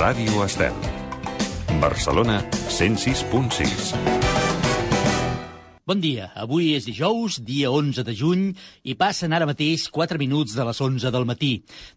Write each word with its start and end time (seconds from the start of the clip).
Ràdio 0.00 0.40
Estel. 0.46 0.76
Barcelona 1.76 2.38
106.6. 2.72 3.90
Bon 5.84 6.00
dia, 6.00 6.30
avui 6.40 6.70
és 6.72 6.86
dijous, 6.88 7.36
dia 7.44 7.68
11 7.68 8.06
de 8.08 8.14
juny, 8.16 8.46
i 8.88 8.94
passen 8.96 9.34
ara 9.36 9.44
mateix 9.50 9.90
4 9.92 10.16
minuts 10.22 10.54
de 10.56 10.64
les 10.64 10.80
11 10.80 11.12
del 11.12 11.26
matí. 11.28 11.50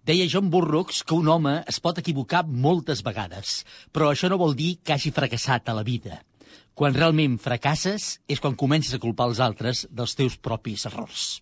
Deia 0.03 0.27
John 0.27 0.49
Burroughs 0.51 0.99
que 1.07 1.15
un 1.15 1.29
home 1.31 1.53
es 1.63 1.79
pot 1.79 2.01
equivocar 2.01 2.41
moltes 2.43 3.05
vegades, 3.07 3.61
però 3.95 4.09
això 4.11 4.27
no 4.27 4.41
vol 4.41 4.51
dir 4.59 4.81
que 4.83 4.97
hagi 4.97 5.13
fracassat 5.15 5.71
a 5.71 5.77
la 5.77 5.85
vida. 5.87 6.19
Quan 6.75 6.97
realment 6.97 7.37
fracasses 7.39 8.17
és 8.27 8.43
quan 8.43 8.59
comences 8.59 8.97
a 8.97 8.99
culpar 8.99 9.29
els 9.31 9.39
altres 9.39 9.85
dels 9.87 10.17
teus 10.19 10.35
propis 10.35 10.83
errors. 10.91 11.39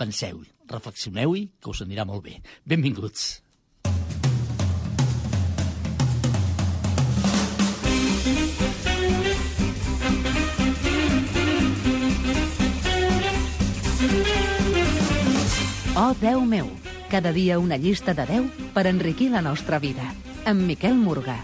Penseu-hi, 0.00 0.48
reflexioneu-hi, 0.72 1.44
que 1.60 1.68
us 1.76 1.84
anirà 1.84 2.08
molt 2.08 2.24
bé. 2.30 2.38
Benvinguts. 2.64 3.28
Oh, 15.98 16.14
Déu 16.14 16.44
meu, 16.46 16.68
cada 17.10 17.32
dia 17.34 17.58
una 17.58 17.74
llista 17.76 18.14
de 18.14 18.22
10 18.22 18.70
per 18.70 18.86
enriquir 18.86 19.32
la 19.32 19.42
nostra 19.42 19.80
vida. 19.82 20.06
Amb 20.46 20.62
Miquel 20.62 20.94
Morgà. 20.94 21.40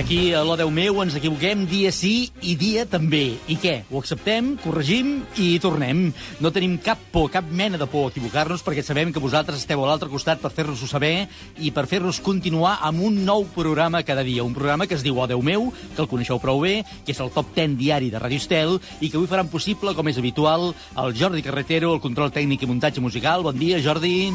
Aquí, 0.00 0.32
a 0.32 0.40
l'O 0.40 0.54
Déu 0.56 0.70
meu, 0.72 1.02
ens 1.02 1.12
equivoquem 1.18 1.66
dia 1.68 1.90
sí 1.92 2.30
i 2.40 2.54
dia 2.56 2.86
també. 2.88 3.34
I 3.52 3.56
què? 3.60 3.74
Ho 3.92 4.00
acceptem, 4.00 4.54
corregim 4.62 5.10
i 5.36 5.58
tornem. 5.60 6.06
No 6.40 6.48
tenim 6.56 6.78
cap 6.80 7.02
por, 7.12 7.26
cap 7.28 7.44
mena 7.44 7.76
de 7.76 7.84
por 7.84 8.06
a 8.06 8.12
equivocar-nos 8.14 8.64
perquè 8.64 8.80
sabem 8.80 9.12
que 9.12 9.20
vosaltres 9.20 9.60
esteu 9.60 9.84
a 9.84 9.90
l'altre 9.90 10.08
costat 10.08 10.40
per 10.40 10.54
fer-nos-ho 10.56 10.88
saber 10.88 11.28
i 11.60 11.68
per 11.68 11.84
fer-nos 11.90 12.22
continuar 12.24 12.78
amb 12.80 13.04
un 13.10 13.20
nou 13.28 13.44
programa 13.52 14.00
cada 14.00 14.24
dia. 14.24 14.40
Un 14.40 14.56
programa 14.56 14.88
que 14.88 14.96
es 14.96 15.04
diu 15.04 15.20
O 15.20 15.28
Déu 15.28 15.44
meu, 15.44 15.68
que 15.68 16.00
el 16.00 16.08
coneixeu 16.08 16.40
prou 16.40 16.64
bé, 16.64 16.78
que 17.04 17.12
és 17.12 17.20
el 17.20 17.28
top 17.36 17.52
10 17.52 17.76
diari 17.76 18.08
de 18.08 18.24
Radio 18.24 18.40
Estel 18.40 18.78
i 19.02 19.10
que 19.10 19.20
avui 19.20 19.28
faran 19.28 19.52
possible, 19.52 19.92
com 19.92 20.08
és 20.08 20.16
habitual, 20.16 20.70
el 20.96 21.12
Jordi 21.12 21.44
Carretero, 21.44 21.92
el 21.92 22.00
control 22.00 22.32
tècnic 22.32 22.64
i 22.64 22.72
muntatge 22.72 23.04
musical. 23.04 23.44
Bon 23.44 23.60
dia, 23.60 23.84
Jordi. 23.84 24.30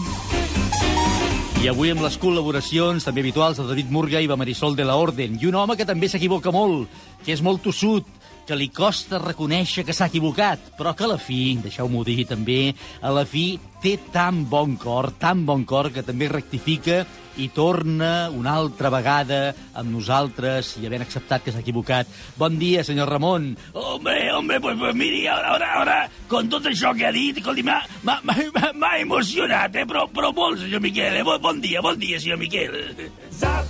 I 1.63 1.69
avui 1.71 1.89
amb 1.89 2.03
les 2.03 2.17
col·laboracions 2.21 3.05
també 3.07 3.23
habituals 3.23 3.57
de 3.57 3.65
David 3.65 3.91
Murga 3.93 4.19
i 4.21 4.27
Marisol 4.27 4.75
de 4.75 4.85
la 4.85 4.97
Orden. 4.99 5.37
I 5.41 5.47
un 5.47 5.55
home 5.55 5.77
que 5.79 5.87
també 5.87 6.09
s'equivoca 6.11 6.51
molt, 6.51 6.89
que 7.25 7.31
és 7.33 7.41
molt 7.41 7.63
tossut, 7.63 8.05
que 8.45 8.55
li 8.57 8.69
costa 8.69 9.17
reconèixer 9.21 9.83
que 9.85 9.93
s'ha 9.93 10.07
equivocat, 10.11 10.71
però 10.77 10.93
que 10.95 11.05
a 11.07 11.11
la 11.15 11.17
fi, 11.21 11.57
deixeu-m'ho 11.63 12.03
dir 12.05 12.25
també, 12.29 12.73
a 13.01 13.11
la 13.13 13.25
fi 13.25 13.57
té 13.81 13.97
tan 14.13 14.43
bon 14.49 14.75
cor, 14.81 15.11
tan 15.21 15.43
bon 15.45 15.65
cor, 15.65 15.91
que 15.93 16.03
també 16.05 16.29
rectifica 16.31 17.03
i 17.38 17.49
torna 17.51 18.29
una 18.31 18.53
altra 18.55 18.89
vegada 18.93 19.39
amb 19.75 19.91
nosaltres 19.91 20.75
i 20.79 20.85
havent 20.88 21.03
acceptat 21.03 21.43
que 21.43 21.51
s'ha 21.51 21.59
equivocat. 21.66 22.07
Bon 22.39 22.55
dia, 22.57 22.83
senyor 22.88 23.09
Ramon. 23.11 23.51
Hombre, 23.73 24.31
hombre, 24.33 24.61
pues, 24.63 24.77
pues 24.79 24.95
miri, 24.95 25.25
ara, 25.27 25.55
ara, 25.57 25.71
ara, 25.81 25.97
con 26.31 26.47
tot 26.49 26.66
això 26.71 26.93
que 26.95 27.05
ha 27.09 27.11
dit, 27.11 27.41
m'ha- 27.66 28.99
emocionat, 29.01 29.75
eh? 29.75 29.85
però, 29.85 30.07
però 30.09 30.31
molt, 30.33 30.59
senyor 30.63 30.81
Miquel, 30.81 31.19
eh? 31.19 31.23
Bon, 31.27 31.41
bon 31.41 31.59
dia, 31.61 31.81
bon 31.81 31.99
dia, 31.99 32.19
senyor 32.19 32.39
Miquel. 32.39 32.95
Zap, 33.35 33.67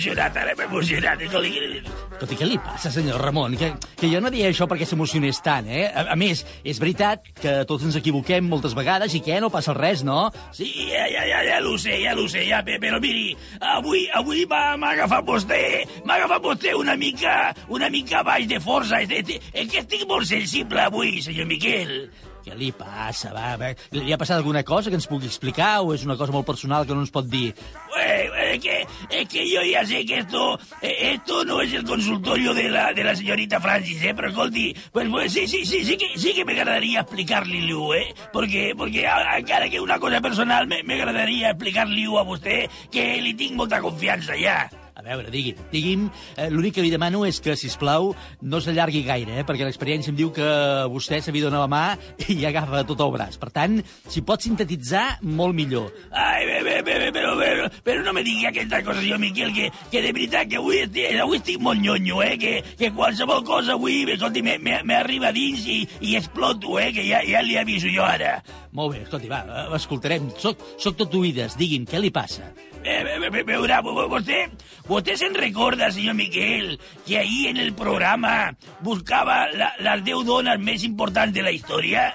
emocionat, 0.00 0.36
ara 0.36 0.54
m'he 0.56 0.64
emocionat. 0.64 1.20
escolti. 1.20 1.82
Escolti, 2.10 2.36
què 2.36 2.46
li 2.48 2.58
passa, 2.58 2.90
senyor 2.92 3.20
Ramon? 3.20 3.56
Que, 3.56 3.72
que 4.00 4.08
jo 4.08 4.20
no 4.20 4.30
deia 4.32 4.48
això 4.50 4.66
perquè 4.68 4.86
s'emocionés 4.88 5.40
tant, 5.44 5.68
eh? 5.68 5.86
A, 5.92 6.06
a 6.14 6.16
més, 6.16 6.42
és 6.64 6.80
veritat 6.80 7.24
que 7.40 7.64
tots 7.68 7.84
ens 7.84 7.96
equivoquem 8.00 8.44
moltes 8.48 8.74
vegades 8.76 9.14
i 9.14 9.20
que 9.24 9.40
no 9.40 9.50
passa 9.52 9.74
res, 9.76 10.02
no? 10.06 10.30
Sí, 10.56 10.70
ja, 10.90 11.04
ja, 11.12 11.24
ja, 11.28 11.42
ja 11.48 11.60
lo 11.60 11.76
sé, 11.78 11.98
ja 12.02 12.14
lo 12.16 12.26
sé, 12.28 12.46
ja, 12.48 12.62
pe- 12.64 12.78
però 12.80 13.00
miri, 13.00 13.36
avui, 13.60 14.06
avui 14.16 14.46
m'ha 14.48 14.76
agafat 14.94 15.24
vostè, 15.26 15.60
m'ha 16.04 16.16
agafat 16.20 16.42
vostè 16.48 16.74
una 16.76 16.96
mica, 16.96 17.54
una 17.68 17.90
mica 17.92 18.22
baix 18.24 18.48
de 18.48 18.60
força. 18.60 19.02
És, 19.04 19.10
és, 19.20 19.52
és 19.52 19.68
que 19.70 19.84
estic 19.84 20.06
molt 20.08 20.26
sensible 20.28 20.80
avui, 20.80 21.20
senyor 21.22 21.46
Miquel. 21.50 22.10
Què 22.44 22.56
li 22.56 22.70
passa, 22.72 23.34
va, 23.36 23.52
va? 23.60 23.70
Li 23.92 24.14
ha 24.14 24.18
passat 24.20 24.38
alguna 24.38 24.62
cosa 24.64 24.90
que 24.90 24.96
ens 24.96 25.08
pugui 25.10 25.28
explicar 25.28 25.80
o 25.84 25.92
és 25.92 26.06
una 26.06 26.16
cosa 26.16 26.32
molt 26.32 26.48
personal 26.48 26.86
que 26.88 26.96
no 26.96 27.04
ens 27.04 27.12
pot 27.12 27.28
dir? 27.28 27.52
Pues, 27.90 28.30
es, 28.54 28.60
que, 28.64 28.86
es 29.10 29.28
que 29.28 29.44
yo 29.50 29.62
ya 29.62 29.84
sé 29.84 30.04
que 30.06 30.18
esto, 30.20 30.58
eh, 30.80 31.12
esto 31.14 31.44
no 31.44 31.60
es 31.60 31.72
el 31.74 31.84
consultorio 31.84 32.54
de 32.54 32.70
la, 32.70 32.92
de 32.94 33.04
la 33.04 33.14
señorita 33.14 33.60
Francis, 33.60 34.02
¿eh? 34.02 34.14
Pero, 34.14 34.28
escolti, 34.28 34.74
pues, 34.92 35.08
pues 35.08 35.32
sí, 35.32 35.46
sí, 35.46 35.66
sí, 35.66 35.84
sí 35.84 35.96
que, 35.96 36.18
sí 36.18 36.32
que 36.32 36.44
me 36.44 36.52
agradaría 36.52 37.00
explicar-li-ho, 37.00 37.94
¿eh? 37.94 38.14
Porque, 38.32 38.74
porque 38.76 39.06
encara 39.36 39.68
que 39.68 39.80
una 39.80 39.98
cosa 39.98 40.20
personal, 40.20 40.66
me, 40.66 40.82
me 40.82 40.94
agradaria 40.94 41.50
explicar-li-ho 41.50 42.18
a 42.18 42.24
vostè, 42.24 42.62
que 42.90 43.10
li 43.20 43.34
tinc 43.36 43.58
molta 43.60 43.82
confiança 43.84 44.38
ja. 44.40 44.62
A 45.00 45.02
veure, 45.06 45.30
digui'm, 45.32 45.56
digui'm, 45.72 46.02
eh, 46.36 46.50
l'únic 46.52 46.74
que 46.76 46.82
li 46.84 46.90
demano 46.92 47.22
és 47.24 47.38
que, 47.40 47.54
si 47.56 47.70
plau 47.80 48.10
no 48.42 48.58
s'allargui 48.60 49.00
gaire, 49.06 49.38
eh, 49.40 49.44
perquè 49.48 49.64
l'experiència 49.64 50.10
em 50.12 50.16
diu 50.18 50.28
que 50.36 50.44
vostè 50.92 51.22
se 51.24 51.32
li 51.32 51.40
dona 51.40 51.62
la 51.62 51.68
mà 51.70 51.96
i 52.28 52.44
agafa 52.44 52.82
tot 52.84 53.00
el 53.00 53.12
braç. 53.14 53.38
Per 53.40 53.48
tant, 53.54 53.78
si 54.08 54.20
pot 54.26 54.42
sintetitzar, 54.44 55.18
molt 55.22 55.56
millor. 55.56 55.88
Ai, 56.12 56.44
bé, 56.44 56.58
bé, 56.66 56.76
bé, 56.84 56.98
bé, 57.06 57.08
però, 57.16 57.32
però, 57.40 57.70
però 57.86 58.04
no 58.04 58.12
me 58.12 58.22
digui 58.26 58.44
aquesta 58.50 58.82
cosa, 58.84 59.00
senyor 59.00 59.18
Miquel, 59.22 59.54
que, 59.56 59.70
que 59.90 60.02
de 60.04 60.12
veritat 60.12 60.48
que 60.52 60.60
avui 60.60 60.82
estic, 60.84 61.16
avui 61.24 61.40
estic 61.40 61.60
molt 61.64 61.80
nyonyo, 61.80 62.20
eh? 62.26 62.36
Que, 62.40 62.54
que 62.76 62.92
qualsevol 62.92 63.42
cosa 63.48 63.78
avui, 63.78 64.02
escolti, 64.12 64.42
me- 64.44 64.58
me- 64.60 64.82
m'arriba 64.84 65.32
dins 65.32 65.64
i, 65.66 65.80
i 66.12 66.16
exploto, 66.20 66.76
eh? 66.78 66.90
Que 66.92 67.06
ja, 67.08 67.22
ja 67.24 67.40
li 67.46 67.56
aviso 67.56 67.88
jo 67.88 68.04
ara. 68.04 68.36
Molt 68.76 68.94
bé, 68.94 69.02
escolti, 69.06 69.28
va, 69.32 69.40
eh, 69.48 69.66
escoltarem. 69.80 70.28
Soc, 70.38 70.60
soc 70.78 70.96
tot 71.00 71.14
oïdes. 71.16 71.56
Digui'm, 71.58 71.88
què 71.88 71.98
li 72.04 72.12
passa? 72.14 72.52
Eh, 72.82 73.02
ve- 73.04 73.28
ve- 73.30 73.42
veurà, 73.44 73.82
vo- 73.82 73.92
vo- 73.92 74.08
vostè, 74.08 74.48
vostè 74.88 75.14
se'n 75.16 75.34
recorda, 75.34 75.90
senyor 75.92 76.14
Miquel, 76.14 76.78
que 77.06 77.18
ahir 77.18 77.48
en 77.50 77.58
el 77.58 77.74
programa 77.74 78.54
buscava 78.80 79.48
la, 79.52 79.74
les 79.78 80.04
10 80.04 80.24
dones 80.24 80.58
més 80.58 80.82
importants 80.84 81.34
de 81.34 81.42
la 81.42 81.52
història? 81.52 82.06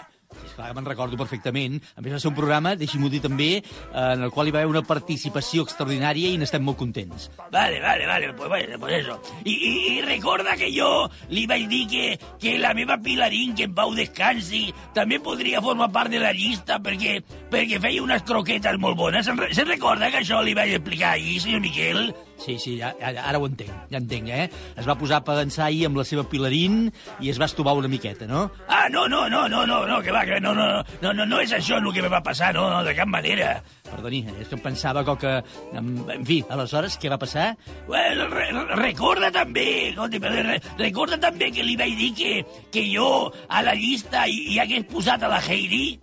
Que 0.55 0.71
me'n 0.75 0.87
recordo 0.87 1.17
perfectament. 1.19 1.81
A 1.95 2.03
més, 2.03 2.13
va 2.15 2.19
ser 2.21 2.29
un 2.31 2.37
programa, 2.37 2.75
deixi'm-ho 2.79 3.09
dir 3.11 3.21
també, 3.23 3.49
eh, 3.59 4.05
en 4.15 4.23
el 4.23 4.31
qual 4.31 4.47
hi 4.47 4.53
va 4.55 4.61
haver 4.63 4.71
una 4.71 4.83
participació 4.87 5.65
extraordinària 5.67 6.31
i 6.31 6.37
n'estem 6.39 6.63
molt 6.63 6.79
contents. 6.79 7.29
Vale, 7.51 7.81
vale, 7.83 8.07
vale, 8.07 8.33
pues, 8.33 8.49
bueno, 8.49 8.79
pues 8.79 9.01
eso. 9.01 9.19
I, 9.43 9.51
i, 9.53 9.73
I 9.95 10.01
recorda 10.05 10.55
que 10.55 10.71
jo 10.71 11.09
li 11.29 11.45
vaig 11.49 11.67
dir 11.71 11.83
que, 11.91 12.05
que 12.39 12.57
la 12.59 12.73
meva 12.73 12.97
Pilarín, 12.97 13.55
que 13.55 13.67
en 13.67 13.75
pau 13.75 13.93
descansi, 13.95 14.69
també 14.95 15.19
podria 15.19 15.61
formar 15.61 15.91
part 15.91 16.13
de 16.13 16.21
la 16.23 16.31
llista 16.35 16.79
perquè, 16.79 17.17
perquè 17.51 17.81
feia 17.81 18.03
unes 18.03 18.23
croquetes 18.23 18.79
molt 18.79 18.97
bones. 18.97 19.27
Se'n 19.27 19.43
se 19.51 19.67
recorda 19.67 20.11
que 20.11 20.23
això 20.23 20.41
li 20.43 20.55
vaig 20.57 20.77
explicar 20.79 21.15
ahir, 21.15 21.41
senyor 21.43 21.61
Miquel? 21.65 22.07
Sí, 22.37 22.57
sí, 22.59 22.75
ja, 22.77 22.91
ja, 22.99 23.13
ara 23.29 23.39
ho 23.39 23.45
entenc, 23.47 23.71
ja 23.89 23.97
entenc, 23.97 24.27
eh? 24.29 24.49
Es 24.77 24.85
va 24.87 24.97
posar 24.99 25.21
a 25.21 25.23
pensar 25.25 25.69
ahir 25.69 25.85
amb 25.87 25.97
la 25.97 26.03
seva 26.05 26.25
pilarín 26.29 26.89
i 27.23 27.29
es 27.31 27.39
va 27.41 27.47
estovar 27.47 27.73
una 27.79 27.87
miqueta, 27.87 28.27
no? 28.27 28.49
Ah, 28.67 28.89
no, 28.91 29.07
no, 29.07 29.23
no, 29.31 29.47
no, 29.49 29.63
no, 29.65 29.79
no, 29.87 30.01
que 30.03 30.11
va, 30.11 30.25
que 30.27 30.41
no, 30.43 30.53
no, 30.53 30.83
no, 31.01 31.13
no, 31.13 31.25
no 31.25 31.39
és 31.41 31.53
això 31.55 31.79
el 31.79 31.87
que 31.95 32.03
me 32.03 32.11
va 32.11 32.21
passar, 32.21 32.53
no, 32.53 32.67
no, 32.69 32.83
de 32.83 32.93
cap 32.97 33.07
manera. 33.07 33.63
Perdoni, 33.89 34.25
és 34.41 34.49
que 34.51 34.57
em 34.59 34.61
pensava 34.61 35.05
com 35.07 35.17
que... 35.17 35.31
En, 35.73 35.91
en 36.11 36.25
fi, 36.27 36.41
aleshores, 36.51 36.99
què 37.01 37.09
va 37.09 37.17
passar? 37.21 37.53
Bueno, 37.87 38.27
re, 38.33 38.49
re- 38.51 38.79
recorda 38.83 39.31
també, 39.31 39.67
escolti, 39.93 40.19
re, 40.19 40.59
recorda 40.77 41.17
també 41.21 41.49
que 41.55 41.63
li 41.63 41.77
vaig 41.79 41.95
dir 41.97 42.11
que, 42.19 42.33
que 42.73 42.83
jo 42.91 43.31
a 43.47 43.63
la 43.63 43.73
llista 43.79 44.27
hi, 44.27 44.41
hi 44.53 44.59
hagués 44.59 44.85
posat 44.91 45.23
a 45.23 45.31
la 45.31 45.39
Heidi? 45.39 46.01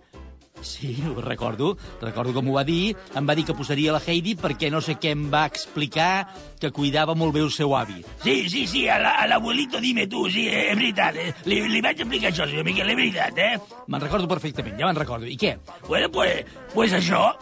Sí, 0.63 0.95
ho 1.05 1.19
recordo, 1.21 1.77
recordo 2.01 2.33
com 2.33 2.47
ho 2.49 2.53
va 2.55 2.63
dir. 2.63 2.95
Em 3.15 3.27
va 3.27 3.35
dir 3.35 3.43
que 3.45 3.53
posaria 3.53 3.91
la 3.91 4.01
Heidi 4.05 4.35
perquè 4.39 4.69
no 4.71 4.79
sé 4.81 4.95
què 4.95 5.11
em 5.11 5.25
va 5.31 5.45
explicar 5.45 6.27
que 6.59 6.71
cuidava 6.71 7.13
molt 7.15 7.33
bé 7.35 7.41
el 7.43 7.51
seu 7.51 7.75
avi. 7.75 7.99
Sí, 8.23 8.49
sí, 8.49 8.65
sí, 8.67 8.87
a 8.87 8.97
la- 8.99 9.27
l'abuelito 9.27 9.79
dime 9.83 10.07
tu, 10.07 10.29
sí, 10.29 10.47
és 10.47 10.75
veritat. 10.75 11.15
Eh? 11.15 11.33
Li, 11.45 11.61
li 11.67 11.81
vaig 11.81 11.99
explicar 11.99 12.31
això, 12.31 12.47
senyor 12.47 12.63
Miquel, 12.65 12.89
és 12.89 12.95
veritat, 12.95 13.37
eh? 13.37 13.59
Me'n 13.87 14.01
recordo 14.01 14.27
perfectament, 14.27 14.79
ja 14.79 14.87
me'n 14.87 14.95
recordo. 14.95 15.27
I 15.27 15.35
què? 15.37 15.57
Bueno, 15.87 16.09
pues, 16.11 16.45
pues 16.73 16.93
això, 16.93 17.33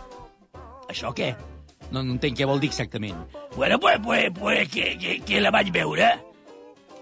Això 0.92 1.14
què? 1.16 1.30
No, 1.92 2.02
no 2.04 2.14
entenc 2.18 2.36
què 2.38 2.46
vol 2.48 2.60
dir 2.60 2.68
exactament. 2.70 3.16
bueno, 3.56 3.80
pues, 3.80 4.00
pues, 4.04 4.32
pues 4.38 4.68
que, 4.70 4.98
que, 4.98 5.20
que 5.22 5.40
la 5.42 5.52
vaig 5.52 5.72
veure. 5.72 6.10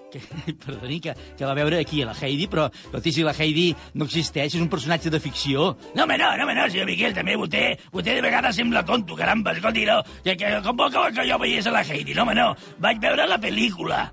Que, 0.09 0.21
perdoni, 0.65 0.99
que, 1.03 1.13
que 1.37 1.45
va 1.45 1.53
veure 1.57 1.79
aquí 1.79 2.01
a 2.01 2.09
la 2.09 2.15
Heidi, 2.17 2.47
però, 2.49 2.67
escolti, 2.73 3.13
si 3.13 3.25
la 3.25 3.35
Heidi 3.37 3.67
no 3.93 4.07
existeix, 4.09 4.55
és 4.55 4.61
un 4.61 4.69
personatge 4.71 5.11
de 5.13 5.21
ficció. 5.21 5.73
No, 5.93 6.05
home, 6.05 6.17
no, 6.17 6.31
no, 6.37 6.47
home, 6.47 6.55
no, 6.57 6.69
senyor 6.69 6.89
Miquel, 6.89 7.13
també 7.17 7.37
vostè, 7.37 7.65
vostè 7.93 8.17
de 8.17 8.25
vegades 8.25 8.57
sembla 8.57 8.85
tonto, 8.87 9.17
caramba, 9.19 9.53
escolti, 9.53 9.85
no, 9.89 9.99
que, 10.25 10.35
que, 10.39 10.55
com 10.65 10.79
vol 10.79 10.93
que, 10.93 11.05
que 11.19 11.27
jo 11.29 11.37
veiés 11.41 11.69
a 11.69 11.75
la 11.75 11.85
Heidi? 11.85 12.17
No, 12.17 12.25
home, 12.25 12.37
no, 12.39 12.53
vaig 12.81 13.01
veure 13.05 13.29
la 13.29 13.37
pel·lícula. 13.41 14.07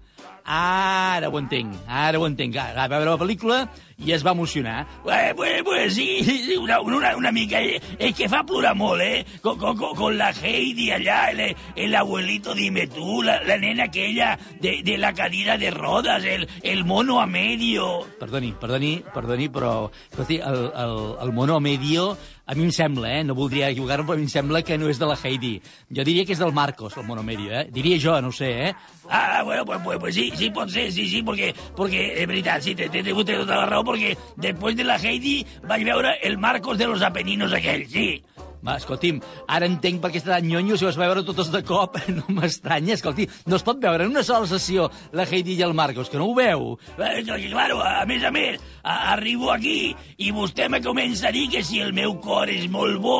Ara 0.47 1.29
ho 1.29 1.39
entenc, 1.41 1.75
ara 1.89 2.19
ho 2.21 2.27
entenc. 2.27 2.55
Va 2.55 2.87
veure 2.87 3.11
la 3.11 3.19
pel·lícula 3.19 3.65
i 3.99 4.13
es 4.13 4.23
va 4.25 4.31
emocionar. 4.37 4.87
Pues, 5.03 5.35
pues, 5.35 5.63
pues 5.65 5.95
sí, 5.95 6.55
una, 6.61 6.81
una, 6.81 7.17
una 7.17 7.33
mica. 7.33 7.61
eh, 7.61 7.81
Es 7.99 8.15
que 8.15 8.29
fa 8.29 8.45
plorar 8.45 8.75
molt, 8.77 9.01
eh? 9.03 9.25
Con, 9.43 9.59
con, 9.59 9.77
con- 9.77 10.17
la 10.17 10.31
Heidi 10.31 10.91
allá, 10.93 11.31
el, 11.31 11.57
el 11.75 11.95
abuelito 11.95 12.55
dime 12.55 12.87
tú, 12.87 13.23
la, 13.23 13.43
la 13.43 13.57
nena 13.59 13.85
aquella 13.85 14.39
de, 14.61 14.83
de 14.85 14.97
la 14.99 15.13
cadira 15.13 15.59
de 15.59 15.71
rodas, 15.73 16.23
el, 16.25 16.49
el 16.63 16.85
mono 16.85 17.21
a 17.21 17.27
medio. 17.27 18.07
Perdoni, 18.21 18.53
perdoni, 18.53 19.03
perdoni, 19.13 19.49
però 19.49 19.91
el, 20.17 20.37
el, 20.39 21.17
el 21.23 21.33
mono 21.33 21.59
medio 21.61 22.17
a 22.47 22.55
mi 22.55 22.63
em 22.65 22.71
sembla, 22.71 23.11
eh? 23.19 23.25
no 23.27 23.35
voldria 23.35 23.73
equivocar-me, 23.73 24.07
però 24.07 24.15
a 24.15 24.21
mi 24.21 24.29
em 24.29 24.31
sembla 24.31 24.63
que 24.63 24.79
no 24.79 24.89
és 24.89 25.01
de 25.03 25.07
la 25.11 25.17
Heidi. 25.19 25.57
Jo 25.91 26.05
diria 26.07 26.25
que 26.25 26.33
és 26.37 26.39
del 26.39 26.55
Marcos, 26.55 26.97
el 26.97 27.05
mono 27.05 27.25
medio, 27.27 27.51
eh? 27.51 27.67
Diria 27.75 27.99
jo, 27.99 28.15
no 28.23 28.31
sé, 28.31 28.51
eh? 28.69 28.75
Ah, 29.11 29.43
bueno, 29.43 29.65
pues, 29.65 29.81
pues, 29.83 29.99
pues 29.99 30.15
sí, 30.15 30.31
sí, 30.35 30.51
pot 30.51 30.71
ser, 30.71 30.93
sí, 30.93 31.09
sí, 31.09 31.23
porque, 31.23 31.53
porque 31.75 32.23
es 32.23 32.27
verdad, 32.27 32.61
sí, 32.63 32.75
te, 32.75 32.89
te, 32.89 33.03
te 33.03 33.13
toda 33.13 33.57
la 33.57 33.67
raó, 33.67 33.83
porque 33.85 34.17
después 34.37 34.77
de 34.77 34.85
la 34.85 34.97
Heidi 34.97 35.45
vaig 35.67 35.85
veure 35.85 36.19
el 36.23 36.39
Marcos 36.39 36.79
de 36.79 36.87
los 36.87 37.03
Apeninos 37.03 37.53
aquell, 37.53 37.87
sí. 37.89 38.23
Va, 38.67 38.77
escolti'm, 38.81 39.21
ara 39.47 39.69
entenc 39.71 40.01
per 40.03 40.11
què 40.11 40.19
està 40.19 40.33
tan 40.35 40.47
nyonyo 40.49 40.75
si 40.75 40.87
vas 40.89 40.99
veure 40.99 41.23
totes 41.27 41.53
de 41.55 41.63
cop. 41.67 42.01
No 42.17 42.25
m'estranya, 42.33 42.95
escolti, 42.95 43.27
no 43.47 43.59
es 43.59 43.65
pot 43.67 43.79
veure 43.83 44.07
en 44.07 44.15
una 44.15 44.23
sola 44.25 44.49
sessió 44.49 44.87
la 45.13 45.27
Heidi 45.29 45.53
i 45.59 45.63
el 45.67 45.75
Marcos, 45.77 46.09
que 46.09 46.17
no 46.17 46.31
ho 46.31 46.35
veu. 46.35 46.79
Eh, 46.97 47.21
claro, 47.27 47.83
a 47.85 48.07
més 48.09 48.25
a 48.25 48.31
més, 48.33 48.63
a, 48.83 49.13
arribo 49.13 49.51
aquí 49.53 49.93
i 50.23 50.31
vostè 50.33 50.71
me 50.73 50.81
comença 50.83 51.29
a 51.29 51.35
dir 51.35 51.45
que 51.53 51.63
si 51.67 51.83
el 51.85 51.93
meu 51.97 52.17
cor 52.25 52.49
és 52.51 52.65
molt 52.73 52.99
bo, 53.03 53.19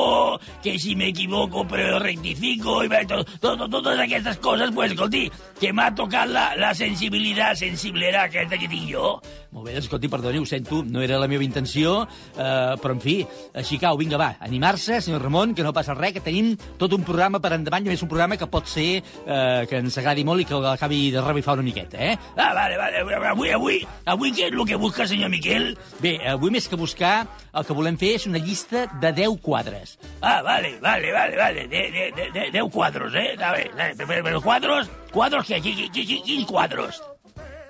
que 0.63 0.77
si 0.81 0.95
m'equivoco 0.97 1.63
però 1.69 1.99
rectifico, 2.01 2.79
i 2.83 2.91
bé, 2.91 3.03
to, 3.09 3.21
to, 3.37 3.53
to, 3.59 3.69
totes 3.77 4.01
aquestes 4.07 4.41
coses, 4.43 4.73
pues, 4.73 4.95
escolti, 4.95 5.27
que 5.61 5.71
m'ha 5.75 5.91
tocat 5.95 6.31
la, 6.33 6.47
la 6.59 6.73
sensibilitat, 6.77 7.59
sensiblera 7.61 8.25
aquesta 8.25 8.57
que 8.57 8.71
tinc 8.71 8.89
jo. 8.89 9.13
Molt 9.53 9.69
bé, 9.69 9.77
escolti, 9.79 10.09
perdoni, 10.11 10.41
ho 10.41 10.49
sento, 10.49 10.81
no 10.83 11.05
era 11.05 11.21
la 11.21 11.29
meva 11.29 11.45
intenció, 11.45 12.01
eh, 12.33 12.73
però 12.81 12.97
en 12.97 13.03
fi, 13.03 13.19
així 13.57 13.77
cau, 13.81 13.99
vinga, 13.99 14.19
va, 14.19 14.33
animar-se, 14.43 14.99
senyor 15.05 15.23
Ramon, 15.27 15.36
que 15.55 15.65
no 15.65 15.73
passa 15.75 15.95
res, 15.97 16.15
que 16.15 16.23
tenim 16.23 16.53
tot 16.79 16.93
un 16.95 17.03
programa 17.07 17.41
per 17.43 17.53
endavant, 17.55 17.85
i 17.85 17.91
a 17.91 17.93
més 17.93 18.03
un 18.03 18.09
programa 18.11 18.37
que 18.39 18.49
pot 18.51 18.69
ser 18.69 18.87
eh, 18.97 19.65
que 19.69 19.81
ens 19.81 19.97
agradi 20.01 20.25
molt 20.27 20.43
i 20.43 20.47
que 20.49 20.59
l'acabi 20.63 21.01
de 21.13 21.23
revifar 21.23 21.57
una 21.57 21.65
miqueta, 21.65 21.99
eh? 21.99 22.15
Ah, 22.35 22.53
vale, 22.55 22.77
vale, 22.79 23.03
avui, 23.31 23.51
avui, 23.53 23.77
avui 24.05 24.33
què 24.35 24.47
és 24.47 24.55
el 24.55 24.65
que 24.67 24.79
busca, 24.81 25.07
senyor 25.07 25.31
Miquel? 25.33 25.69
Bé, 26.03 26.17
avui 26.33 26.53
més 26.53 26.67
que 26.67 26.79
buscar, 26.79 27.27
el 27.53 27.67
que 27.67 27.77
volem 27.77 27.99
fer 28.01 28.15
és 28.17 28.27
una 28.29 28.41
llista 28.41 28.87
de 29.01 29.13
10 29.21 29.37
quadres. 29.45 29.97
Ah, 30.21 30.41
vale, 30.45 30.77
vale, 30.81 31.13
vale, 31.13 31.37
vale, 31.37 31.67
de, 31.67 31.83
de, 31.93 32.07
de, 32.17 32.31
de, 32.33 32.49
deu 32.55 32.71
quadros, 32.73 33.13
eh? 33.15 33.35
A 33.37 33.53
ver, 33.53 33.69
pero, 33.97 34.23
pero 34.23 34.41
quadros, 34.41 34.89
quadros, 35.13 35.47
quins 35.47 36.45
quadros? 36.49 37.01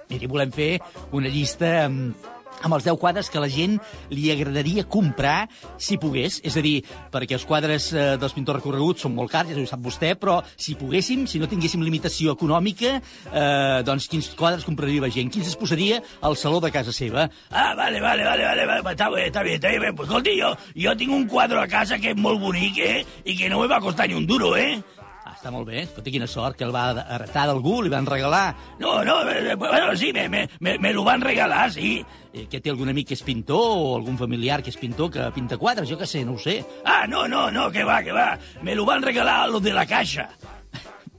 Miri, 0.07 0.27
volem 0.31 0.51
fer 0.55 0.77
una 1.11 1.27
llista 1.27 1.71
amb, 1.83 2.27
amb 2.63 2.77
els 2.77 2.85
10 2.87 2.97
quadres 2.99 3.29
que 3.29 3.41
la 3.41 3.49
gent 3.51 3.77
li 4.13 4.29
agradaria 4.33 4.85
comprar 4.89 5.47
si 5.77 5.99
pogués. 6.01 6.39
És 6.47 6.57
a 6.57 6.63
dir, 6.65 6.81
perquè 7.13 7.37
els 7.37 7.45
quadres 7.47 7.91
eh, 7.93 8.07
dels 8.19 8.35
pintors 8.35 8.59
recorreguts 8.59 9.05
són 9.05 9.15
molt 9.17 9.31
cars, 9.33 9.51
ja 9.53 9.61
ho 9.61 9.69
sap 9.69 9.83
vostè, 9.83 10.13
però 10.19 10.39
si 10.55 10.77
poguéssim, 10.79 11.27
si 11.29 11.41
no 11.41 11.49
tinguéssim 11.49 11.83
limitació 11.85 12.35
econòmica, 12.37 12.97
eh, 13.31 13.79
doncs 13.87 14.09
quins 14.11 14.31
quadres 14.39 14.65
compraria 14.67 15.03
la 15.03 15.11
gent? 15.13 15.31
Quins 15.33 15.51
es 15.51 15.57
posaria 15.59 16.01
al 16.21 16.37
saló 16.39 16.61
de 16.63 16.73
casa 16.73 16.95
seva? 16.95 17.27
Ah, 17.51 17.73
vale, 17.77 18.01
vale, 18.01 18.25
vale, 18.25 18.45
vale, 18.45 18.67
vale, 18.67 18.95
està 18.95 19.09
bé, 19.13 19.27
està 19.29 19.45
bé, 19.45 19.57
està 19.59 19.73
bé. 19.77 19.93
Pues, 19.93 20.09
escolti, 20.09 20.37
jo, 20.41 20.53
jo 20.75 20.95
tinc 20.97 21.13
un 21.13 21.27
quadre 21.29 21.61
a 21.61 21.69
casa 21.71 21.99
que 22.01 22.13
és 22.15 22.21
molt 22.21 22.41
bonic, 22.41 22.79
eh? 22.83 23.01
I 23.25 23.37
que 23.37 23.49
no 23.51 23.61
me 23.61 23.71
va 23.71 23.81
costar 23.83 24.07
ni 24.07 24.17
un 24.17 24.27
duro, 24.27 24.55
eh? 24.57 24.77
Està 25.37 25.51
molt 25.53 25.67
bé. 25.69 25.83
Escolta, 25.85 26.09
quina 26.09 26.25
sort, 26.25 26.57
que 26.57 26.65
el 26.65 26.71
va 26.73 26.87
heretar 26.97 27.43
d'algú, 27.45 27.75
li 27.85 27.91
van 27.93 28.07
regalar. 28.09 28.55
No, 28.81 29.03
no, 29.05 29.19
eh, 29.29 29.51
eh, 29.51 29.55
bueno, 29.55 29.95
sí, 29.95 30.09
me, 30.11 30.27
me, 30.33 30.47
me, 30.59 30.77
me 30.81 30.93
lo 30.93 31.03
van 31.05 31.21
regalar, 31.21 31.69
sí. 31.71 31.99
Eh, 32.33 32.47
que 32.49 32.59
té 32.59 32.73
algun 32.73 32.89
amic 32.89 33.11
que 33.11 33.17
és 33.19 33.21
pintor 33.21 33.77
o 33.77 33.95
algun 33.99 34.17
familiar 34.17 34.63
que 34.65 34.73
és 34.73 34.81
pintor 34.81 35.11
que 35.13 35.29
pinta 35.35 35.61
quadres, 35.61 35.89
jo 35.89 35.97
que 35.97 36.09
sé, 36.09 36.25
no 36.25 36.39
ho 36.39 36.41
sé. 36.41 36.63
Ah, 36.85 37.05
no, 37.07 37.27
no, 37.29 37.51
no, 37.53 37.69
que 37.71 37.85
va, 37.85 38.01
que 38.01 38.17
va. 38.17 38.31
Me 38.65 38.73
lo 38.73 38.85
van 38.89 39.05
regalar 39.05 39.47
los 39.49 39.61
de 39.61 39.77
la 39.77 39.85
caixa. 39.85 40.31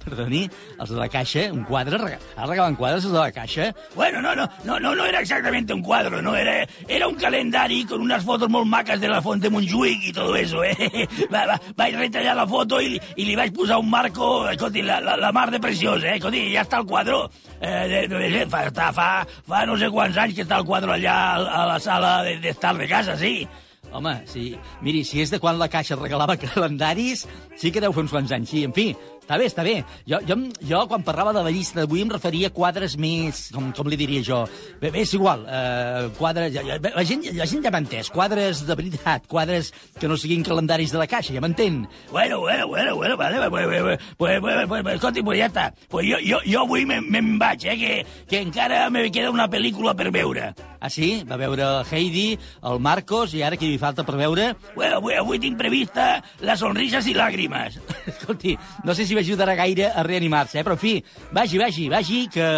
Perdoni, 0.09 0.43
els 0.79 0.91
de 0.91 0.97
la 0.99 1.09
Caixa, 1.09 1.47
un 1.53 1.65
quadre, 1.69 1.99
ara 2.37 2.47
regalen 2.49 2.77
quadres 2.77 3.05
els 3.05 3.13
de 3.13 3.19
la 3.19 3.33
Caixa? 3.33 3.69
Bueno, 3.95 4.23
no, 4.23 4.35
no, 4.35 4.49
no, 4.65 4.79
no, 4.81 4.95
no 4.95 5.05
era 5.05 5.21
exactamente 5.21 5.73
un 5.75 5.83
cuadro, 5.83 6.21
no, 6.23 6.35
era, 6.37 6.67
era 6.89 7.09
un 7.09 7.15
calendari 7.17 7.85
con 7.85 8.01
unas 8.01 8.25
fotos 8.25 8.49
muy 8.49 8.65
macas 8.65 9.01
de 9.01 9.09
la 9.09 9.21
Font 9.23 9.43
de 9.43 9.51
Montjuïc 9.51 10.09
y 10.09 10.13
todo 10.13 10.35
eso, 10.37 10.65
eh? 10.65 10.77
Va, 11.33 11.45
va, 11.47 11.61
vaig 11.77 11.95
retallar 11.97 12.35
la 12.37 12.47
foto 12.49 12.81
i, 12.81 12.99
i 13.17 13.25
li 13.29 13.37
vaig 13.37 13.53
posar 13.55 13.79
un 13.79 13.91
marco, 13.91 14.49
escolti, 14.51 14.83
la, 14.83 15.01
la, 15.01 15.17
la 15.17 15.33
mar 15.33 15.51
de 15.51 15.61
preciós, 15.61 16.03
eh? 16.05 16.17
Escolti, 16.17 16.47
ja 16.55 16.63
està 16.65 16.81
el 16.83 16.87
quadro. 16.87 17.25
Eh, 17.61 17.87
de, 17.91 18.03
de, 18.09 18.29
de, 18.33 18.45
fa, 18.51 18.65
està, 18.71 18.91
fa, 18.95 19.09
fa 19.49 19.65
no 19.67 19.77
sé 19.79 19.89
quants 19.91 20.17
anys 20.17 20.37
que 20.39 20.45
està 20.47 20.61
el 20.63 20.67
quadro 20.69 20.93
allà 20.95 21.17
a, 21.39 21.65
la 21.73 21.79
sala 21.83 22.23
de- 22.27 22.37
d'estar 22.43 22.75
de, 22.77 22.85
de 22.85 22.89
casa, 22.91 23.17
sí. 23.19 23.43
Home, 23.91 24.13
sí. 24.29 24.51
Miri, 24.85 25.01
si 25.05 25.23
és 25.23 25.31
de 25.33 25.39
quan 25.41 25.57
la 25.59 25.69
Caixa 25.73 25.97
regalava 25.97 26.37
calendaris, 26.45 27.27
sí 27.57 27.71
que 27.73 27.81
deu 27.81 27.93
fer 27.97 28.05
uns 28.05 28.13
quants 28.15 28.33
anys, 28.37 28.51
sí. 28.53 28.65
En 28.69 28.75
fi, 28.77 28.91
està 29.29 29.37
bé, 29.37 29.47
està 29.51 29.61
bé. 29.67 29.75
Jo, 30.09 30.23
jo, 30.25 30.37
jo 30.65 30.79
quan 30.89 31.03
parlava 31.05 31.35
de 31.37 31.43
la 31.45 31.51
llista 31.53 31.83
d'avui, 31.83 32.01
em 32.01 32.09
referia 32.09 32.49
a 32.49 32.55
quadres 32.55 32.95
més... 32.97 33.43
Com, 33.53 33.67
com 33.77 33.91
li 33.93 33.99
diria 34.01 34.23
jo? 34.25 34.39
Bé, 34.81 34.89
bé 34.95 35.03
és 35.05 35.13
igual. 35.13 35.43
Eh, 35.45 36.07
quadres... 36.17 36.55
Ja, 36.55 36.63
la, 36.65 37.05
gent, 37.05 37.27
la 37.37 37.45
gent 37.51 37.67
ja 37.67 37.73
m'ha 37.75 37.83
entès. 37.85 38.09
Quadres 38.15 38.63
de 38.65 38.77
veritat. 38.79 39.27
Quadres 39.29 39.69
que 40.01 40.09
no 40.09 40.17
siguin 40.17 40.47
calendaris 40.47 40.97
de 40.97 41.03
la 41.03 41.09
Caixa, 41.11 41.35
ja 41.37 41.45
m'entén. 41.45 41.83
Bueno, 42.09 42.41
bueno, 42.41 42.69
bueno, 42.69 42.97
bueno, 42.97 43.21
vale, 43.21 43.43
pues, 43.51 43.67
pues, 43.69 44.01
pues, 44.17 44.41
pues, 44.41 44.83
pues, 44.83 44.95
escolti, 44.95 45.23
pues 45.23 45.43
ja 45.43 45.51
està. 45.53 45.67
Pues 45.93 46.09
jo, 46.09 46.23
jo, 46.25 46.41
jo 46.49 46.65
avui 46.65 46.89
me'n 46.89 47.05
me 47.13 47.21
vaig, 47.37 47.69
eh, 47.69 47.77
que, 47.77 47.93
que 48.33 48.41
encara 48.41 48.89
me 48.89 49.11
queda 49.13 49.29
una 49.35 49.51
pel·lícula 49.53 49.93
per 49.93 50.09
veure. 50.15 50.55
Ah, 50.81 50.89
sí? 50.91 51.25
Va 51.27 51.37
veure 51.37 51.67
Heidi, 51.91 52.39
el 52.63 52.79
Marcos, 52.81 53.35
i 53.35 53.43
ara 53.43 53.59
qui 53.59 53.73
li 53.73 53.81
falta 53.83 54.05
per 54.07 54.15
veure? 54.19 54.53
Bueno, 54.77 55.01
avui, 55.03 55.17
avui 55.19 55.41
tinc 55.43 55.59
prevista 55.59 56.23
les 56.41 56.61
sonrises 56.63 57.09
i 57.11 57.17
làgrimes. 57.17 57.81
Escolti, 58.15 58.55
no 58.87 58.95
sé 58.95 59.07
si 59.09 59.18
m'ajudarà 59.19 59.57
gaire 59.59 59.91
a 59.91 60.05
reanimar-se, 60.07 60.61
eh? 60.61 60.67
però 60.67 60.77
en 60.79 60.83
fi, 60.83 60.95
vagi, 61.35 61.61
vagi, 61.61 61.89
vagi, 61.93 62.25
que, 62.33 62.49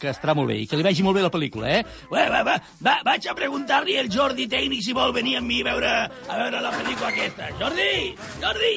que 0.00 0.12
estarà 0.12 0.34
molt 0.36 0.50
bé, 0.52 0.60
i 0.64 0.68
que 0.70 0.78
li 0.78 0.86
vagi 0.86 1.04
molt 1.06 1.18
bé 1.18 1.24
la 1.26 1.32
pel·lícula, 1.32 1.72
eh? 1.78 1.82
Bueno, 2.10 2.32
va, 2.32 2.42
va, 2.46 2.56
va, 2.82 2.96
vaig 3.06 3.28
a 3.28 3.36
preguntar-li 3.38 3.98
al 4.00 4.10
Jordi 4.12 4.48
tècnic 4.50 4.84
si 4.84 4.96
vol 4.96 5.14
venir 5.16 5.38
amb 5.40 5.50
mi 5.50 5.62
a 5.62 5.68
veure, 5.70 5.92
a 6.08 6.40
veure 6.44 6.64
la 6.64 6.72
pel·lícula 6.78 7.12
aquesta. 7.12 7.52
Jordi! 7.60 7.92
Jordi! 8.42 8.74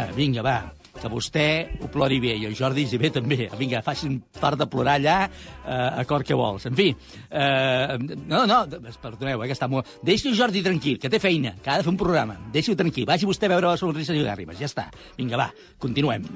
Ah, 0.00 0.10
vinga, 0.16 0.44
va, 0.46 0.58
que 1.00 1.10
vostè 1.10 1.46
ho 1.80 1.88
plori 1.92 2.20
bé, 2.22 2.34
i 2.36 2.46
el 2.48 2.56
Jordi 2.58 2.84
hi 2.84 3.00
bé 3.00 3.10
també. 3.14 3.48
Vinga, 3.58 3.82
faci 3.86 4.08
un 4.08 4.20
part 4.40 4.60
de 4.60 4.68
plorar 4.70 4.98
allà, 5.00 5.16
eh, 5.26 6.02
a 6.02 6.04
cor 6.08 6.24
que 6.26 6.36
vols. 6.36 6.66
En 6.70 6.76
fi, 6.76 6.90
eh, 7.30 7.98
no, 8.26 8.44
no, 8.46 8.60
perdoneu, 9.02 9.42
eh, 9.42 9.50
que 9.50 9.56
està 9.56 9.68
molt... 9.70 9.98
Deixi 10.04 10.30
el 10.30 10.38
Jordi 10.38 10.64
tranquil, 10.66 11.00
que 11.00 11.10
té 11.12 11.22
feina, 11.22 11.56
que 11.62 11.72
ha 11.72 11.80
de 11.80 11.88
fer 11.88 11.94
un 11.94 12.00
programa. 12.00 12.38
Deixi-ho 12.52 12.78
tranquil, 12.78 13.08
vagi 13.08 13.28
vostè 13.28 13.48
a 13.48 13.54
veure 13.56 13.72
la 13.72 13.80
sonrisa 13.80 14.16
i 14.16 14.24
Gàrrimes, 14.26 14.60
ja 14.60 14.70
està. 14.70 14.90
Vinga, 15.18 15.40
va, 15.40 15.52
continuem. 15.80 16.28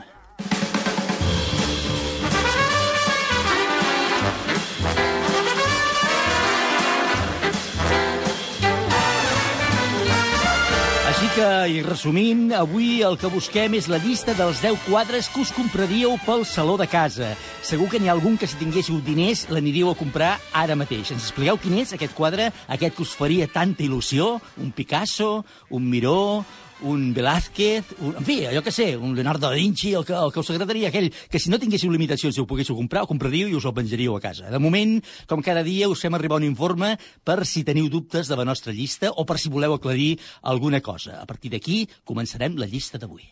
Així 11.25 11.41
que, 11.41 11.53
i 11.73 11.79
resumint, 11.81 12.51
avui 12.53 12.99
el 13.01 13.15
que 13.17 13.31
busquem 13.33 13.73
és 13.79 13.87
la 13.89 13.97
llista 13.97 14.35
dels 14.37 14.59
10 14.61 14.83
quadres 14.85 15.31
que 15.33 15.41
us 15.41 15.53
compraríeu 15.57 16.19
pel 16.21 16.43
saló 16.45 16.75
de 16.77 16.85
casa. 16.85 17.31
Segur 17.65 17.87
que 17.89 17.97
n'hi 17.97 18.11
ha 18.11 18.13
algun 18.13 18.37
que 18.37 18.45
si 18.45 18.59
tinguéssiu 18.61 18.99
diners 19.07 19.47
l'aniríeu 19.49 19.89
a 19.89 19.97
comprar 19.97 20.35
ara 20.53 20.77
mateix. 20.77 21.15
Ens 21.15 21.25
expliqueu 21.25 21.57
quin 21.63 21.79
és 21.81 21.95
aquest 21.97 22.13
quadre, 22.13 22.51
aquest 22.69 22.99
que 22.99 23.07
us 23.07 23.17
faria 23.17 23.49
tanta 23.49 23.87
il·lusió? 23.87 24.35
Un 24.61 24.75
Picasso, 24.77 25.47
un 25.73 25.89
Miró, 25.89 26.45
un 26.85 27.13
Velázquez, 27.17 27.95
un, 28.01 28.15
en 28.21 28.25
fi, 28.25 28.45
allò 28.47 28.63
que 28.63 28.73
sé, 28.73 28.93
un 28.97 29.15
Leonardo 29.17 29.49
da 29.49 29.57
Vinci, 29.57 29.95
el 29.97 30.05
que, 30.05 30.15
el 30.15 30.33
que 30.33 30.41
us 30.41 30.51
agradaria, 30.53 30.91
aquell 30.93 31.11
que 31.11 31.41
si 31.41 31.51
no 31.51 31.59
tinguéssiu 31.59 31.91
limitacions 31.93 32.37
i 32.37 32.43
ho 32.43 32.47
poguéssiu 32.49 32.77
comprar, 32.79 33.05
ho 33.05 33.11
compraríeu 33.11 33.49
i 33.49 33.57
us 33.59 33.67
el 33.67 33.75
penjaríeu 33.77 34.17
a 34.17 34.23
casa. 34.23 34.51
De 34.53 34.61
moment, 34.61 34.99
com 35.31 35.43
cada 35.43 35.65
dia, 35.67 35.89
us 35.89 36.05
fem 36.05 36.15
arribar 36.15 36.39
un 36.43 36.49
informe 36.49 36.95
per 37.25 37.41
si 37.49 37.65
teniu 37.65 37.89
dubtes 37.91 38.29
de 38.29 38.39
la 38.39 38.47
nostra 38.47 38.73
llista 38.77 39.11
o 39.11 39.25
per 39.25 39.41
si 39.41 39.53
voleu 39.53 39.75
aclarir 39.75 40.19
alguna 40.43 40.81
cosa. 40.85 41.19
A 41.21 41.27
partir 41.27 41.51
d'aquí, 41.57 41.85
començarem 42.05 42.61
la 42.61 42.69
llista 42.71 43.01
d'avui. 43.01 43.25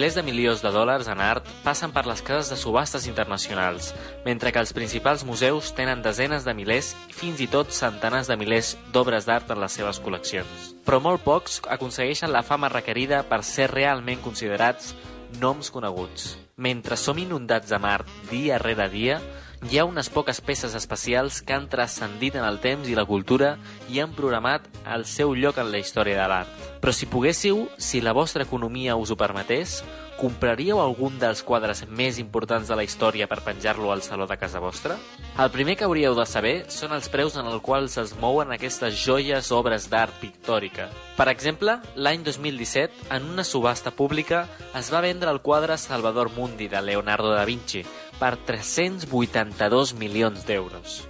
Milers 0.00 0.14
de 0.16 0.22
milions 0.24 0.62
de 0.64 0.70
dòlars 0.72 1.10
en 1.12 1.20
art 1.20 1.48
passen 1.60 1.90
per 1.92 2.06
les 2.08 2.22
cases 2.24 2.48
de 2.48 2.56
subhastes 2.56 3.04
internacionals, 3.04 3.90
mentre 4.24 4.48
que 4.48 4.62
els 4.62 4.72
principals 4.72 5.26
museus 5.28 5.74
tenen 5.76 6.00
desenes 6.00 6.46
de 6.46 6.54
milers 6.56 6.94
i 7.10 7.12
fins 7.12 7.42
i 7.44 7.48
tot 7.52 7.68
centenars 7.76 8.30
de 8.30 8.38
milers 8.40 8.70
d'obres 8.94 9.28
d'art 9.28 9.52
en 9.52 9.60
les 9.60 9.76
seves 9.76 10.00
col·leccions. 10.00 10.70
Però 10.88 11.02
molt 11.04 11.20
pocs 11.20 11.60
aconsegueixen 11.68 12.32
la 12.32 12.40
fama 12.40 12.72
requerida 12.72 13.20
per 13.28 13.42
ser 13.44 13.68
realment 13.74 14.24
considerats 14.24 14.94
noms 15.36 15.68
coneguts. 15.68 16.32
Mentre 16.56 16.96
som 16.96 17.20
inundats 17.20 17.76
amb 17.76 17.92
art 17.92 18.08
dia 18.32 18.56
rere 18.56 18.88
dia, 18.88 19.20
hi 19.68 19.76
ha 19.78 19.84
unes 19.84 20.08
poques 20.08 20.40
peces 20.40 20.74
especials 20.74 21.42
que 21.44 21.52
han 21.52 21.68
transcendit 21.68 22.36
en 22.40 22.46
el 22.48 22.60
temps 22.64 22.88
i 22.88 22.96
la 22.96 23.04
cultura 23.04 23.58
i 23.92 24.00
han 24.00 24.14
programat 24.16 24.64
el 24.88 25.04
seu 25.04 25.34
lloc 25.36 25.60
en 25.60 25.68
la 25.70 25.80
història 25.82 26.16
de 26.22 26.28
l'art. 26.32 26.68
Però 26.80 26.94
si 26.96 27.06
poguéssiu, 27.06 27.66
si 27.76 28.00
la 28.00 28.14
vostra 28.16 28.46
economia 28.48 28.96
us 28.96 29.12
ho 29.12 29.18
permetés, 29.20 29.82
compraríeu 30.16 30.80
algun 30.80 31.18
dels 31.20 31.44
quadres 31.44 31.84
més 31.88 32.18
importants 32.20 32.68
de 32.68 32.76
la 32.76 32.84
història 32.84 33.28
per 33.28 33.42
penjar-lo 33.44 33.92
al 33.92 34.02
saló 34.04 34.26
de 34.26 34.36
casa 34.40 34.60
vostra? 34.64 34.96
El 35.36 35.52
primer 35.52 35.76
que 35.76 35.84
hauríeu 35.84 36.16
de 36.16 36.26
saber 36.28 36.56
són 36.72 36.96
els 36.96 37.08
preus 37.12 37.36
en 37.36 37.48
els 37.48 37.60
quals 37.64 37.96
es 38.00 38.16
mouen 38.20 38.52
aquestes 38.56 38.96
joies 39.04 39.52
obres 39.52 39.88
d'art 39.92 40.16
pictòrica. 40.20 40.88
Per 41.16 41.28
exemple, 41.28 41.78
l'any 41.96 42.24
2017, 42.24 43.12
en 43.16 43.28
una 43.28 43.44
subhasta 43.44 43.92
pública, 43.92 44.46
es 44.76 44.92
va 44.92 45.04
vendre 45.04 45.30
el 45.30 45.44
quadre 45.44 45.76
Salvador 45.76 46.32
Mundi 46.32 46.68
de 46.68 46.80
Leonardo 46.80 47.32
da 47.32 47.44
Vinci 47.44 47.84
per 48.20 48.36
382 48.44 49.94
milions 49.96 50.44
d'euros. 50.44 51.00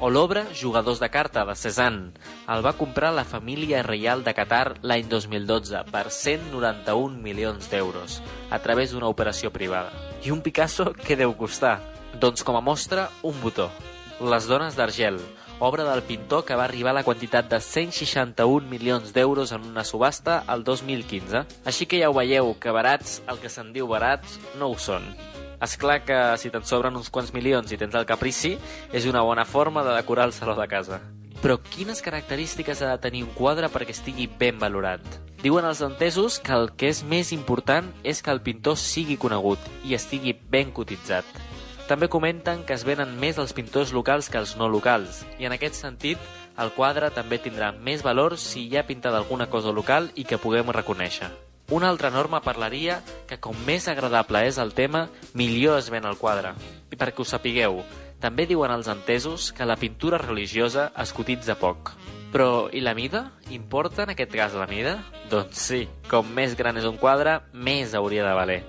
O 0.00 0.08
l'obra 0.08 0.46
Jugadors 0.56 1.00
de 1.02 1.10
carta 1.12 1.42
de 1.44 1.52
Cézanne 1.58 2.14
el 2.48 2.62
va 2.64 2.72
comprar 2.78 3.10
la 3.12 3.26
família 3.28 3.82
reial 3.84 4.22
de 4.24 4.32
Qatar 4.32 4.78
l'any 4.80 5.10
2012 5.10 5.82
per 5.90 6.06
191 6.08 7.18
milions 7.20 7.68
d'euros 7.68 8.20
a 8.48 8.62
través 8.64 8.94
d'una 8.94 9.10
operació 9.12 9.50
privada. 9.52 9.92
I 10.24 10.32
un 10.32 10.40
Picasso 10.46 10.94
què 10.94 11.18
deu 11.20 11.34
costar? 11.36 11.80
Doncs 12.22 12.46
com 12.46 12.56
a 12.56 12.64
mostra, 12.64 13.10
un 13.22 13.36
botó. 13.42 13.68
Les 14.20 14.48
dones 14.48 14.78
d'Argel, 14.78 15.18
obra 15.58 15.84
del 15.84 16.02
pintor 16.08 16.46
que 16.46 16.56
va 16.56 16.64
arribar 16.64 16.94
a 16.94 17.00
la 17.00 17.04
quantitat 17.04 17.50
de 17.50 17.60
161 17.60 18.70
milions 18.70 19.12
d'euros 19.12 19.52
en 19.52 19.66
una 19.68 19.84
subhasta 19.84 20.44
el 20.48 20.64
2015. 20.64 21.44
Així 21.68 21.84
que 21.84 22.00
ja 22.00 22.08
ho 22.08 22.16
veieu, 22.16 22.54
que 22.56 22.72
barats, 22.72 23.20
el 23.28 23.42
que 23.42 23.52
se'n 23.52 23.74
diu 23.76 23.90
barats, 23.90 24.40
no 24.56 24.72
ho 24.72 24.78
són. 24.80 25.04
És 25.60 25.76
clar 25.76 26.00
que 26.08 26.18
si 26.40 26.50
te'n 26.50 26.64
sobren 26.64 26.96
uns 26.96 27.10
quants 27.12 27.34
milions 27.36 27.72
i 27.72 27.78
tens 27.80 27.94
el 27.94 28.08
caprici, 28.08 28.54
és 28.92 29.06
una 29.06 29.20
bona 29.26 29.44
forma 29.44 29.84
de 29.84 29.96
decorar 29.98 30.30
el 30.30 30.32
saló 30.32 30.56
de 30.56 30.68
casa. 30.68 31.00
Però 31.40 31.56
quines 31.60 32.02
característiques 32.04 32.82
ha 32.82 32.90
de 32.92 33.00
tenir 33.00 33.22
un 33.24 33.34
quadre 33.36 33.68
perquè 33.72 33.94
estigui 33.96 34.26
ben 34.40 34.58
valorat? 34.60 35.04
Diuen 35.40 35.64
els 35.64 35.80
entesos 35.80 36.38
que 36.44 36.52
el 36.52 36.68
que 36.76 36.90
és 36.92 37.00
més 37.04 37.32
important 37.32 37.86
és 38.04 38.20
que 38.20 38.32
el 38.32 38.42
pintor 38.44 38.76
sigui 38.76 39.16
conegut 39.16 39.70
i 39.88 39.96
estigui 39.96 40.34
ben 40.52 40.72
cotitzat. 40.76 41.24
També 41.88 42.10
comenten 42.12 42.60
que 42.68 42.76
es 42.76 42.84
venen 42.86 43.16
més 43.18 43.40
els 43.40 43.56
pintors 43.56 43.94
locals 43.96 44.28
que 44.30 44.38
els 44.38 44.52
no 44.60 44.68
locals, 44.68 45.24
i 45.40 45.48
en 45.48 45.56
aquest 45.56 45.80
sentit, 45.80 46.20
el 46.60 46.70
quadre 46.76 47.08
també 47.10 47.40
tindrà 47.42 47.72
més 47.72 48.04
valor 48.06 48.36
si 48.38 48.68
hi 48.68 48.76
ha 48.76 48.86
pintada 48.86 49.18
alguna 49.18 49.48
cosa 49.50 49.72
local 49.72 50.12
i 50.14 50.28
que 50.28 50.38
puguem 50.38 50.70
reconèixer. 50.76 51.32
Una 51.70 51.88
altra 51.88 52.10
norma 52.10 52.40
parlaria 52.42 52.96
que 53.30 53.36
com 53.38 53.54
més 53.62 53.84
agradable 53.86 54.40
és 54.48 54.56
el 54.58 54.72
tema, 54.74 55.04
millor 55.38 55.78
es 55.78 55.86
ven 55.94 56.08
el 56.08 56.16
quadre. 56.18 56.50
I 56.90 56.98
perquè 56.98 57.22
ho 57.22 57.26
sapigueu, 57.30 57.78
també 58.18 58.48
diuen 58.50 58.74
els 58.74 58.90
entesos 58.90 59.52
que 59.54 59.68
la 59.68 59.78
pintura 59.78 60.18
religiosa 60.18 60.88
es 60.98 61.14
cotitza 61.14 61.54
poc. 61.60 61.92
Però, 62.34 62.66
i 62.74 62.82
la 62.82 62.96
mida? 62.98 63.22
Importa 63.54 64.02
en 64.02 64.16
aquest 64.16 64.34
cas 64.34 64.58
la 64.58 64.66
mida? 64.66 64.96
Doncs 65.30 65.62
sí, 65.70 65.84
com 66.10 66.34
més 66.34 66.58
gran 66.58 66.82
és 66.82 66.90
un 66.90 66.98
quadre, 66.98 67.38
més 67.54 67.94
hauria 67.94 68.26
de 68.26 68.34
valer. 68.34 68.60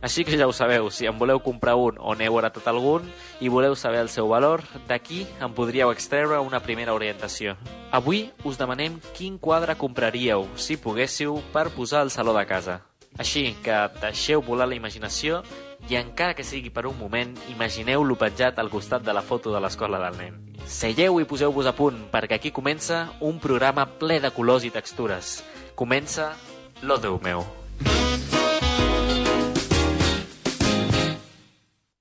Així 0.00 0.24
que 0.24 0.38
ja 0.40 0.46
ho 0.48 0.52
sabeu, 0.56 0.88
si 0.88 1.04
en 1.04 1.18
voleu 1.20 1.42
comprar 1.44 1.74
un 1.76 1.98
o 2.00 2.14
n'heu 2.16 2.38
heretat 2.40 2.68
algun 2.72 3.04
i 3.40 3.50
voleu 3.52 3.74
saber 3.76 4.00
el 4.00 4.08
seu 4.08 4.28
valor, 4.32 4.62
d'aquí 4.88 5.26
en 5.44 5.52
podríeu 5.52 5.92
extreure 5.92 6.40
una 6.40 6.62
primera 6.64 6.94
orientació. 6.96 7.58
Avui 7.92 8.30
us 8.48 8.56
demanem 8.56 8.96
quin 9.12 9.36
quadre 9.36 9.76
compraríeu, 9.76 10.48
si 10.56 10.78
poguéssiu, 10.80 11.42
per 11.52 11.68
posar 11.76 12.00
al 12.00 12.10
saló 12.10 12.32
de 12.32 12.46
casa. 12.48 12.80
Així 13.18 13.56
que 13.64 13.76
deixeu 14.00 14.40
volar 14.40 14.68
la 14.70 14.78
imaginació 14.78 15.42
i 15.90 15.96
encara 16.00 16.36
que 16.38 16.46
sigui 16.46 16.70
per 16.72 16.86
un 16.88 16.96
moment, 16.96 17.36
imagineu-lo 17.52 18.16
penjat 18.16 18.58
al 18.58 18.70
costat 18.72 19.04
de 19.04 19.12
la 19.12 19.24
foto 19.26 19.52
de 19.52 19.60
l'escola 19.60 20.00
del 20.00 20.16
nen. 20.16 20.40
Seieu 20.64 21.20
i 21.20 21.28
poseu-vos 21.28 21.68
a 21.68 21.76
punt, 21.76 22.06
perquè 22.12 22.38
aquí 22.38 22.54
comença 22.54 23.08
un 23.20 23.40
programa 23.42 23.88
ple 24.00 24.20
de 24.20 24.32
colors 24.32 24.64
i 24.64 24.72
textures. 24.72 25.40
Comença 25.74 26.32
Lo 26.80 26.96
Déu 26.96 27.20
meu. 27.20 27.44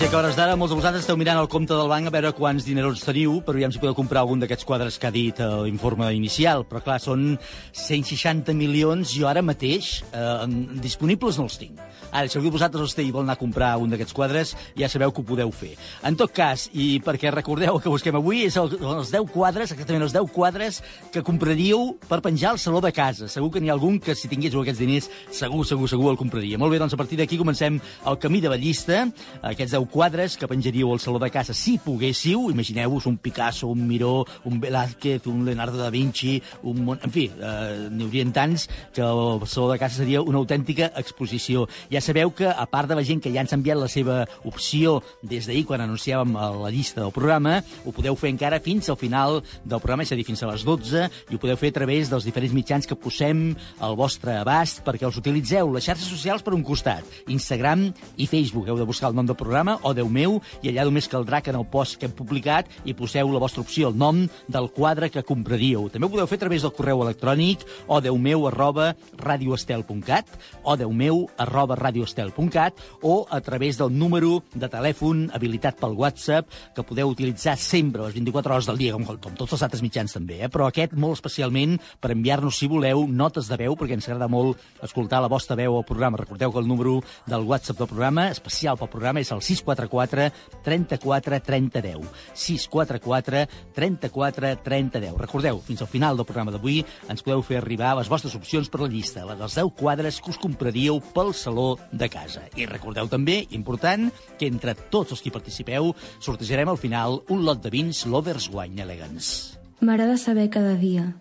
Sé 0.00 0.08
que 0.08 0.16
a 0.16 0.20
hores 0.20 0.36
d'ara 0.36 0.54
molts 0.56 0.72
de 0.72 0.76
vosaltres 0.78 1.02
esteu 1.02 1.16
mirant 1.20 1.36
el 1.36 1.48
compte 1.52 1.76
del 1.76 1.88
banc 1.90 2.08
a 2.08 2.12
veure 2.14 2.30
quants 2.32 2.64
dinerons 2.64 3.02
teniu, 3.04 3.34
però 3.44 3.58
aviam 3.58 3.72
si 3.74 3.80
podeu 3.82 3.92
comprar 3.98 4.22
algun 4.22 4.40
d'aquests 4.40 4.64
quadres 4.64 4.96
que 4.96 5.08
ha 5.10 5.12
dit 5.12 5.36
eh, 5.36 5.48
l'informe 5.66 6.08
inicial. 6.16 6.64
Però 6.70 6.80
clar, 6.80 6.96
són 7.04 7.34
160 7.76 8.54
milions, 8.56 9.12
jo 9.12 9.28
ara 9.28 9.42
mateix 9.44 9.98
eh, 10.16 10.46
disponibles 10.80 11.36
no 11.36 11.50
els 11.50 11.58
tinc. 11.60 11.82
Ara, 12.10 12.26
si 12.26 12.38
algú 12.38 12.48
de 12.48 12.56
vosaltres 12.56 12.86
els 12.86 12.96
té 12.96 13.04
i 13.04 13.12
vol 13.12 13.26
anar 13.26 13.36
a 13.36 13.40
comprar 13.40 13.74
un 13.78 13.92
d'aquests 13.92 14.16
quadres, 14.16 14.54
ja 14.78 14.88
sabeu 14.88 15.12
que 15.12 15.20
ho 15.20 15.26
podeu 15.26 15.52
fer. 15.54 15.74
En 16.06 16.16
tot 16.18 16.32
cas, 16.34 16.64
i 16.72 16.96
perquè 17.04 17.30
recordeu 17.34 17.78
que 17.78 17.92
busquem 17.92 18.16
avui, 18.18 18.46
és 18.48 18.56
el, 18.58 18.72
els 18.80 19.12
10 19.12 19.28
quadres, 19.34 19.74
exactament 19.76 20.06
els 20.08 20.16
10 20.16 20.32
quadres 20.34 20.80
que 21.12 21.22
compraríeu 21.26 21.92
per 22.08 22.22
penjar 22.24 22.54
al 22.54 22.62
saló 22.62 22.80
de 22.80 22.90
casa. 22.96 23.28
Segur 23.28 23.52
que 23.52 23.62
n'hi 23.62 23.70
ha 23.70 23.76
algun 23.76 24.00
que 24.02 24.16
si 24.18 24.32
tinguéssiu 24.32 24.64
aquests 24.64 24.80
diners, 24.80 25.10
segur, 25.28 25.62
segur, 25.68 25.92
segur 25.92 26.10
el 26.14 26.18
compraria. 26.18 26.58
Molt 26.58 26.72
bé, 26.72 26.80
doncs 26.82 26.96
a 26.96 27.00
partir 27.00 27.20
d'aquí 27.20 27.38
comencem 27.38 27.78
el 27.78 28.18
camí 28.18 28.40
de 28.42 28.50
la 28.50 28.58
llista, 28.58 29.04
aquests 29.52 29.76
10 29.76 29.89
quadres 29.90 30.36
que 30.38 30.48
penjaríeu 30.48 30.92
al 30.92 31.00
saló 31.02 31.18
de 31.18 31.30
casa 31.30 31.54
si 31.54 31.76
poguéssiu, 31.82 32.48
imagineu-vos 32.50 33.06
un 33.06 33.18
Picasso, 33.18 33.68
un 33.68 33.86
Miró, 33.86 34.24
un 34.44 34.60
Velázquez, 34.60 35.26
un 35.26 35.44
Leonardo 35.44 35.78
da 35.78 35.90
Vinci, 35.90 36.40
un... 36.62 36.84
Mon... 36.84 37.00
En 37.02 37.12
fi, 37.12 37.26
eh, 37.30 37.88
n'hi 37.90 38.06
haurien 38.06 38.32
tants 38.32 38.68
que 38.94 39.02
el 39.02 39.46
saló 39.46 39.70
de 39.72 39.78
casa 39.80 40.00
seria 40.00 40.22
una 40.22 40.38
autèntica 40.38 40.90
exposició. 41.00 41.66
Ja 41.90 42.02
sabeu 42.04 42.32
que, 42.36 42.48
a 42.48 42.66
part 42.70 42.88
de 42.90 42.98
la 42.98 43.04
gent 43.06 43.22
que 43.22 43.32
ja 43.34 43.42
ens 43.44 43.52
ha 43.54 43.58
enviat 43.58 43.80
la 43.80 43.88
seva 43.90 44.22
opció 44.48 45.00
des 45.22 45.48
d'ahir 45.48 45.64
quan 45.68 45.82
anunciàvem 45.84 46.36
a 46.36 46.50
la 46.54 46.70
llista 46.72 47.02
del 47.02 47.14
programa, 47.14 47.58
ho 47.84 47.94
podeu 47.96 48.16
fer 48.16 48.30
encara 48.32 48.60
fins 48.62 48.88
al 48.88 48.98
final 49.00 49.40
del 49.64 49.80
programa, 49.80 50.06
és 50.06 50.12
a 50.12 50.18
dir, 50.18 50.26
fins 50.28 50.44
a 50.44 50.50
les 50.52 50.64
12, 50.66 51.06
i 51.30 51.36
ho 51.36 51.42
podeu 51.42 51.58
fer 51.60 51.72
a 51.74 51.78
través 51.80 52.12
dels 52.12 52.26
diferents 52.28 52.54
mitjans 52.56 52.86
que 52.86 52.98
posem 52.98 53.50
al 53.80 53.96
vostre 53.98 54.36
abast 54.38 54.84
perquè 54.86 55.08
els 55.08 55.18
utilitzeu. 55.20 55.72
Les 55.74 55.86
xarxes 55.88 56.10
socials 56.10 56.44
per 56.46 56.54
un 56.56 56.64
costat, 56.66 57.06
Instagram 57.32 57.88
i 58.16 58.28
Facebook. 58.30 58.68
Heu 58.70 58.78
de 58.78 58.88
buscar 58.88 59.10
el 59.10 59.18
nom 59.18 59.26
del 59.26 59.38
programa, 59.38 59.79
o 59.82 59.94
Déu 59.96 60.08
meu, 60.08 60.38
i 60.62 60.70
allà 60.70 60.86
només 60.88 61.08
caldrà 61.10 61.40
que 61.42 61.52
en 61.52 61.58
el 61.60 61.66
post 61.70 61.98
que 62.00 62.08
hem 62.08 62.14
publicat 62.16 62.68
hi 62.84 62.94
poseu 62.96 63.30
la 63.32 63.42
vostra 63.42 63.64
opció, 63.64 63.90
el 63.90 63.98
nom 63.98 64.22
del 64.48 64.70
quadre 64.74 65.10
que 65.10 65.24
compraríeu. 65.26 65.88
També 65.90 66.06
ho 66.06 66.12
podeu 66.12 66.28
fer 66.30 66.40
a 66.40 66.44
través 66.44 66.64
del 66.66 66.74
correu 66.76 67.02
electrònic 67.04 67.64
o 67.88 68.00
Déu 68.00 68.18
meu 68.18 68.46
arroba 68.48 68.92
radioestel.cat 69.18 70.30
o 70.64 70.76
Déu 70.76 70.92
meu 70.92 71.24
arroba 71.40 71.76
radioestel.cat 71.78 72.80
o 73.02 73.26
a 73.30 73.40
través 73.40 73.78
del 73.78 73.92
número 73.96 74.42
de 74.54 74.68
telèfon 74.70 75.28
habilitat 75.34 75.80
pel 75.80 75.96
WhatsApp 75.98 76.50
que 76.74 76.84
podeu 76.86 77.10
utilitzar 77.10 77.56
sempre 77.60 78.04
les 78.04 78.14
24 78.14 78.54
hores 78.54 78.68
del 78.70 78.80
dia, 78.80 78.94
com, 78.94 79.04
com 79.04 79.36
tots 79.38 79.56
els 79.56 79.64
altres 79.66 79.82
mitjans 79.84 80.14
també, 80.16 80.40
eh? 80.44 80.50
però 80.52 80.68
aquest 80.68 80.94
molt 80.98 81.18
especialment 81.18 81.76
per 82.00 82.12
enviar-nos, 82.14 82.58
si 82.58 82.68
voleu, 82.70 83.06
notes 83.06 83.48
de 83.50 83.58
veu, 83.60 83.76
perquè 83.78 83.96
ens 83.98 84.08
agrada 84.08 84.30
molt 84.30 84.60
escoltar 84.84 85.22
la 85.22 85.30
vostra 85.32 85.58
veu 85.58 85.76
al 85.78 85.86
programa. 85.88 86.20
Recordeu 86.20 86.52
que 86.52 86.62
el 86.62 86.68
número 86.68 86.98
del 87.26 87.46
WhatsApp 87.48 87.78
del 87.80 87.90
programa, 87.90 88.28
especial 88.30 88.78
pel 88.80 88.92
programa, 88.92 89.22
és 89.22 89.32
el 89.34 89.42
644 89.74 90.30
34 90.64 91.40
30 91.40 91.82
10. 91.82 92.08
644 92.34 93.46
34 93.74 94.56
30 94.64 95.00
10. 95.00 95.18
Recordeu, 95.18 95.60
fins 95.64 95.82
al 95.82 95.90
final 95.90 96.16
del 96.16 96.26
programa 96.26 96.54
d'avui 96.54 96.80
ens 97.08 97.22
podeu 97.22 97.42
fer 97.46 97.60
arribar 97.60 97.94
les 97.98 98.10
vostres 98.10 98.34
opcions 98.38 98.68
per 98.70 98.82
la 98.82 98.90
llista, 98.92 99.24
la 99.24 99.38
dels 99.38 99.56
10 99.58 99.72
quadres 99.78 100.20
que 100.20 100.32
us 100.32 100.40
compraríeu 100.40 101.00
pel 101.14 101.32
saló 101.34 101.76
de 101.92 102.08
casa. 102.12 102.44
I 102.56 102.66
recordeu 102.66 103.08
també, 103.08 103.44
important, 103.56 104.10
que 104.38 104.50
entre 104.50 104.74
tots 104.74 105.14
els 105.14 105.22
que 105.22 105.34
participeu 105.34 105.94
sortejarem 106.20 106.68
al 106.68 106.80
final 106.80 107.22
un 107.28 107.44
lot 107.46 107.62
de 107.62 107.72
vins 107.72 108.04
Lovers 108.06 108.50
Wine 108.52 108.82
Elegance. 108.82 109.58
M'agrada 109.80 110.18
saber 110.20 110.50
cada 110.52 110.74
dia 110.76 111.14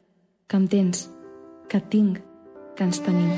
que 0.50 0.58
em 0.58 0.65
tens, 0.68 1.06
que 1.70 1.77
et 1.77 1.89
tinc, 1.94 2.18
que 2.75 2.84
ens 2.84 3.00
tenim. 3.06 3.29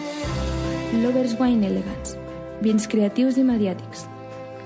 Lovers 1.03 1.36
Wine 1.39 1.68
Elegance. 1.68 2.18
Vins 2.63 2.88
creatius 2.88 3.38
i 3.41 3.44
mediàtics. 3.44 4.06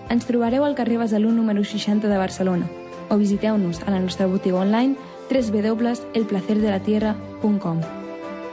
Ens 0.10 0.26
trobareu 0.30 0.66
al 0.66 0.76
carrer 0.78 0.98
Besalú 1.02 1.32
número 1.34 1.64
60 1.64 2.08
de 2.08 2.18
Barcelona 2.18 2.68
o 3.10 3.18
visiteu-nos 3.18 3.82
a 3.86 3.92
la 3.92 4.00
nostra 4.00 4.28
botiga 4.28 4.58
online 4.62 4.96
www.elplacerdelatierra.com 5.30 7.82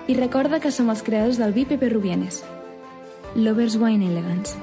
I 0.09 0.14
recorda 0.16 0.61
que 0.61 0.71
som 0.73 0.90
els 0.90 1.02
creadors 1.04 1.38
del 1.38 1.52
vi 1.52 1.64
Pepe 1.68 1.88
Rubienes. 1.92 2.44
Lovers 3.37 3.76
Wine 3.76 4.06
Elegance. 4.09 4.56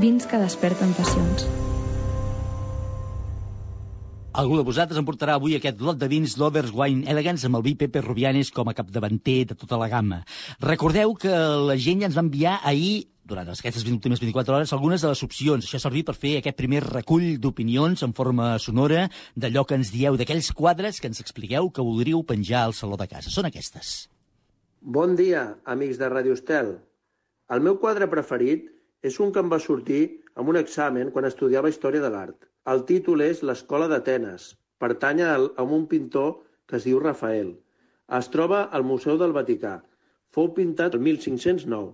Vins 0.00 0.26
que 0.26 0.38
desperten 0.38 0.92
passions. 0.94 1.46
Algú 4.34 4.56
de 4.58 4.64
vosaltres 4.66 4.98
em 4.98 5.04
portarà 5.06 5.36
avui 5.38 5.54
aquest 5.54 5.78
lot 5.78 5.94
de 5.98 6.08
vins 6.10 6.34
Lovers 6.40 6.72
Wine 6.74 7.06
Elegance 7.10 7.46
amb 7.46 7.56
el 7.60 7.62
vi 7.62 7.76
Pepe 7.78 8.00
Rubianes 8.02 8.50
com 8.50 8.68
a 8.68 8.74
capdavanter 8.74 9.46
de 9.52 9.54
tota 9.54 9.78
la 9.78 9.88
gamma. 9.88 10.24
Recordeu 10.60 11.14
que 11.14 11.30
la 11.30 11.76
gent 11.78 12.02
ja 12.02 12.10
ens 12.10 12.18
va 12.18 12.26
enviar 12.26 12.58
ahir 12.66 13.13
durant 13.24 13.48
aquestes 13.48 13.84
últimes 13.88 14.20
24 14.20 14.54
hores 14.54 14.72
algunes 14.76 15.02
de 15.02 15.10
les 15.10 15.22
opcions. 15.24 15.64
Això 15.64 15.80
ha 15.80 15.84
servit 15.86 16.06
per 16.06 16.14
fer 16.14 16.36
aquest 16.38 16.58
primer 16.58 16.82
recull 16.84 17.38
d'opinions 17.40 18.04
en 18.04 18.12
forma 18.16 18.54
sonora 18.60 19.06
d'allò 19.34 19.64
que 19.64 19.78
ens 19.80 19.92
dieu, 19.94 20.18
d'aquells 20.20 20.52
quadres 20.52 21.00
que 21.00 21.08
ens 21.08 21.22
expliqueu 21.24 21.70
que 21.70 21.84
voldríeu 21.84 22.22
penjar 22.28 22.66
al 22.66 22.76
saló 22.76 23.00
de 23.00 23.08
casa. 23.08 23.32
Són 23.32 23.48
aquestes. 23.48 23.94
Bon 24.80 25.16
dia, 25.16 25.54
amics 25.64 25.98
de 25.98 26.10
Radio 26.12 26.36
Estel. 26.36 26.74
El 27.48 27.64
meu 27.64 27.78
quadre 27.80 28.10
preferit 28.12 28.68
és 29.04 29.16
un 29.20 29.32
que 29.32 29.40
em 29.40 29.48
va 29.52 29.60
sortir 29.60 30.02
amb 30.36 30.52
un 30.52 30.60
examen 30.60 31.10
quan 31.14 31.28
estudiava 31.28 31.72
Història 31.72 32.04
de 32.04 32.12
l'Art. 32.12 32.38
El 32.68 32.84
títol 32.88 33.24
és 33.24 33.42
L'Escola 33.42 33.88
d'Atenes. 33.88 34.52
Pertany 34.80 35.24
a 35.24 35.64
un 35.64 35.88
pintor 35.88 36.42
que 36.68 36.76
es 36.76 36.84
diu 36.88 37.00
Rafael. 37.00 37.54
Es 38.18 38.28
troba 38.32 38.64
al 38.76 38.84
Museu 38.84 39.16
del 39.20 39.32
Vaticà. 39.36 39.78
Fou 40.32 40.50
pintat 40.56 40.96
el 40.96 41.00
1509. 41.00 41.92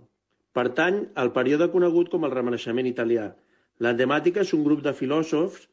Pertany 0.56 1.02
al 1.22 1.30
període 1.34 1.70
conegut 1.70 2.10
com 2.12 2.26
el 2.26 2.34
Renaixement 2.34 2.88
italià. 2.90 3.30
La 3.80 3.92
temàtica 3.96 4.42
és 4.42 4.52
un 4.56 4.64
grup 4.66 4.82
de 4.84 4.92
filòsofs 4.96 5.68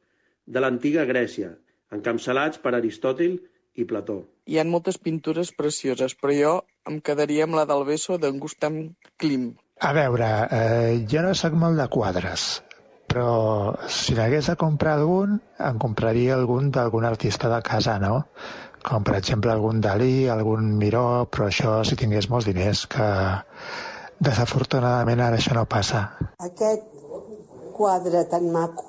de 0.46 0.62
l'antiga 0.64 1.06
Grècia, 1.10 1.56
encapçalats 1.98 2.62
per 2.64 2.76
Aristòtil 2.78 3.40
i 3.76 3.86
Plató. 3.90 4.20
Hi 4.48 4.60
ha 4.60 4.68
moltes 4.68 5.00
pintures 5.08 5.52
precioses, 5.58 6.16
però 6.16 6.36
jo 6.36 6.54
em 6.92 7.02
quedaria 7.10 7.48
amb 7.48 7.58
la 7.58 7.66
del 7.70 7.84
Beso 7.90 8.20
d'en 8.22 8.38
Gustav 8.44 8.78
Klim. 9.18 9.50
A 9.82 9.92
veure, 9.98 10.30
eh, 10.60 10.94
jo 11.10 11.26
no 11.26 11.34
sóc 11.38 11.58
molt 11.66 11.78
de 11.82 11.90
quadres, 11.94 12.46
però 13.12 13.76
si 13.90 14.16
n'hagués 14.18 14.50
de 14.52 14.56
comprar 14.62 14.96
algun, 14.98 15.36
em 15.68 15.78
compraria 15.84 16.38
algun 16.38 16.72
d'algun 16.72 17.06
artista 17.06 17.52
de 17.54 17.60
casa, 17.66 18.00
no? 18.00 18.24
Com 18.88 19.04
per 19.04 19.18
exemple 19.18 19.52
algun 19.52 19.82
Dalí, 19.82 20.28
algun 20.32 20.74
Miró, 20.80 21.28
però 21.34 21.50
això 21.50 21.78
si 21.84 22.00
tingués 22.00 22.30
molts 22.32 22.48
diners, 22.48 22.86
que 22.88 23.08
desafortunadament 24.20 25.22
ara 25.22 25.40
això 25.40 25.56
no 25.58 25.66
passa. 25.70 26.04
Aquest 26.44 26.86
quadre 27.78 28.24
tan 28.32 28.50
maco 28.52 28.86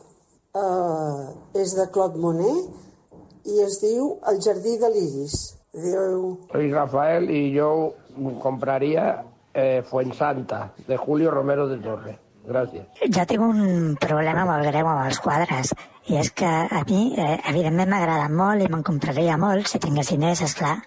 eh, 0.57 1.61
és 1.63 1.75
de 1.77 1.89
Claude 1.93 2.21
Monet 2.21 3.49
i 3.49 3.63
es 3.65 3.81
diu 3.83 4.15
El 4.29 4.41
jardí 4.45 4.77
de 4.81 4.93
l'Iris. 4.93 5.37
Diu... 5.73 6.39
Soy 6.53 6.73
Rafael 6.73 7.31
y 7.31 7.53
yo 7.53 7.95
compraría 8.43 9.25
eh, 9.55 9.83
Fuensanta, 9.89 10.73
de 10.87 10.97
Julio 10.97 11.31
Romero 11.31 11.69
de 11.69 11.79
Torre. 11.79 12.19
Gracias. 12.49 12.87
Jo 13.13 13.25
tinc 13.29 13.43
un 13.45 13.97
problema 14.01 14.47
molt 14.49 14.65
greu 14.65 14.87
amb 14.89 15.05
els 15.05 15.19
quadres, 15.21 15.75
i 16.09 16.17
és 16.17 16.31
que 16.33 16.49
a 16.49 16.81
mi, 16.89 17.13
eh, 17.21 17.37
evidentment, 17.51 17.91
m'agrada 17.93 18.31
molt 18.33 18.65
i 18.65 18.71
me'n 18.73 18.85
compraria 18.87 19.37
molt 19.37 19.69
si 19.69 19.81
tingués 19.83 20.09
diners, 20.15 20.41
esclar, 20.47 20.79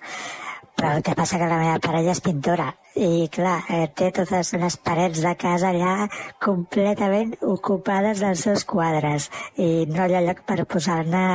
però 0.81 0.95
el 0.97 1.03
que 1.05 1.13
passa 1.13 1.37
que 1.37 1.45
la 1.45 1.59
meva 1.61 1.77
parella 1.77 2.13
és 2.15 2.23
pintora 2.25 2.71
i, 2.97 3.27
clar, 3.35 3.59
eh, 3.69 3.85
té 3.93 4.09
totes 4.17 4.49
les 4.57 4.77
parets 4.81 5.21
de 5.21 5.33
casa 5.37 5.69
allà 5.69 6.07
completament 6.41 7.35
ocupades 7.45 8.23
dels 8.25 8.41
seus 8.47 8.65
quadres 8.65 9.29
i 9.61 9.85
no 9.93 10.09
hi 10.09 10.17
ha 10.17 10.25
lloc 10.25 10.41
per 10.49 10.65
posar-ne 10.65 11.25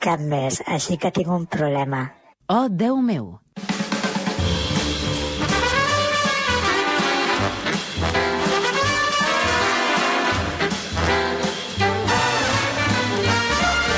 cap 0.00 0.22
més, 0.32 0.62
així 0.64 0.96
que 0.96 1.12
tinc 1.12 1.28
un 1.28 1.44
problema. 1.44 2.06
Oh, 2.48 2.70
Déu 2.72 3.02
meu! 3.04 3.34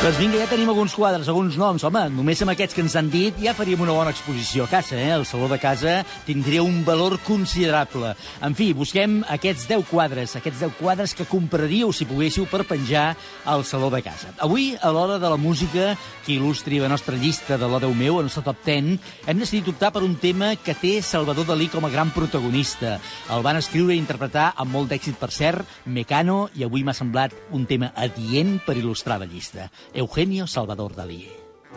Doncs 0.08 0.22
vinga, 0.22 0.38
ja 0.40 0.46
tenim 0.48 0.70
alguns 0.72 0.94
quadres, 0.96 1.28
alguns 1.28 1.58
noms. 1.60 1.82
Home, 1.84 2.06
només 2.08 2.40
amb 2.40 2.54
aquests 2.54 2.72
que 2.72 2.80
ens 2.80 2.94
han 2.96 3.10
dit 3.12 3.36
ja 3.44 3.52
faríem 3.52 3.82
una 3.84 3.92
bona 3.92 4.14
exposició 4.14 4.64
a 4.64 4.70
casa, 4.70 4.96
eh? 4.96 5.10
El 5.12 5.26
saló 5.28 5.50
de 5.52 5.58
casa 5.60 5.98
tindria 6.24 6.62
un 6.64 6.78
valor 6.86 7.18
considerable. 7.26 8.14
En 8.40 8.56
fi, 8.56 8.70
busquem 8.72 9.18
aquests 9.28 9.66
10 9.68 9.84
quadres, 9.90 10.32
aquests 10.38 10.62
10 10.64 10.78
quadres 10.78 11.12
que 11.12 11.26
compraríeu 11.28 11.92
si 11.92 12.06
poguéssiu 12.08 12.46
per 12.48 12.62
penjar 12.64 13.18
al 13.44 13.66
saló 13.68 13.90
de 13.92 14.00
casa. 14.06 14.32
Avui, 14.40 14.70
a 14.80 14.88
l'hora 14.88 15.18
de 15.20 15.28
la 15.28 15.36
música 15.36 15.90
que 16.24 16.38
il·lustri 16.38 16.80
la 16.80 16.88
nostra 16.88 17.20
llista 17.20 17.60
de 17.60 17.68
l'O 17.68 17.76
Déu 17.84 17.92
meu, 17.92 18.22
el 18.22 18.32
top 18.32 18.64
10, 18.64 18.96
hem 19.28 19.44
decidit 19.44 19.68
optar 19.68 19.92
per 19.92 20.06
un 20.08 20.16
tema 20.16 20.54
que 20.56 20.72
té 20.72 21.02
Salvador 21.04 21.50
Dalí 21.52 21.68
com 21.68 21.84
a 21.84 21.92
gran 21.92 22.14
protagonista. 22.16 22.96
El 23.28 23.44
van 23.44 23.60
escriure 23.60 23.92
i 23.92 24.00
interpretar 24.00 24.54
amb 24.56 24.72
molt 24.72 24.88
d'èxit, 24.88 25.20
per 25.20 25.28
cert, 25.36 25.68
Mecano, 25.84 26.48
i 26.56 26.64
avui 26.64 26.80
m'ha 26.80 26.96
semblat 26.96 27.36
un 27.52 27.68
tema 27.68 27.92
adient 27.92 28.56
per 28.64 28.80
il·lustrar 28.80 29.20
la 29.20 29.28
llista. 29.28 29.68
Eugenio 29.98 30.46
Salvador 30.46 30.94
Dalí. 30.94 31.28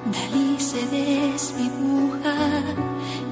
Dalí 0.05 0.59
se 0.59 0.85
desdibuja, 0.95 2.37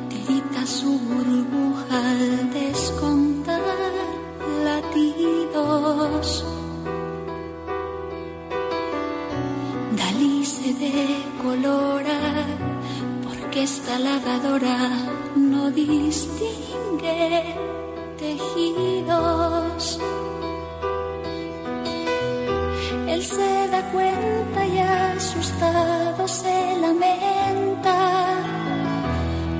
tirita 0.10 0.66
su 0.66 0.98
burbuja 0.98 1.98
al 2.10 2.52
descontar 2.52 3.62
latidos. 4.64 6.44
Dalí 9.96 10.44
se 10.44 10.74
decolora 10.74 12.20
porque 13.26 13.64
esta 13.64 14.00
lavadora 14.00 14.90
no 15.36 15.70
distingue 15.70 17.56
tejidos. 18.18 20.00
Él 23.08 23.24
se 23.24 23.68
da 23.70 23.82
cuenta 23.92 24.39
y 25.60 25.62
asustado 25.62 26.28
se 26.28 26.78
lamenta. 26.80 28.38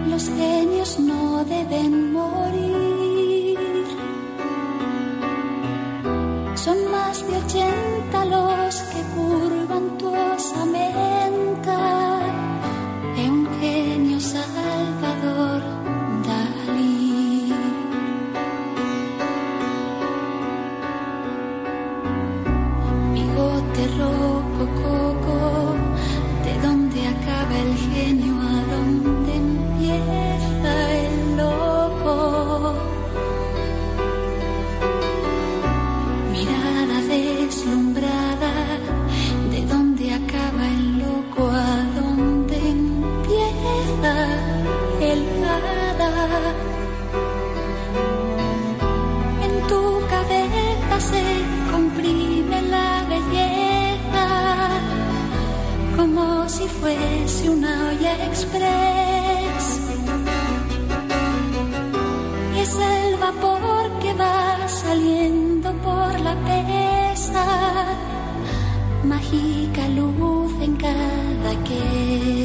Los 0.08 0.30
genios 0.30 1.00
no 1.00 1.44
deben 1.46 2.14
morir. 2.14 2.79
Fuese 56.80 57.50
una 57.50 57.90
olla 57.90 58.14
express. 58.28 59.66
Es 62.58 62.74
el 62.76 63.16
vapor 63.18 64.00
que 64.02 64.14
va 64.14 64.68
saliendo 64.68 65.72
por 65.88 66.20
la 66.20 66.36
pesa, 66.50 67.46
mágica 69.04 69.88
luz 69.90 70.52
en 70.62 70.76
cada 70.76 71.52
que 71.68 72.39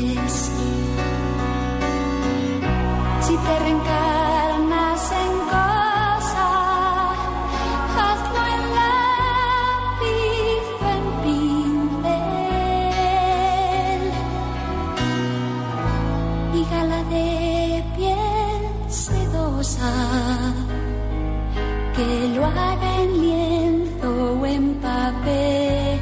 que 21.96 22.28
lo 22.34 22.44
haga 22.44 23.02
en 23.02 23.20
lienzo 23.22 24.38
o 24.40 24.46
en 24.46 24.74
papel. 24.74 26.00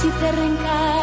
Si 0.00 0.08
te 0.08 0.32
reencarnas 0.32 0.95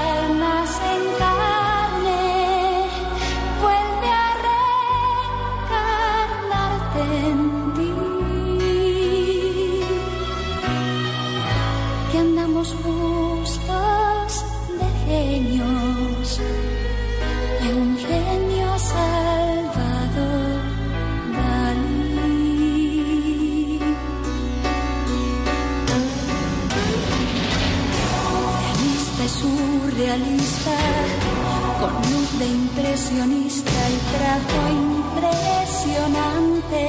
impresionista 33.14 33.90
y 33.90 33.98
trazo 34.16 34.70
impresionante. 34.70 36.84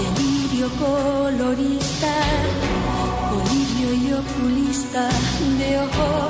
Delirio 0.00 0.68
colorista, 0.78 2.14
colirio 3.30 3.88
y 3.94 4.12
oculista 4.12 5.08
de 5.58 5.68
ojos 5.78 6.29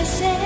las 0.00 0.39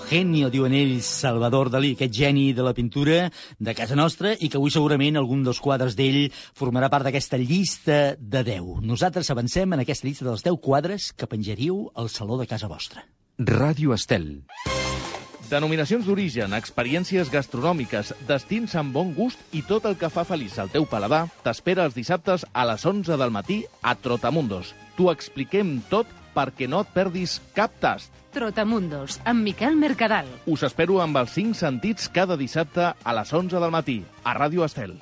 l'Eugenio, 0.00 0.48
diuen 0.50 0.72
ells, 0.74 1.04
Salvador 1.04 1.68
Dalí, 1.70 1.92
aquest 1.94 2.14
geni 2.14 2.50
de 2.56 2.64
la 2.64 2.72
pintura 2.74 3.28
de 3.58 3.74
casa 3.76 3.96
nostra 3.98 4.32
i 4.32 4.48
que 4.48 4.58
avui 4.58 4.72
segurament 4.72 5.18
algun 5.20 5.42
dels 5.44 5.60
quadres 5.60 5.94
d'ell 5.98 6.30
formarà 6.56 6.88
part 6.90 7.06
d'aquesta 7.06 7.38
llista 7.38 8.16
de 8.18 8.42
10. 8.46 8.80
Nosaltres 8.86 9.30
avancem 9.30 9.72
en 9.72 9.84
aquesta 9.84 10.08
llista 10.08 10.26
dels 10.26 10.42
10 10.46 10.58
quadres 10.64 11.12
que 11.12 11.28
penjaríeu 11.30 11.90
al 11.94 12.08
saló 12.08 12.38
de 12.40 12.48
casa 12.48 12.68
vostra. 12.70 13.04
Ràdio 13.38 13.94
Estel. 13.94 14.42
Denominacions 15.50 16.06
d'origen, 16.06 16.54
experiències 16.54 17.30
gastronòmiques, 17.30 18.14
destins 18.28 18.76
amb 18.78 18.94
bon 18.94 19.12
gust 19.14 19.42
i 19.52 19.64
tot 19.66 19.86
el 19.86 19.98
que 19.98 20.10
fa 20.10 20.24
feliç 20.24 20.58
al 20.58 20.70
teu 20.70 20.86
paladar 20.86 21.26
t'espera 21.44 21.84
els 21.88 21.98
dissabtes 21.98 22.46
a 22.52 22.64
les 22.70 22.86
11 22.86 23.18
del 23.18 23.34
matí 23.34 23.64
a 23.82 23.96
Trotamundos. 23.98 24.74
T'ho 24.96 25.10
expliquem 25.10 25.80
tot 25.90 26.08
perquè 26.34 26.70
no 26.70 26.84
et 26.84 26.94
perdis 26.94 27.40
cap 27.54 27.74
tast. 27.82 28.19
Trotamundos, 28.30 29.20
amb 29.24 29.42
Miquel 29.42 29.76
Mercadal. 29.76 30.28
Us 30.46 30.62
espero 30.66 31.00
amb 31.02 31.18
els 31.18 31.34
5 31.34 31.58
sentits 31.58 32.08
cada 32.14 32.36
dissabte 32.38 32.92
a 32.94 33.14
les 33.18 33.32
11 33.32 33.58
del 33.58 33.74
matí 33.74 33.98
a 34.22 34.36
Ràdio 34.38 34.64
Estel. 34.66 34.94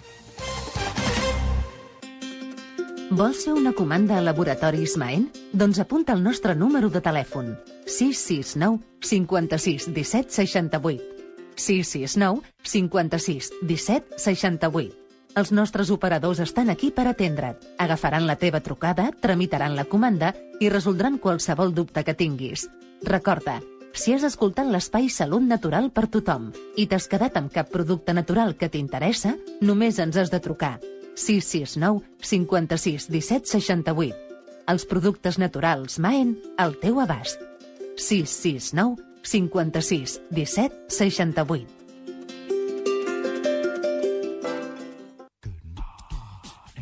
Vols 3.09 3.41
fer 3.47 3.55
una 3.57 3.73
comanda 3.73 4.19
a 4.19 4.25
Laboratoris 4.25 4.99
Maen? 5.01 5.31
Doncs 5.53 5.81
apunta 5.81 6.13
el 6.13 6.23
nostre 6.25 6.55
número 6.55 6.91
de 6.93 7.01
telèfon. 7.01 7.55
669 7.87 8.85
56 9.01 9.89
17 9.95 10.39
68. 10.43 11.09
669 11.57 12.45
56 12.63 13.53
17 13.63 14.19
68. 14.29 14.98
Els 15.37 15.53
nostres 15.53 15.91
operadors 15.95 16.41
estan 16.41 16.71
aquí 16.71 16.91
per 16.91 17.07
atendre't. 17.09 17.59
Agafaran 17.79 18.27
la 18.27 18.37
teva 18.37 18.61
trucada, 18.61 19.11
tramitaran 19.13 19.77
la 19.77 19.85
comanda 19.85 20.33
i 20.61 20.71
resoldran 20.73 21.19
qualsevol 21.19 21.75
dubte 21.75 22.05
que 22.05 22.15
tinguis. 22.15 22.69
Recorda, 23.05 23.61
si 23.93 24.13
has 24.15 24.25
escoltat 24.27 24.69
l'espai 24.71 25.09
Salut 25.13 25.43
Natural 25.43 25.91
per 25.95 26.09
tothom 26.13 26.51
i 26.77 26.87
t'has 26.87 27.09
quedat 27.11 27.37
amb 27.39 27.53
cap 27.53 27.71
producte 27.73 28.15
natural 28.15 28.57
que 28.57 28.69
t'interessa, 28.73 29.37
només 29.61 29.99
ens 29.99 30.17
has 30.17 30.33
de 30.33 30.41
trucar. 30.41 30.79
669 31.19 32.05
56 32.23 33.09
17 33.11 33.53
68. 33.59 34.15
Els 34.69 34.85
productes 34.87 35.39
naturals 35.41 35.99
Maen 35.99 36.37
al 36.57 36.77
teu 36.83 37.01
abast. 37.01 37.43
669 37.97 39.03
56 39.23 40.21
17 40.31 40.87
68. 40.89 41.78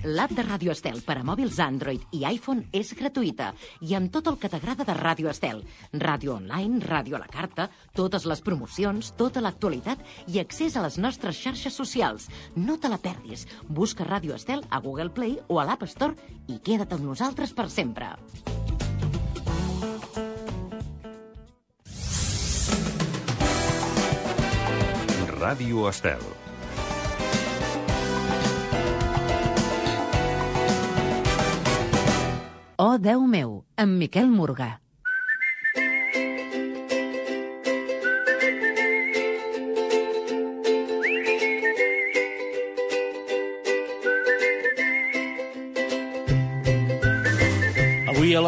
L'app 0.06 0.30
de 0.38 0.42
Ràdio 0.46 0.70
Estel 0.70 1.00
per 1.02 1.16
a 1.18 1.24
mòbils 1.26 1.56
Android 1.58 2.12
i 2.14 2.20
iPhone 2.28 2.68
és 2.78 2.92
gratuïta 2.94 3.48
i 3.82 3.96
amb 3.98 4.12
tot 4.14 4.28
el 4.30 4.36
que 4.38 4.46
t'agrada 4.52 4.84
de 4.86 4.94
Ràdio 4.94 5.26
Estel. 5.32 5.64
Ràdio 5.98 6.36
online, 6.36 6.78
ràdio 6.86 7.16
a 7.16 7.22
la 7.24 7.26
carta, 7.26 7.66
totes 7.98 8.22
les 8.30 8.42
promocions, 8.46 9.10
tota 9.18 9.42
l'actualitat 9.42 10.04
i 10.30 10.38
accés 10.38 10.76
a 10.76 10.84
les 10.86 11.00
nostres 11.02 11.40
xarxes 11.42 11.74
socials. 11.74 12.28
No 12.54 12.78
te 12.78 12.92
la 12.92 13.00
perdis. 13.02 13.48
Busca 13.66 14.06
Ràdio 14.06 14.38
Estel 14.38 14.62
a 14.70 14.78
Google 14.78 15.10
Play 15.10 15.40
o 15.48 15.58
a 15.58 15.66
l'App 15.66 15.82
Store 15.90 16.14
i 16.46 16.60
queda't 16.62 16.94
amb 16.94 17.02
nosaltres 17.10 17.50
per 17.50 17.66
sempre. 17.66 18.14
Ràdio 25.34 25.90
Estel. 25.90 26.22
Oh, 32.78 32.98
Déu 33.00 33.22
meu, 33.24 33.52
amb 33.80 33.96
Miquel 33.96 34.26
Morgà. 34.28 34.66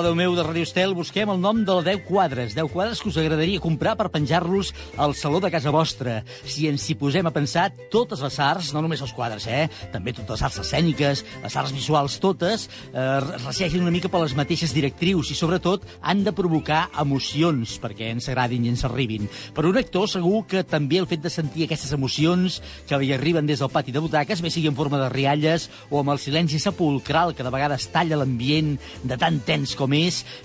Déu 0.08 0.16
meu 0.16 0.32
de 0.32 0.40
Radio 0.40 0.64
Estel 0.64 0.94
busquem 0.96 1.28
el 1.28 1.36
nom 1.36 1.58
dels 1.68 1.84
10 1.84 2.06
quadres. 2.08 2.54
10 2.56 2.70
quadres 2.72 3.02
que 3.04 3.10
us 3.10 3.16
agradaria 3.20 3.60
comprar 3.60 3.92
per 3.92 4.06
penjar-los 4.08 4.70
al 4.96 5.12
saló 5.12 5.36
de 5.36 5.50
casa 5.52 5.68
vostra. 5.68 6.22
Si 6.48 6.64
ens 6.64 6.86
hi 6.88 6.94
posem 6.96 7.26
a 7.28 7.32
pensar, 7.34 7.66
totes 7.92 8.22
les 8.24 8.38
arts, 8.40 8.70
no 8.72 8.80
només 8.80 9.02
els 9.04 9.12
quadres, 9.12 9.44
eh? 9.44 9.66
també 9.92 10.14
totes 10.16 10.38
les 10.38 10.44
arts 10.48 10.62
escèniques, 10.62 11.22
les 11.42 11.56
arts 11.60 11.74
visuals 11.76 12.16
totes, 12.24 12.64
eh, 12.88 13.18
resseguin 13.42 13.84
una 13.84 13.92
mica 13.92 14.08
per 14.08 14.22
les 14.22 14.32
mateixes 14.38 14.72
directrius 14.72 15.28
i, 15.28 15.36
sobretot, 15.36 15.84
han 16.00 16.24
de 16.24 16.32
provocar 16.32 16.86
emocions 17.04 17.76
perquè 17.76 18.08
ens 18.14 18.30
agradin 18.32 18.64
i 18.64 18.72
ens 18.72 18.86
arribin. 18.88 19.28
Per 19.52 19.66
un 19.68 19.76
actor, 19.76 20.08
segur 20.08 20.46
que 20.48 20.64
també 20.64 21.02
el 21.02 21.10
fet 21.12 21.20
de 21.20 21.34
sentir 21.36 21.68
aquestes 21.68 21.92
emocions 21.92 22.62
que 22.88 23.02
li 23.04 23.12
arriben 23.12 23.44
des 23.44 23.60
del 23.60 23.74
pati 23.76 23.92
de 23.92 24.00
butaques, 24.00 24.40
bé 24.40 24.56
sigui 24.56 24.72
en 24.72 24.80
forma 24.80 25.04
de 25.04 25.12
rialles 25.12 25.68
o 25.90 26.00
amb 26.00 26.16
el 26.16 26.24
silenci 26.24 26.64
sepulcral 26.64 27.36
que 27.36 27.44
de 27.44 27.52
vegades 27.52 27.90
talla 27.92 28.16
l'ambient 28.16 28.78
de 29.04 29.20
tan 29.20 29.42
tens 29.44 29.76
com 29.76 29.92
és, 29.92 29.97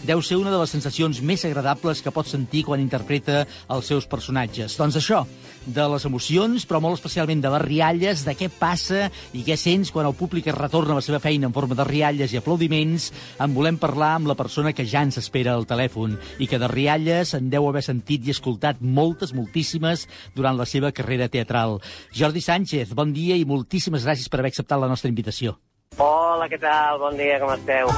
deu 0.04 0.22
ser 0.26 0.38
una 0.40 0.52
de 0.52 0.60
les 0.60 0.72
sensacions 0.74 1.22
més 1.22 1.44
agradables 1.46 2.02
que 2.02 2.12
pot 2.14 2.28
sentir 2.28 2.64
quan 2.68 2.82
interpreta 2.82 3.44
els 3.72 3.90
seus 3.92 4.08
personatges. 4.10 4.78
Doncs 4.80 4.98
això, 5.00 5.24
de 5.66 5.86
les 5.94 6.06
emocions, 6.06 6.66
però 6.68 6.82
molt 6.84 6.98
especialment 7.00 7.42
de 7.44 7.52
les 7.54 7.64
rialles, 7.64 8.24
de 8.28 8.36
què 8.38 8.50
passa 8.52 9.08
i 9.34 9.44
què 9.46 9.58
sents 9.60 9.92
quan 9.94 10.08
el 10.10 10.16
públic 10.18 10.48
es 10.50 10.58
retorna 10.58 10.96
a 10.96 11.00
la 11.00 11.06
seva 11.06 11.22
feina 11.24 11.48
en 11.48 11.56
forma 11.56 11.78
de 11.78 11.86
rialles 11.88 12.34
i 12.34 12.40
aplaudiments, 12.40 13.12
en 13.40 13.56
volem 13.56 13.80
parlar 13.82 14.16
amb 14.18 14.32
la 14.32 14.38
persona 14.40 14.74
que 14.74 14.88
ja 14.90 15.04
ens 15.06 15.20
espera 15.22 15.56
al 15.56 15.68
telèfon 15.70 16.18
i 16.40 16.50
que 16.50 16.60
de 16.60 16.70
rialles 16.72 17.36
en 17.38 17.50
deu 17.54 17.68
haver 17.70 17.84
sentit 17.86 18.28
i 18.28 18.34
escoltat 18.34 18.82
moltes, 18.82 19.34
moltíssimes 19.38 20.08
durant 20.36 20.58
la 20.60 20.68
seva 20.70 20.92
carrera 20.92 21.30
teatral. 21.30 21.80
Jordi 22.14 22.42
Sánchez, 22.44 22.96
bon 22.98 23.14
dia 23.16 23.38
i 23.40 23.48
moltíssimes 23.48 24.08
gràcies 24.08 24.30
per 24.30 24.42
haver 24.42 24.54
acceptat 24.54 24.82
la 24.82 24.92
nostra 24.92 25.12
invitació. 25.12 25.58
Hola, 26.02 26.50
què 26.50 26.58
tal? 26.58 27.00
Bon 27.00 27.18
dia, 27.18 27.38
com 27.42 27.54
esteu? 27.54 27.94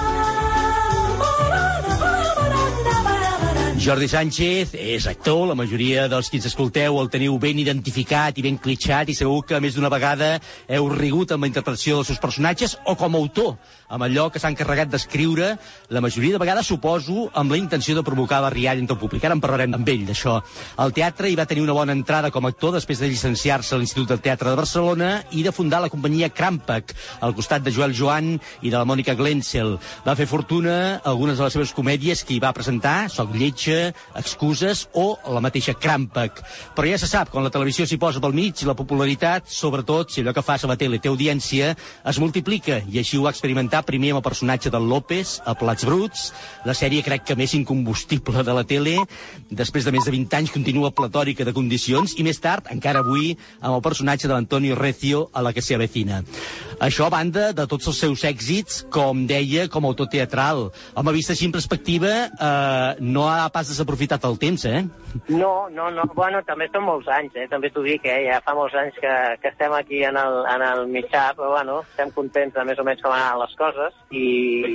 Jordi 3.86 4.08
Sánchez 4.10 4.72
és 4.74 5.06
actor, 5.06 5.44
la 5.46 5.54
majoria 5.54 6.08
dels 6.10 6.32
qui 6.32 6.40
ens 6.40 6.48
escolteu 6.50 6.96
el 6.98 7.10
teniu 7.14 7.36
ben 7.38 7.60
identificat 7.62 8.34
i 8.34 8.42
ben 8.42 8.56
clitxat 8.58 9.12
i 9.14 9.14
segur 9.14 9.44
que 9.46 9.60
més 9.62 9.76
d'una 9.78 9.92
vegada 9.94 10.40
heu 10.66 10.88
rigut 10.90 11.36
amb 11.36 11.46
la 11.46 11.50
interpretació 11.52 12.00
dels 12.00 12.10
seus 12.10 12.22
personatges 12.24 12.74
o 12.90 12.96
com 12.98 13.14
a 13.14 13.22
autor, 13.22 13.52
amb 13.88 14.04
allò 14.06 14.30
que 14.32 14.40
s'ha 14.42 14.50
encarregat 14.50 14.90
d'escriure, 14.90 15.52
la 15.94 16.02
majoria 16.02 16.36
de 16.36 16.42
vegades 16.42 16.68
suposo 16.68 17.30
amb 17.34 17.52
la 17.54 17.60
intenció 17.60 17.96
de 17.96 18.04
provocar 18.04 18.42
la 18.42 18.50
rialla 18.50 18.82
entre 18.82 18.96
el 18.96 19.02
públic. 19.02 19.24
Ara 19.24 19.38
en 19.38 19.44
parlarem 19.44 19.76
amb 19.78 19.90
ell 19.90 20.06
d'això. 20.08 20.40
Al 20.82 20.94
teatre 20.96 21.30
hi 21.30 21.38
va 21.38 21.46
tenir 21.46 21.64
una 21.64 21.76
bona 21.78 21.94
entrada 21.94 22.32
com 22.34 22.46
a 22.46 22.52
actor 22.54 22.74
després 22.76 23.00
de 23.00 23.10
llicenciar-se 23.12 23.76
a 23.76 23.80
l'Institut 23.80 24.10
del 24.10 24.24
Teatre 24.26 24.50
de 24.50 24.60
Barcelona 24.60 25.12
i 25.32 25.44
de 25.46 25.54
fundar 25.54 25.82
la 25.84 25.92
companyia 25.94 26.32
Crampac, 26.34 26.96
al 27.22 27.36
costat 27.38 27.64
de 27.66 27.74
Joel 27.74 27.94
Joan 27.94 28.36
i 28.62 28.72
de 28.72 28.78
la 28.78 28.86
Mònica 28.88 29.16
Glenzel. 29.16 29.76
Va 30.06 30.18
fer 30.18 30.28
fortuna 30.30 31.02
algunes 31.04 31.38
de 31.38 31.46
les 31.46 31.54
seves 31.54 31.74
comèdies 31.76 32.24
que 32.26 32.36
hi 32.36 32.42
va 32.42 32.54
presentar, 32.56 33.10
Soc 33.10 33.36
lletja, 33.36 33.94
Excuses 34.18 34.88
o 34.94 35.16
la 35.32 35.44
mateixa 35.44 35.76
Crampac. 35.78 36.42
Però 36.76 36.90
ja 36.90 37.00
se 37.02 37.10
sap, 37.10 37.30
quan 37.32 37.46
la 37.46 37.54
televisió 37.54 37.86
s'hi 37.86 38.00
posa 38.02 38.22
pel 38.24 38.36
mig, 38.36 38.66
la 38.66 38.76
popularitat, 38.78 39.50
sobretot 39.52 40.12
si 40.12 40.24
allò 40.24 40.34
que 40.34 40.46
fas 40.46 40.66
a 40.66 40.72
la 40.72 40.78
tele 40.80 41.00
té 41.00 41.12
audiència, 41.12 41.74
es 41.76 42.20
multiplica, 42.22 42.82
i 42.90 43.00
així 43.02 43.20
ho 43.20 43.26
va 43.28 43.34
experimentar 43.76 43.86
primer 43.86 44.12
amb 44.14 44.22
el 44.22 44.26
personatge 44.26 44.70
del 44.72 44.88
López, 44.88 45.42
a 45.46 45.56
Plats 45.56 45.86
Bruts, 45.86 46.34
la 46.66 46.74
sèrie 46.74 47.04
crec 47.04 47.26
que 47.26 47.36
més 47.36 47.54
incombustible 47.56 48.44
de 48.44 48.54
la 48.54 48.64
tele, 48.64 48.98
després 49.50 49.86
de 49.86 49.92
més 49.92 50.06
de 50.06 50.12
20 50.12 50.36
anys 50.38 50.52
continua 50.52 50.92
platòrica 50.92 51.46
de 51.46 51.54
condicions, 51.54 52.16
i 52.18 52.24
més 52.24 52.40
tard, 52.40 52.68
encara 52.72 53.02
avui, 53.04 53.36
amb 53.62 53.76
el 53.76 53.84
personatge 53.84 54.28
de 54.28 54.34
l'Antonio 54.34 54.76
Recio 54.76 55.30
a 55.34 55.42
la 55.42 55.54
que 55.54 55.62
se 55.62 55.76
avecina. 55.76 56.24
Això 56.80 57.08
a 57.08 57.10
banda 57.14 57.52
de 57.54 57.68
tots 57.68 57.88
els 57.88 58.00
seus 58.00 58.24
èxits, 58.28 58.86
com 58.92 59.26
deia, 59.28 59.68
com 59.70 59.86
a 59.86 59.92
autor 59.92 60.10
teatral. 60.12 60.70
Home, 60.96 61.16
vist 61.16 61.32
així 61.32 61.48
en 61.48 61.56
perspectiva, 61.56 62.14
eh, 62.28 62.96
no 63.00 63.30
ha 63.30 63.50
pas 63.50 63.68
desaprofitat 63.68 64.26
el 64.26 64.40
temps, 64.40 64.66
eh? 64.66 64.86
No, 65.30 65.70
no, 65.72 65.90
no. 65.92 66.04
Bueno, 66.16 66.42
també 66.44 66.68
són 66.72 66.84
molts 66.84 67.08
anys, 67.08 67.36
eh? 67.40 67.48
També 67.52 67.70
t'ho 67.72 67.84
dic, 67.86 68.04
eh? 68.04 68.26
Ja 68.28 68.42
fa 68.44 68.56
molts 68.58 68.76
anys 68.76 68.98
que, 69.00 69.14
que 69.42 69.52
estem 69.54 69.72
aquí 69.74 70.04
en 70.04 70.20
el, 70.20 70.42
en 70.52 70.66
el 70.66 70.86
mitjà, 70.92 71.30
però 71.38 71.54
bueno, 71.56 71.80
estem 71.88 72.12
contents 72.16 72.56
de 72.56 72.66
més 72.68 72.80
o 72.80 72.84
menys 72.88 73.04
com 73.04 73.16
han 73.16 73.24
anat 73.24 73.46
les 73.46 73.56
coses. 73.56 73.65
I, 74.12 74.26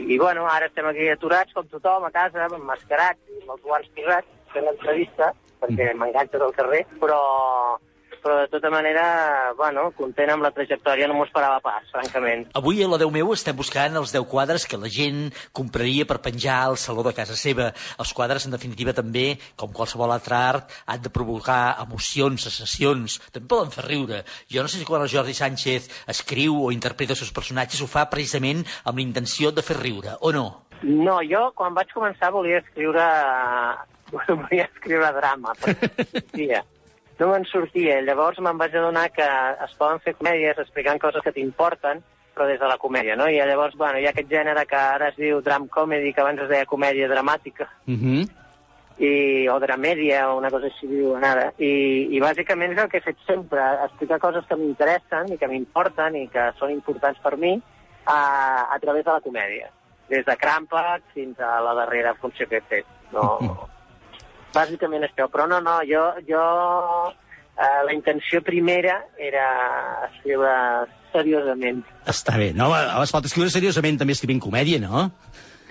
i 0.08 0.18
bueno, 0.18 0.46
ara 0.50 0.70
estem 0.70 0.86
aquí 0.90 1.08
aturats, 1.08 1.54
com 1.56 1.68
tothom, 1.70 2.06
a 2.08 2.10
casa, 2.14 2.48
mascarats, 2.58 3.20
amb 3.42 3.54
els 3.56 3.62
guants 3.62 3.92
posats, 3.96 4.34
fent 4.54 4.66
l'entrevista, 4.66 5.32
perquè 5.60 5.92
m'enganxes 5.94 6.42
al 6.42 6.56
carrer, 6.56 6.84
però 7.02 7.20
però 8.22 8.36
de 8.42 8.48
tota 8.52 8.70
manera, 8.72 9.04
bueno, 9.58 9.88
content 9.96 10.32
amb 10.34 10.44
la 10.44 10.52
trajectòria, 10.54 11.08
no 11.08 11.16
m'ho 11.18 11.26
esperava 11.26 11.60
pas, 11.64 11.86
francament. 11.92 12.46
Avui 12.58 12.82
a 12.82 12.88
la 12.90 12.98
Déu 13.00 13.12
meu 13.14 13.32
estem 13.34 13.56
buscant 13.56 13.96
els 14.00 14.14
10 14.14 14.26
quadres 14.30 14.66
que 14.68 14.80
la 14.80 14.90
gent 14.92 15.28
compraria 15.56 16.06
per 16.08 16.20
penjar 16.24 16.60
al 16.66 16.78
saló 16.80 17.04
de 17.06 17.14
casa 17.16 17.36
seva. 17.38 17.70
Els 18.00 18.14
quadres, 18.16 18.46
en 18.46 18.56
definitiva, 18.56 18.94
també, 18.96 19.34
com 19.56 19.74
qualsevol 19.76 20.12
altre 20.14 20.36
art, 20.38 20.72
han 20.86 21.04
de 21.04 21.12
provocar 21.12 21.76
emocions, 21.82 22.46
sensacions, 22.48 23.20
també 23.34 23.50
poden 23.50 23.74
fer 23.74 23.86
riure. 23.88 24.24
Jo 24.52 24.64
no 24.64 24.70
sé 24.70 24.80
si 24.80 24.88
quan 24.88 25.04
el 25.04 25.12
Jordi 25.12 25.36
Sánchez 25.36 25.90
escriu 26.10 26.58
o 26.64 26.72
interpreta 26.74 27.16
els 27.16 27.24
seus 27.24 27.34
personatges 27.34 27.82
ho 27.82 27.88
fa 27.90 28.08
precisament 28.12 28.64
amb 28.84 28.98
la 28.98 29.06
intenció 29.06 29.52
de 29.54 29.64
fer 29.66 29.80
riure, 29.80 30.16
o 30.20 30.32
no? 30.36 30.48
No, 30.82 31.20
jo 31.28 31.50
quan 31.56 31.76
vaig 31.76 31.92
començar 31.94 32.32
volia 32.32 32.60
escriure... 32.64 33.06
volia 34.28 34.66
escriure 34.66 35.12
drama, 35.16 35.54
però. 35.60 35.74
No 37.20 37.28
me'n 37.28 37.44
sortia. 37.44 38.00
Llavors 38.00 38.40
me'n 38.40 38.58
vaig 38.58 38.74
adonar 38.74 39.10
que 39.12 39.26
es 39.66 39.74
poden 39.76 40.00
fer 40.00 40.14
comèdies 40.16 40.58
explicant 40.62 41.00
coses 41.02 41.22
que 41.24 41.34
t'importen, 41.36 42.00
però 42.34 42.46
des 42.48 42.60
de 42.60 42.68
la 42.70 42.78
comèdia, 42.80 43.16
no? 43.16 43.26
I 43.28 43.36
llavors, 43.44 43.76
bueno, 43.76 43.98
hi 44.00 44.06
ha 44.06 44.12
aquest 44.14 44.30
gènere 44.30 44.64
que 44.66 44.76
ara 44.76 45.10
es 45.12 45.16
diu 45.20 45.42
dram 45.44 45.66
comedy, 45.68 46.14
que 46.14 46.22
abans 46.22 46.40
es 46.40 46.48
deia 46.48 46.68
comèdia 46.70 47.08
dramàtica, 47.10 47.68
Mm 47.86 47.98
-hmm. 48.00 48.28
i, 48.98 49.48
o 49.48 49.58
dramèdia, 49.60 50.28
o 50.30 50.38
una 50.38 50.50
cosa 50.50 50.66
així 50.66 50.86
diuen 50.86 51.24
ara. 51.24 51.52
I, 51.58 52.08
I 52.16 52.20
bàsicament 52.20 52.72
és 52.72 52.78
el 52.78 52.88
que 52.88 52.98
he 52.98 53.00
fet 53.08 53.16
sempre, 53.26 53.60
explicar 53.84 54.18
coses 54.18 54.44
que 54.46 54.56
m'interessen 54.56 55.32
i 55.32 55.38
que 55.38 55.48
m'importen 55.48 56.16
i 56.16 56.28
que 56.28 56.52
són 56.58 56.70
importants 56.70 57.18
per 57.20 57.36
mi 57.36 57.60
a, 58.06 58.66
a 58.70 58.78
través 58.78 59.04
de 59.04 59.12
la 59.12 59.20
comèdia. 59.20 59.70
Des 60.08 60.24
de 60.24 60.36
Crampac 60.36 61.02
fins 61.14 61.38
a 61.40 61.60
la 61.60 61.74
darrera 61.74 62.14
funció 62.14 62.48
que 62.48 62.56
he 62.56 62.60
fet. 62.60 62.86
No, 63.12 63.38
bàsicament 64.54 65.06
això. 65.06 65.28
Però 65.32 65.48
no, 65.50 65.60
no, 65.64 65.80
jo, 65.88 66.04
jo 66.28 66.44
eh, 67.10 67.82
la 67.86 67.94
intenció 67.96 68.42
primera 68.46 69.00
era 69.18 69.46
escriure 70.10 70.54
seriosament. 71.12 71.82
Està 72.10 72.36
bé. 72.38 72.50
No, 72.56 72.70
es 73.02 73.12
pot 73.14 73.26
escriure 73.26 73.50
seriosament 73.52 73.98
també 74.00 74.14
escrivint 74.16 74.42
comèdia, 74.42 74.80
no? 74.82 75.08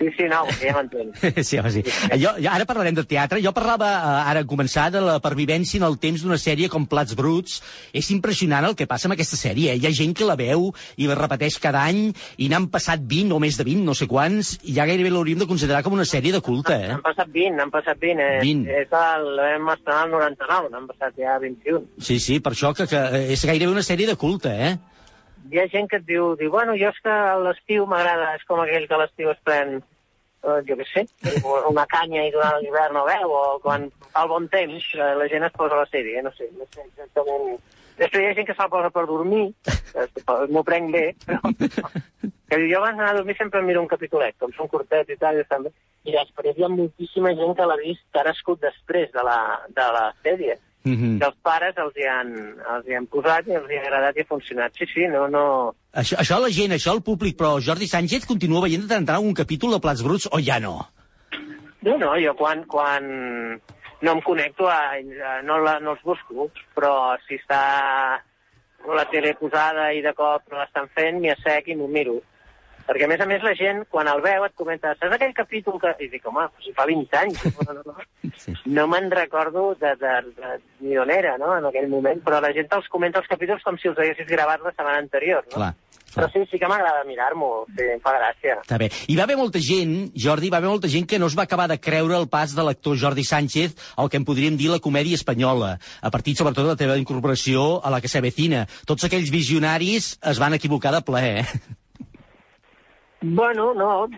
Sí, 0.00 0.08
sí, 0.16 0.24
no, 0.32 0.46
ja 0.64 0.72
m'entenc. 0.78 1.18
sí, 1.44 1.58
home, 1.60 1.70
sí. 1.74 1.82
Jo, 2.16 2.32
jo, 2.40 2.48
ara 2.48 2.64
parlarem 2.64 2.96
de 2.96 3.04
teatre. 3.04 3.42
Jo 3.44 3.52
parlava, 3.52 3.90
eh, 3.92 4.30
ara, 4.32 4.40
en 4.40 4.48
començar, 4.48 4.86
de 4.94 5.02
la 5.04 5.18
pervivència 5.20 5.76
en 5.76 5.84
el 5.84 5.98
temps 6.00 6.24
d'una 6.24 6.38
sèrie 6.40 6.70
com 6.72 6.86
Plats 6.88 7.12
Bruts. 7.18 7.58
És 7.92 8.08
impressionant 8.14 8.64
el 8.70 8.76
que 8.78 8.88
passa 8.88 9.10
amb 9.10 9.18
aquesta 9.18 9.36
sèrie. 9.36 9.74
Eh? 9.74 9.80
Hi 9.82 9.90
ha 9.90 9.92
gent 9.98 10.16
que 10.16 10.24
la 10.24 10.38
veu 10.40 10.70
i 10.96 11.08
la 11.10 11.18
repeteix 11.18 11.60
cada 11.60 11.84
any 11.84 12.06
i 12.40 12.48
n'han 12.48 12.70
passat 12.72 13.04
20 13.04 13.36
o 13.36 13.42
més 13.44 13.60
de 13.60 13.66
20, 13.68 13.84
no 13.84 13.96
sé 13.98 14.08
quants, 14.08 14.54
i 14.64 14.78
ja 14.78 14.88
gairebé 14.88 15.12
l'hauríem 15.12 15.44
de 15.44 15.48
considerar 15.50 15.84
com 15.84 15.98
una 15.98 16.08
sèrie 16.08 16.32
de 16.32 16.40
culte, 16.40 16.78
eh? 16.80 16.94
N'han 16.94 17.04
passat 17.04 17.28
20, 17.28 17.58
n'han 17.60 17.74
passat 17.74 18.00
20. 18.00 18.24
Eh? 18.24 18.40
20. 18.40 18.70
És 18.80 18.96
el, 19.04 19.28
vam 19.44 19.74
estrenar 19.76 20.06
el 20.08 20.14
99, 20.16 20.72
n'han 20.72 20.88
passat 20.88 21.20
ja 21.20 21.36
21. 21.44 21.84
Sí, 22.00 22.16
sí, 22.24 22.40
per 22.40 22.56
això 22.56 22.72
que, 22.76 22.88
que 22.88 23.04
és 23.36 23.44
gairebé 23.44 23.74
una 23.76 23.84
sèrie 23.84 24.08
de 24.08 24.16
culte, 24.16 24.56
eh? 24.56 24.78
Hi 25.50 25.58
ha 25.58 25.70
gent 25.70 25.88
que 25.90 25.98
et 25.98 26.06
diu, 26.06 26.34
diu 26.38 26.50
bueno, 26.52 26.76
jo 26.78 26.90
és 26.92 26.98
que 27.02 27.10
a 27.10 27.38
l'estiu 27.42 27.86
m'agrada, 27.90 28.36
és 28.38 28.44
com 28.46 28.60
aquell 28.62 28.86
que 28.86 28.94
a 28.94 29.00
l'estiu 29.00 29.32
es 29.32 29.40
pren 29.46 29.80
eh, 29.80 30.60
jo 30.68 30.76
què 30.78 30.86
sé, 30.92 31.04
una 31.70 31.86
canya 31.90 32.24
i 32.26 32.32
durant 32.34 32.60
l'hivern 32.62 32.96
no 32.96 33.04
veu, 33.08 33.34
o 33.34 33.58
quan 33.64 33.88
fa 34.06 34.24
el 34.24 34.30
bon 34.30 34.48
temps 34.52 34.86
eh, 34.94 35.12
la 35.18 35.28
gent 35.32 35.46
es 35.48 35.56
posa 35.56 35.76
a 35.76 35.82
la 35.82 35.90
sèrie, 35.90 36.22
no 36.26 36.32
sé, 36.38 36.50
no 36.56 36.68
sé 36.70 36.86
exactament... 36.86 37.60
Després 38.00 38.22
hi 38.22 38.28
ha 38.30 38.36
gent 38.38 38.46
que 38.48 38.54
se'l 38.56 38.70
posa 38.72 38.88
per 38.94 39.02
dormir, 39.04 39.50
que 39.66 40.06
m'ho 40.54 40.62
prenc 40.64 40.94
bé, 40.94 41.02
però... 41.26 41.50
que 42.50 42.58
diu, 42.58 42.70
jo 42.70 42.78
abans 42.78 42.96
d'anar 42.96 43.10
a 43.12 43.18
dormir 43.18 43.36
sempre 43.36 43.60
em 43.60 43.68
miro 43.68 43.82
un 43.82 43.90
capítolet, 43.90 44.38
com 44.40 44.54
són 44.56 44.70
curtets 44.72 45.12
i 45.12 45.18
tal, 45.20 45.36
i, 45.36 45.44
estan 45.44 45.66
bé. 45.66 45.74
i 46.08 46.14
després 46.14 46.56
hi 46.56 46.64
ha 46.64 46.72
moltíssima 46.72 47.34
gent 47.36 47.52
que 47.58 47.66
l'ha 47.68 47.76
vist, 47.82 48.06
que 48.08 48.22
ha 48.22 48.26
nascut 48.30 48.62
després 48.64 49.12
de 49.12 49.26
la, 49.26 49.36
de 49.76 49.86
la 49.98 50.06
sèrie. 50.24 50.56
Mm 50.82 50.94
-hmm. 50.96 51.18
que 51.20 51.26
els 51.26 51.36
pares 51.42 51.74
els 51.76 51.96
hi, 51.96 52.06
han, 52.08 52.28
els 52.74 52.86
hi 52.88 52.94
han 52.96 53.06
posat 53.06 53.46
i 53.46 53.52
els 53.52 53.70
hi 53.70 53.76
ha 53.76 53.82
agradat 53.82 54.16
i 54.16 54.20
ha 54.20 54.28
funcionat. 54.28 54.72
Sí, 54.78 54.86
sí, 54.94 55.08
no, 55.12 55.28
no... 55.28 55.74
Això, 55.92 56.16
això 56.16 56.40
la 56.40 56.48
gent, 56.48 56.72
això 56.72 56.94
el 56.94 57.02
públic, 57.02 57.36
però 57.36 57.60
Jordi 57.60 57.86
Sánchez 57.86 58.24
continua 58.26 58.62
veient 58.62 58.82
de 58.82 58.88
tant 58.88 59.04
en 59.04 59.06
tant 59.06 59.20
un 59.20 59.34
capítol 59.34 59.72
de 59.72 59.80
Plats 59.80 60.02
Bruts 60.02 60.28
o 60.32 60.40
ja 60.40 60.58
no? 60.60 60.88
No, 61.82 61.98
no, 61.98 62.16
jo 62.20 62.34
quan, 62.34 62.64
quan 62.64 63.04
no 64.00 64.12
em 64.12 64.20
connecto, 64.20 64.68
a, 64.68 64.96
a, 64.96 65.42
no, 65.42 65.58
la, 65.58 65.78
no 65.80 65.92
els 65.92 66.02
busco, 66.02 66.50
però 66.74 67.16
si 67.26 67.36
està 67.36 68.22
la 68.88 69.04
tele 69.12 69.34
posada 69.36 69.92
i 69.92 70.00
de 70.04 70.12
cop 70.16 70.42
l'estan 70.56 70.88
fent, 70.96 71.20
m'hi 71.20 71.32
assec 71.34 71.68
i 71.68 71.76
m'ho 71.76 71.88
miro. 71.88 72.20
Perquè, 72.90 73.06
a 73.06 73.10
més 73.12 73.20
a 73.22 73.26
més, 73.30 73.42
la 73.46 73.52
gent, 73.54 73.84
quan 73.92 74.08
el 74.10 74.18
veu, 74.24 74.42
et 74.42 74.54
comenta, 74.58 74.96
saps 74.98 75.12
aquell 75.14 75.34
capítol 75.36 75.76
que... 75.78 75.92
I 76.02 76.08
dic, 76.10 76.24
home, 76.26 76.48
si 76.64 76.72
fa 76.74 76.88
20 76.90 77.18
anys. 77.20 77.44
No, 77.60 77.76
no, 77.76 77.84
no. 77.86 78.32
Sí. 78.40 78.54
no 78.66 78.86
me'n 78.90 79.06
recordo 79.12 79.76
de, 79.78 79.92
de, 80.00 80.14
de, 80.34 80.56
ni 80.82 80.96
d'on 80.98 81.12
era, 81.14 81.36
no?, 81.38 81.52
en 81.60 81.68
aquell 81.68 81.86
moment, 81.92 82.18
però 82.24 82.40
la 82.42 82.50
gent 82.56 82.72
els 82.74 82.88
comenta 82.90 83.22
els 83.22 83.30
capítols 83.30 83.62
com 83.62 83.78
si 83.78 83.90
els 83.92 84.00
haguessis 84.00 84.26
gravat 84.26 84.64
la 84.64 84.74
setmana 84.74 84.98
anterior, 85.04 85.46
no? 85.52 85.60
Clar. 85.60 85.70
Però 86.10 86.26
sí, 86.32 86.42
sí 86.50 86.58
que 86.58 86.66
m'agrada 86.66 87.04
mirar-m'ho, 87.06 87.50
sí, 87.70 87.86
em 87.94 88.00
fa 88.02 88.16
gràcia. 88.16 88.56
Està 88.64 88.78
bé. 88.82 88.88
Hi 89.06 89.14
va 89.14 89.28
haver 89.28 89.36
molta 89.38 89.62
gent, 89.62 90.10
Jordi, 90.18 90.50
va 90.50 90.58
haver 90.58 90.72
molta 90.72 90.90
gent 90.90 91.06
que 91.06 91.20
no 91.22 91.28
es 91.30 91.36
va 91.38 91.44
acabar 91.46 91.68
de 91.70 91.78
creure 91.78 92.16
el 92.18 92.26
pas 92.32 92.56
de 92.56 92.64
l'actor 92.66 92.98
Jordi 92.98 93.22
Sánchez 93.26 93.76
al 93.94 94.10
que 94.10 94.18
en 94.18 94.26
podríem 94.26 94.58
dir 94.58 94.72
la 94.72 94.80
comèdia 94.82 95.18
espanyola, 95.20 95.76
a 95.78 96.10
partir 96.10 96.34
sobretot 96.34 96.66
de 96.66 96.72
la 96.72 96.80
teva 96.80 96.98
incorporació 96.98 97.76
a 97.84 97.94
la 97.94 98.02
que 98.02 98.10
s'avecina. 98.10 98.66
Tots 98.90 99.06
aquells 99.06 99.30
visionaris 99.30 100.16
es 100.18 100.42
van 100.42 100.58
equivocar 100.58 100.96
de 100.96 101.04
ple, 101.06 101.22
eh? 101.44 101.78
Bueno, 103.22 103.74
no... 103.74 104.08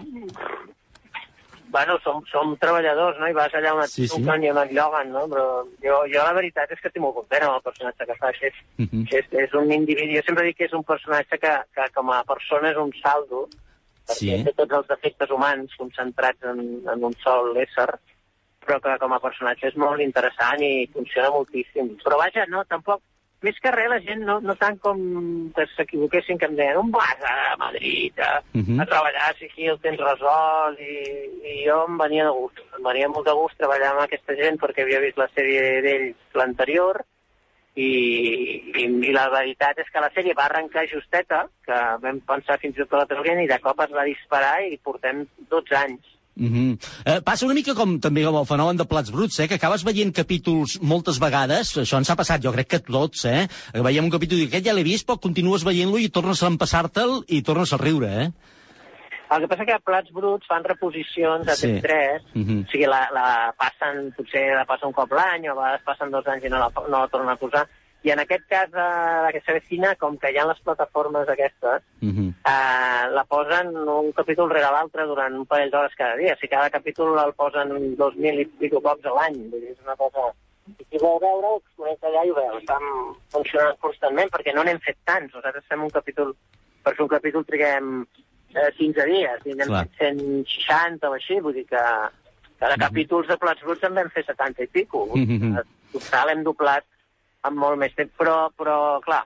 Bueno, 1.72 1.98
som, 2.04 2.20
som 2.28 2.50
treballadors, 2.60 3.16
no? 3.18 3.28
I 3.30 3.32
vas 3.32 3.54
allà 3.56 3.70
on 3.72 3.80
et 3.80 3.88
Sí, 3.88 4.04
sí. 4.06 4.20
i 4.20 4.28
on 4.28 4.58
et 4.60 4.72
lloguen, 4.76 5.08
no? 5.14 5.22
Però 5.30 5.44
jo, 5.80 6.02
jo 6.12 6.20
la 6.20 6.34
veritat 6.36 6.70
és 6.70 6.80
que 6.82 6.90
estic 6.90 7.00
molt 7.00 7.14
content 7.16 7.46
amb 7.46 7.54
el 7.56 7.62
personatge 7.64 8.04
que 8.10 8.16
fa. 8.20 8.30
que 8.36 8.46
És, 8.50 8.54
Mhm. 8.76 9.06
és, 9.10 9.26
és 9.46 9.54
un 9.54 9.72
individu... 9.72 10.12
Jo 10.18 10.22
sempre 10.26 10.44
dic 10.44 10.58
que 10.58 10.64
és 10.66 10.72
un 10.74 10.84
personatge 10.84 11.38
que, 11.38 11.54
que 11.74 11.86
com 11.94 12.10
a 12.12 12.22
persona 12.24 12.70
és 12.70 12.76
un 12.76 12.92
saldo 13.00 13.48
perquè 14.06 14.18
Sí. 14.18 14.44
té 14.44 14.52
tots 14.52 14.72
els 14.72 14.86
defectes 14.88 15.30
humans 15.30 15.74
concentrats 15.78 16.42
en, 16.44 16.60
en 16.92 17.04
un 17.04 17.14
sol 17.24 17.56
ésser, 17.56 17.88
però 18.66 18.78
que 18.82 18.98
com 18.98 19.12
a 19.14 19.20
personatge 19.20 19.68
és 19.68 19.76
molt 19.76 20.00
interessant 20.00 20.60
i 20.60 20.86
funciona 20.92 21.30
moltíssim. 21.30 21.96
Però 22.04 22.18
vaja, 22.18 22.44
no, 22.48 22.64
tampoc... 22.68 23.00
Més 23.42 23.56
que 23.58 23.72
res, 23.74 23.88
la 23.90 23.98
gent 24.04 24.20
no, 24.22 24.36
no 24.40 24.54
tant 24.54 24.76
com 24.78 24.98
que 25.56 25.64
s'equivoquessin, 25.74 26.38
que 26.38 26.46
em 26.46 26.54
deien 26.58 26.78
on 26.78 26.92
vas 26.94 27.24
a 27.26 27.56
Madrid 27.58 28.18
a, 28.22 28.40
Mhm. 28.54 28.80
a 28.80 28.86
treballar, 28.86 29.32
si 29.38 29.46
aquí 29.46 29.66
el 29.66 29.80
tens 29.82 29.98
resolt, 29.98 30.78
i, 30.78 30.94
i 31.42 31.56
jo 31.66 31.80
em 31.88 31.98
venia 31.98 32.28
de 32.28 32.36
gust. 32.36 32.60
Em 32.78 32.82
venia 32.86 33.08
molt 33.08 33.26
de 33.26 33.34
gust 33.34 33.58
treballar 33.58 33.90
amb 33.92 34.04
aquesta 34.04 34.36
gent 34.38 34.60
perquè 34.62 34.84
havia 34.86 35.00
vist 35.02 35.18
la 35.18 35.28
sèrie 35.34 35.82
d'ells 35.82 36.38
l'anterior, 36.38 37.02
i, 37.74 37.88
i, 38.76 38.84
i 38.84 39.12
la 39.16 39.28
veritat 39.32 39.78
és 39.80 39.88
que 39.90 40.00
la 40.04 40.10
sèrie 40.14 40.34
va 40.36 40.44
arrencar 40.44 40.86
justeta, 40.90 41.46
que 41.64 41.78
vam 42.02 42.20
pensar 42.28 42.58
fins 42.60 42.76
i 42.76 42.82
tot 42.82 42.90
que 42.90 43.00
la 43.00 43.06
traurien, 43.06 43.40
i 43.40 43.48
de 43.48 43.58
cop 43.64 43.80
es 43.80 43.94
va 43.96 44.04
disparar 44.04 44.58
i 44.68 44.76
portem 44.78 45.24
12 45.48 45.74
anys. 45.78 46.04
Mm 46.34 46.48
-hmm. 46.48 46.78
eh, 47.04 47.20
passa 47.20 47.44
una 47.44 47.54
mica 47.54 47.74
com 47.74 47.98
també 48.00 48.24
com 48.24 48.36
el 48.36 48.46
fenomen 48.46 48.76
de 48.76 48.84
Plats 48.86 49.10
Bruts, 49.12 49.38
eh, 49.40 49.48
que 49.48 49.54
acabes 49.54 49.84
veient 49.84 50.12
capítols 50.14 50.78
moltes 50.80 51.18
vegades, 51.20 51.76
això 51.76 51.98
ens 51.98 52.08
ha 52.10 52.16
passat, 52.16 52.42
jo 52.42 52.52
crec 52.52 52.68
que 52.68 52.78
tots, 52.80 53.24
eh? 53.26 53.46
veiem 53.74 54.04
un 54.04 54.10
capítol 54.10 54.38
i 54.38 54.46
aquest 54.46 54.64
ja 54.66 54.72
l'he 54.72 54.82
vist, 54.82 55.06
però 55.06 55.18
continues 55.20 55.64
veient-lo 55.64 55.98
i 55.98 56.08
tornes 56.08 56.42
a 56.42 56.46
empassar-te'l 56.46 57.24
i 57.28 57.42
tornes 57.42 57.72
a 57.72 57.76
riure, 57.76 58.22
eh? 58.24 58.30
El 59.32 59.40
que 59.40 59.48
passa 59.48 59.64
que 59.64 59.72
a 59.72 59.78
Plats 59.78 60.10
Bruts 60.12 60.46
fan 60.46 60.64
reposicions 60.64 61.48
a 61.48 61.54
Sí. 61.56 61.66
TV3, 61.66 62.22
Mhm. 62.34 62.64
o 62.66 62.70
sigui, 62.70 62.86
la, 62.86 63.08
la 63.12 63.54
passen, 63.56 64.12
potser 64.16 64.54
la 64.54 64.64
passen 64.66 64.88
un 64.88 64.92
cop 64.92 65.10
l'any, 65.12 65.48
o 65.48 65.52
a 65.52 65.54
vegades 65.54 65.82
passen 65.84 66.10
dos 66.10 66.26
anys 66.26 66.44
i 66.44 66.48
no 66.50 66.58
la, 66.58 66.70
no 66.88 66.98
la 67.00 67.08
tornen 67.08 67.30
a 67.30 67.36
posar. 67.36 67.66
I 68.02 68.10
en 68.10 68.18
aquest 68.18 68.46
cas 68.50 68.70
de 68.72 68.82
d'aquesta 69.24 69.52
vecina, 69.54 69.94
com 69.96 70.16
que 70.18 70.32
hi 70.32 70.38
ha 70.38 70.46
les 70.48 70.58
plataformes 70.60 71.28
aquestes, 71.28 71.82
Mhm. 72.00 72.28
eh, 72.44 73.04
la 73.14 73.24
posen 73.24 73.76
un 73.76 74.10
capítol 74.12 74.50
rere 74.50 74.70
l'altre 74.72 75.06
durant 75.06 75.34
un 75.38 75.46
parell 75.46 75.70
d'hores 75.70 75.94
cada 75.94 76.16
dia. 76.16 76.32
O 76.34 76.36
sigui, 76.36 76.50
cada 76.50 76.70
capítol 76.70 77.18
el 77.18 77.32
posen 77.34 77.94
dos 77.96 78.16
mil 78.16 78.40
i 78.40 78.46
pico 78.46 78.80
cops 78.80 79.04
a 79.06 79.14
l'any. 79.14 79.38
És 79.70 79.78
una 79.84 79.96
cosa... 79.96 80.32
I 80.78 80.84
qui 80.90 80.98
vol 80.98 81.18
veure, 81.20 81.56
es 81.58 81.76
connecta 81.76 82.06
allà 82.06 82.24
i 82.24 82.30
ho 82.30 82.34
veu. 82.34 82.58
Estan 82.58 82.82
funcionant 83.34 83.78
constantment, 83.82 84.30
perquè 84.30 84.54
no 84.54 84.62
n'hem 84.62 84.78
fet 84.80 84.96
tants. 85.04 85.34
Nosaltres 85.34 85.64
fem 85.68 85.82
un 85.82 85.90
capítol... 85.90 86.34
Per 86.82 86.94
fer 86.96 87.02
un 87.02 87.08
capítol 87.08 87.44
triguem 87.46 88.06
eh, 88.54 88.70
15 88.76 89.04
dies, 89.06 89.46
i 89.46 89.54
n'hem 89.54 89.68
fet 89.70 89.90
160 89.98 91.08
o 91.08 91.12
així, 91.14 91.38
vull 91.40 91.54
dir 91.54 91.66
que 91.66 91.82
cada 92.58 92.76
capítols 92.78 93.28
de 93.28 93.36
Plats 93.38 93.62
Bruts 93.62 93.82
en 93.84 93.94
vam 93.94 94.10
fer 94.10 94.24
70 94.24 94.62
i 94.62 94.66
pico. 94.66 95.06
Mhm. 95.14 95.56
En 95.58 95.62
total 95.92 96.30
hem 96.30 96.42
doblat 96.42 96.84
amb 97.48 97.58
molt 97.58 97.80
més 97.80 97.94
temps, 97.98 98.12
però, 98.18 98.36
però 98.58 98.76
clar, 99.04 99.22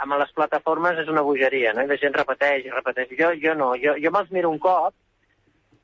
amb 0.00 0.16
les 0.20 0.32
plataformes 0.36 0.98
és 1.02 1.10
una 1.12 1.24
bogeria, 1.26 1.74
no? 1.76 1.84
I 1.84 1.90
la 1.90 1.98
gent 2.00 2.16
repeteix 2.16 2.66
i 2.66 2.74
repeteix. 2.74 3.12
Jo, 3.18 3.32
jo 3.42 3.54
no, 3.58 3.72
jo, 3.80 3.96
jo 4.00 4.12
me'ls 4.14 4.32
miro 4.34 4.52
un 4.52 4.60
cop 4.62 4.94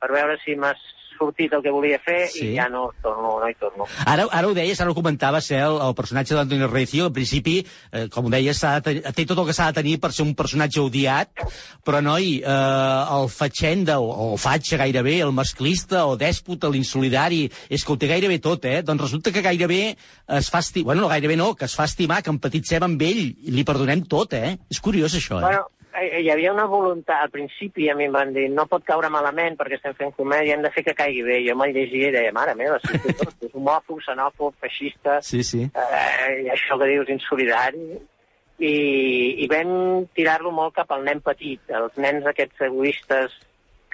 per 0.01 0.13
veure 0.13 0.39
si 0.43 0.57
m'ha 0.57 0.73
sortit 1.19 1.53
el 1.53 1.63
que 1.63 1.71
volia 1.75 1.99
fer 2.03 2.29
Sí. 2.31 2.53
i 2.53 2.57
ja 2.57 2.69
no 2.69 2.91
torno, 3.03 3.39
no 3.41 3.49
hi 3.49 3.55
torno. 3.59 3.87
Ara, 4.07 4.27
ara 4.31 4.49
ho 4.49 4.55
deies, 4.55 4.81
ara 4.81 4.91
ho 4.91 4.95
comentaves, 4.95 5.51
eh, 5.51 5.61
el, 5.61 5.79
el 5.83 5.95
personatge 5.95 6.35
d'Antoni 6.35 6.67
Recio, 6.67 7.07
al 7.07 7.13
principi, 7.13 7.59
eh, 7.93 8.09
com 8.13 8.27
ho 8.27 8.31
deies, 8.31 8.61
de 8.61 8.81
tenir- 8.83 9.15
té 9.15 9.27
tot 9.27 9.39
el 9.39 9.47
que 9.47 9.53
s'ha 9.57 9.71
de 9.73 9.81
tenir 9.83 9.99
per 10.01 10.13
ser 10.13 10.25
un 10.27 10.35
personatge 10.35 10.81
odiat, 10.81 11.31
però, 11.85 12.01
noi, 12.03 12.41
eh, 12.45 13.19
el 13.21 13.29
fatxenda, 13.29 13.99
o, 14.01 14.33
o 14.35 14.37
fatxa 14.37 14.77
gairebé, 14.81 15.21
el 15.23 15.33
masclista, 15.33 16.05
o 16.07 16.17
dèspota, 16.17 16.69
l'insolidari, 16.71 17.51
és 17.71 17.85
que 17.85 17.93
ho 17.93 17.97
té 17.99 18.09
gairebé 18.09 18.39
tot, 18.41 18.65
eh? 18.65 18.83
Doncs 18.83 19.03
resulta 19.09 19.33
que 19.33 19.43
gairebé 19.43 19.97
es 20.29 20.51
fa 20.51 20.59
estimar, 20.61 20.87
bueno, 20.93 21.03
no, 21.03 21.09
gairebé 21.09 21.37
no, 21.37 21.55
que 21.55 21.65
es 21.67 21.75
fa 21.75 21.85
estimar, 21.85 22.23
que 22.23 22.31
empatitzem 22.31 22.83
amb 22.83 23.03
ell, 23.03 23.25
i 23.47 23.51
li 23.55 23.65
perdonem 23.65 24.03
tot, 24.07 24.33
eh? 24.35 24.57
És 24.71 24.81
curiós, 24.81 25.15
això, 25.15 25.39
eh? 25.41 25.47
Bueno, 25.47 25.67
hi 26.03 26.29
havia 26.31 26.53
una 26.53 26.67
voluntat, 26.71 27.23
al 27.23 27.31
principi 27.31 27.89
a 27.91 27.95
mi 27.97 28.07
em 28.09 28.13
van 28.15 28.33
dir 28.35 28.47
no 28.53 28.67
pot 28.71 28.85
caure 28.85 29.09
malament 29.13 29.57
perquè 29.59 29.79
estem 29.79 29.95
fent 29.99 30.13
comèdia, 30.17 30.57
hem 30.57 30.65
de 30.65 30.71
fer 30.75 30.85
que 30.87 30.95
caigui 30.99 31.23
bé. 31.27 31.41
Jo 31.47 31.57
me'l 31.57 31.73
llegia 31.75 32.11
i 32.11 32.15
deia, 32.15 32.35
mare 32.37 32.55
meva, 32.59 32.79
sí, 32.85 32.99
sí, 33.05 33.15
tot, 33.17 33.33
és 33.47 33.55
homòfob, 33.57 34.03
xenòfob, 34.05 34.55
feixista, 34.61 35.21
Sí, 35.25 35.43
sí. 35.47 35.65
eh, 35.73 36.31
i 36.45 36.53
això 36.53 36.79
que 36.81 36.91
dius 36.93 37.11
insolidari, 37.15 37.97
i, 38.59 38.75
i 39.45 39.49
vam 39.53 40.07
tirar-lo 40.17 40.53
molt 40.55 40.75
cap 40.79 40.93
al 40.95 41.05
nen 41.05 41.21
petit, 41.25 41.61
els 41.77 41.97
nens 42.01 42.27
aquests 42.27 42.63
egoistes 42.71 43.35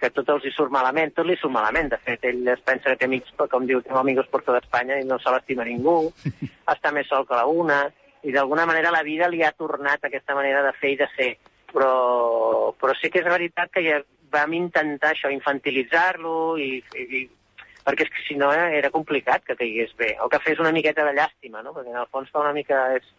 que 0.02 0.10
tot 0.10 0.28
els 0.34 0.44
hi 0.46 0.50
surt 0.50 0.72
malament, 0.74 1.12
tot 1.14 1.26
li 1.28 1.36
surt 1.38 1.54
malament, 1.54 1.88
de 1.92 1.98
fet, 2.02 2.24
ell 2.26 2.46
es 2.50 2.62
pensa 2.66 2.90
que 2.90 2.98
té 2.98 3.06
amics, 3.06 3.34
com 3.38 3.66
diu, 3.66 3.82
té 3.82 3.94
amigos 3.94 4.26
per 4.30 4.42
tota 4.42 4.58
Espanya 4.62 4.98
i 4.98 5.06
no 5.06 5.18
se 5.22 5.30
l'estima 5.30 5.66
ningú, 5.66 6.10
està 6.74 6.90
més 6.94 7.06
sol 7.10 7.26
que 7.28 7.38
la 7.38 7.46
una, 7.46 7.84
i 8.22 8.34
d'alguna 8.34 8.66
manera 8.66 8.90
la 8.94 9.02
vida 9.06 9.28
li 9.30 9.42
ha 9.42 9.52
tornat 9.54 10.04
aquesta 10.06 10.34
manera 10.34 10.62
de 10.66 10.72
fer 10.78 10.92
i 10.94 10.98
de 11.00 11.08
ser. 11.16 11.30
Però, 11.72 12.74
però 12.80 12.94
sí 12.98 13.08
que 13.10 13.22
és 13.22 13.28
veritat 13.28 13.72
que 13.72 13.84
ja 13.84 14.02
vam 14.32 14.52
intentar 14.56 15.12
això, 15.12 15.30
infantilitzar-lo 15.32 16.58
i, 16.60 16.82
i, 16.96 17.22
perquè 17.84 18.06
és 18.06 18.12
que 18.12 18.26
si 18.26 18.36
no 18.40 18.52
eh, 18.52 18.68
era 18.78 18.92
complicat 18.92 19.44
que 19.46 19.56
caigués 19.58 19.92
bé, 19.98 20.14
o 20.24 20.28
que 20.32 20.40
fes 20.44 20.60
una 20.60 20.72
miqueta 20.72 21.04
de 21.08 21.16
llàstima, 21.16 21.64
no? 21.64 21.74
perquè 21.76 21.92
en 21.92 22.00
el 22.04 22.08
fons 22.12 22.32
fa 22.32 22.44
una 22.46 22.54
mica... 22.56 22.86
És, 23.00 23.10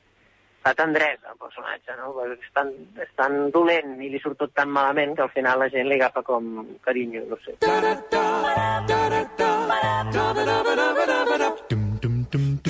fa 0.63 0.71
tendresa 0.79 1.33
el 1.33 1.39
personatge, 1.41 1.95
no? 1.99 2.13
Perquè 2.15 2.37
és 2.39 2.53
tan, 2.55 2.71
és 3.03 3.11
tan 3.19 3.33
dolent 3.51 3.97
i 3.99 4.07
li 4.13 4.21
surt 4.23 4.39
tot 4.39 4.55
tan 4.55 4.71
malament 4.71 5.15
que 5.17 5.25
al 5.25 5.33
final 5.35 5.59
la 5.59 5.67
gent 5.73 5.89
li 5.91 5.99
agafa 5.99 6.23
com 6.23 6.53
carinyo, 6.87 7.27
no 7.27 7.37
sé. 7.43 7.57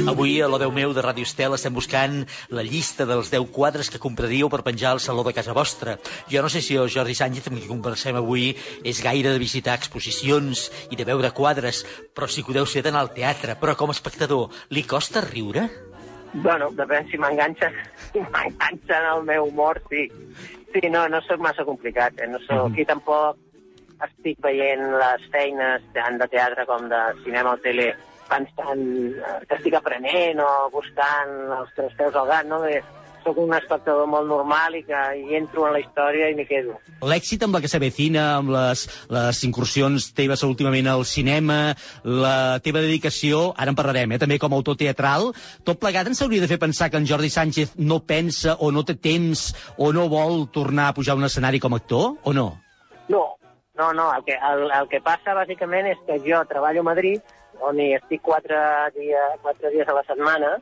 Avui, 0.04 0.42
a 0.44 0.50
l'Odeu 0.52 0.72
meu 0.76 0.92
de 0.92 1.00
Ràdio 1.00 1.24
Estel, 1.24 1.54
estem 1.56 1.72
buscant 1.72 2.26
la 2.52 2.63
llista 2.68 3.06
dels 3.08 3.30
10 3.32 3.46
quadres 3.56 3.88
que 3.88 4.02
compraríeu 4.04 4.50
per 4.52 4.60
penjar 4.66 4.92
al 4.92 5.00
saló 5.00 5.24
de 5.24 5.32
casa 5.32 5.56
vostra. 5.56 5.96
Jo 6.28 6.42
no 6.44 6.50
sé 6.52 6.60
si 6.62 6.76
el 6.76 6.92
Jordi 6.92 7.16
Sánchez, 7.16 7.48
amb 7.48 7.62
qui 7.62 7.70
conversem 7.70 8.20
avui, 8.20 8.50
és 8.84 9.00
gaire 9.06 9.32
de 9.32 9.39
visitar 9.39 9.78
exposicions 9.80 10.66
i 10.92 11.00
de 11.00 11.08
veure 11.08 11.32
quadres, 11.32 11.86
però 12.12 12.28
sí 12.28 12.44
que 12.44 12.52
ho 12.52 12.58
deu 12.60 12.68
ser 12.68 12.84
d'anar 12.84 13.06
al 13.06 13.13
teatre. 13.16 13.56
Però 13.62 13.78
com 13.80 13.94
a 13.94 13.96
espectador, 13.96 14.52
li 14.76 14.84
costa 14.84 15.24
riure? 15.24 15.70
Bueno, 16.34 16.72
depèn 16.76 17.08
si 17.08 17.22
m'enganxa 17.22 17.72
si 18.12 18.20
m'enganxa 18.20 19.00
en 19.00 19.10
el 19.16 19.28
meu 19.32 19.48
humor, 19.48 19.80
sí. 19.88 20.10
Sí, 20.74 20.89
no, 20.89 21.08
no 21.08 21.22
sóc 21.24 21.39
massa 21.39 21.63
complicat, 21.63 22.20
eh? 22.20 22.28
no 22.28 22.44
sóc, 22.44 22.74
aquí 22.74 22.84
tampoc 22.89 23.39
estic 24.04 24.39
veient 24.44 24.82
les 25.00 25.28
feines 25.32 25.84
tant 25.96 26.18
de 26.20 26.28
teatre 26.28 26.66
com 26.68 26.89
de 26.92 27.06
cinema 27.24 27.54
o 27.56 27.62
tele 27.63 27.94
pensant 28.34 28.84
eh, 29.13 29.38
que 29.48 29.60
estic 29.60 29.78
aprenent 29.80 30.41
o 30.43 30.50
buscant 30.74 31.39
els 31.60 31.72
tres 31.78 31.96
peus 32.00 32.19
al 32.19 32.30
gat, 32.32 32.50
no? 32.50 32.63
Soc 33.24 33.38
un 33.39 33.54
espectador 33.56 34.04
molt 34.12 34.28
normal 34.28 34.74
i 34.76 34.82
que 34.84 35.02
hi 35.15 35.38
entro 35.38 35.63
en 35.69 35.78
la 35.78 35.80
història 35.80 36.28
i 36.28 36.34
m'hi 36.36 36.43
quedo. 36.43 36.74
L'èxit 37.08 37.46
amb 37.46 37.56
la 37.56 37.62
que 37.63 37.69
s'avecina, 37.72 38.24
amb 38.41 38.52
les, 38.52 38.82
les 39.15 39.38
incursions 39.48 40.10
teves 40.17 40.43
últimament 40.43 40.89
al 40.91 41.06
cinema, 41.08 41.60
la 42.04 42.60
teva 42.65 42.82
dedicació, 42.84 43.46
ara 43.56 43.72
en 43.72 43.78
parlarem, 43.80 44.12
eh, 44.12 44.19
també 44.19 44.36
com 44.43 44.52
a 44.52 44.60
autor 44.60 44.76
teatral, 44.82 45.30
tot 45.63 45.80
plegat 45.80 46.10
ens 46.12 46.19
hauria 46.26 46.43
de 46.43 46.50
fer 46.52 46.60
pensar 46.60 46.89
que 46.91 47.00
en 47.00 47.08
Jordi 47.08 47.32
Sánchez 47.32 47.78
no 47.80 48.02
pensa 48.04 48.58
o 48.60 48.74
no 48.76 48.84
té 48.84 48.98
temps 49.00 49.46
o 49.78 49.93
no 49.96 50.10
vol 50.12 50.50
tornar 50.52 50.89
a 50.89 50.98
pujar 50.98 51.15
a 51.15 51.22
un 51.22 51.30
escenari 51.30 51.63
com 51.63 51.78
a 51.78 51.80
actor, 51.80 52.17
o 52.28 52.36
no? 52.36 52.50
No, 53.08 53.24
no, 53.80 53.93
no. 53.93 54.10
El 54.17 54.28
que, 54.28 54.36
el, 54.36 54.67
el 54.67 54.91
que 54.91 55.00
passa, 55.00 55.38
bàsicament, 55.38 55.88
és 55.96 56.04
que 56.08 56.19
jo 56.28 56.43
treballo 56.50 56.84
a 56.84 56.89
Madrid, 56.91 57.24
on 57.62 57.80
hi 57.80 57.94
estic 57.96 58.22
quatre, 58.22 58.58
dia, 58.96 59.22
quatre 59.42 59.70
dies 59.72 59.88
a 59.88 59.94
la 59.94 60.04
setmana, 60.04 60.58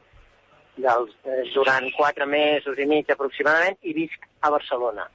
dels, 0.78 1.12
eh, 1.26 1.44
durant 1.54 1.90
quatre 1.98 2.26
mesos 2.26 2.78
i 2.80 2.86
mig 2.86 3.10
aproximadament, 3.12 3.78
i 3.84 3.94
visc 3.94 4.28
a 4.42 4.50
Barcelona. 4.50 5.08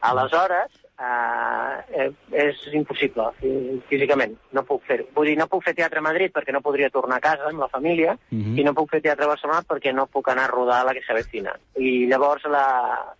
Aleshores, 0.00 0.70
eh, 0.98 1.78
eh, 2.04 2.12
és 2.30 2.60
impossible 2.72 3.24
fí- 3.40 3.80
físicament, 3.88 4.36
no 4.52 4.62
puc 4.64 4.84
fer-ho. 4.86 5.06
Vull 5.14 5.26
dir, 5.26 5.36
no 5.38 5.48
puc 5.48 5.64
fer 5.64 5.74
teatre 5.74 5.98
a 5.98 6.02
Madrid 6.02 6.32
perquè 6.32 6.52
no 6.52 6.60
podria 6.60 6.88
tornar 6.90 7.16
a 7.16 7.20
casa 7.20 7.48
amb 7.48 7.58
la 7.60 7.68
família, 7.68 8.16
Mhm. 8.30 8.58
i 8.58 8.64
no 8.64 8.74
puc 8.74 8.90
fer 8.90 9.00
teatre 9.02 9.24
a 9.24 9.28
Barcelona 9.28 9.62
perquè 9.68 9.92
no 9.92 10.06
puc 10.06 10.28
anar 10.28 10.44
a 10.44 10.52
rodar 10.52 10.84
la 10.84 10.94
que 10.94 11.02
s'avecina. 11.02 11.58
I 11.76 12.06
llavors 12.06 12.44
la, 12.46 13.14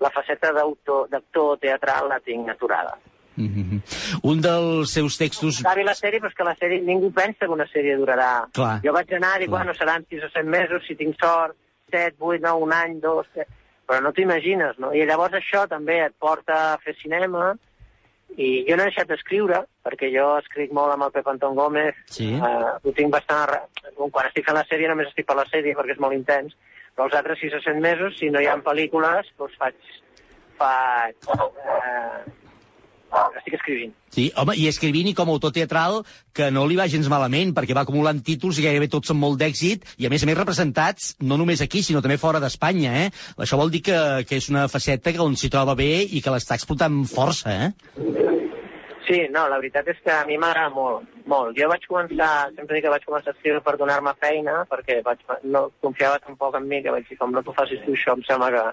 la 0.00 0.10
faceta 0.10 0.52
d'actor 0.52 1.58
teatral 1.58 2.08
la 2.08 2.20
tinc 2.20 2.48
aturada. 2.48 2.96
Mhm. 3.38 3.80
Un 4.28 4.40
dels 4.42 4.90
seus 4.92 5.16
textos... 5.20 5.60
Acabi 5.62 5.84
la 5.86 5.94
sèrie, 5.94 6.20
però 6.20 6.32
que 6.34 6.44
la 6.48 6.56
sèrie, 6.58 6.80
ningú 6.82 7.12
pensa 7.14 7.46
que 7.46 7.54
una 7.54 7.66
sèrie 7.70 7.94
durarà. 7.96 8.32
Clar. 8.52 8.80
Jo 8.84 8.92
vaig 8.96 9.12
anar 9.14 9.36
i 9.36 9.44
dic, 9.44 9.48
Clar. 9.52 9.62
bueno, 9.62 9.74
seran 9.78 10.04
6 10.10 10.24
o 10.26 10.30
7 10.34 10.44
mesos, 10.48 10.82
si 10.86 10.96
tinc 10.98 11.16
sort, 11.22 11.54
7, 11.92 12.16
8, 12.18 12.42
9, 12.42 12.62
un 12.66 12.72
any, 12.76 12.98
dos... 13.00 13.26
Set... 13.34 13.48
Però 13.88 14.02
no 14.04 14.10
t'imagines, 14.12 14.76
no? 14.82 14.90
I 14.92 15.06
llavors 15.08 15.32
això 15.38 15.62
també 15.66 15.94
et 16.04 16.12
porta 16.20 16.74
a 16.74 16.78
fer 16.82 16.92
cinema, 17.00 17.54
i 18.36 18.66
jo 18.68 18.76
no 18.76 18.84
he 18.84 18.90
deixat 18.90 19.08
d'escriure, 19.08 19.62
perquè 19.86 20.10
jo 20.12 20.26
escric 20.42 20.74
molt 20.76 20.92
amb 20.92 21.06
el 21.06 21.14
Pep 21.14 21.30
Anton 21.32 21.54
Gómez, 21.56 21.94
Sí. 22.12 22.34
eh, 22.36 22.72
ho 22.84 22.92
tinc 22.92 23.14
bastant... 23.14 23.54
Quan 23.96 24.28
estic 24.28 24.44
fent 24.44 24.58
la 24.58 24.66
sèrie 24.68 24.90
només 24.90 25.08
estic 25.08 25.24
per 25.26 25.38
la 25.38 25.46
sèrie 25.48 25.72
perquè 25.78 25.96
és 25.96 26.02
molt 26.04 26.12
intens, 26.18 26.52
però 26.94 27.06
els 27.08 27.16
altres 27.16 27.40
6 27.40 27.56
o 27.56 27.62
7 27.64 27.80
mesos, 27.80 28.18
si 28.20 28.28
no 28.28 28.42
hi 28.44 28.46
ha 28.50 28.58
pel·lícules, 28.60 29.32
doncs 29.40 29.56
faig, 29.56 29.74
faig, 30.60 31.16
eh, 31.32 32.20
Estic 33.38 33.54
escrivint. 33.56 33.94
Sí, 34.12 34.28
home, 34.36 34.54
i 34.60 34.66
escrivint 34.68 35.08
i 35.10 35.14
com 35.16 35.30
a 35.30 35.34
autor 35.36 35.52
teatral 35.56 36.02
que 36.36 36.50
no 36.52 36.66
li 36.68 36.76
va 36.78 36.88
gens 36.92 37.08
malament, 37.12 37.54
perquè 37.56 37.76
va 37.76 37.84
acumulant 37.86 38.20
títols 38.24 38.60
i 38.60 38.64
gairebé 38.66 38.90
tots 38.92 39.10
són 39.12 39.20
molt 39.20 39.40
d'èxit, 39.40 39.84
i 39.98 40.08
a 40.08 40.12
més 40.12 40.24
a 40.24 40.28
més 40.28 40.38
representats 40.38 41.14
no 41.24 41.38
només 41.40 41.62
aquí, 41.64 41.82
sinó 41.82 42.02
també 42.04 42.18
fora 42.20 42.40
d'Espanya, 42.42 42.94
eh? 43.04 43.10
Això 43.40 43.60
vol 43.60 43.72
dir 43.72 43.82
que, 43.88 43.98
que 44.28 44.40
és 44.40 44.48
una 44.52 44.66
faceta 44.68 45.14
que 45.14 45.24
on 45.24 45.36
s'hi 45.36 45.52
troba 45.52 45.76
bé 45.78 46.04
i 46.04 46.22
que 46.24 46.34
l'està 46.34 46.58
explotant 46.58 47.00
força, 47.08 47.54
eh? 47.68 47.72
Sí, 49.08 49.22
no, 49.32 49.46
la 49.48 49.56
veritat 49.56 49.86
és 49.88 50.00
que 50.04 50.12
a 50.12 50.24
mi 50.28 50.36
m'agrada 50.36 50.68
molt, 50.74 51.06
molt. 51.24 51.54
Jo 51.56 51.70
vaig 51.70 51.86
començar, 51.88 52.50
sempre 52.56 52.76
dic 52.76 52.84
que 52.84 52.92
vaig 52.92 53.06
començar 53.08 53.32
a 53.32 53.36
escriure 53.38 53.62
per 53.64 53.78
donar-me 53.80 54.12
feina, 54.20 54.58
perquè 54.68 54.98
vaig, 55.06 55.22
no 55.48 55.70
confiava 55.80 56.20
tampoc 56.20 56.58
en 56.58 56.68
mi, 56.68 56.82
que 56.84 56.92
vaig 56.92 57.08
dir, 57.08 57.16
com 57.16 57.32
no 57.32 57.40
t'ho 57.44 57.56
facis 57.56 57.80
tu 57.86 57.96
això, 57.96 58.18
em 58.18 58.26
sembla 58.28 58.52
que... 58.52 58.66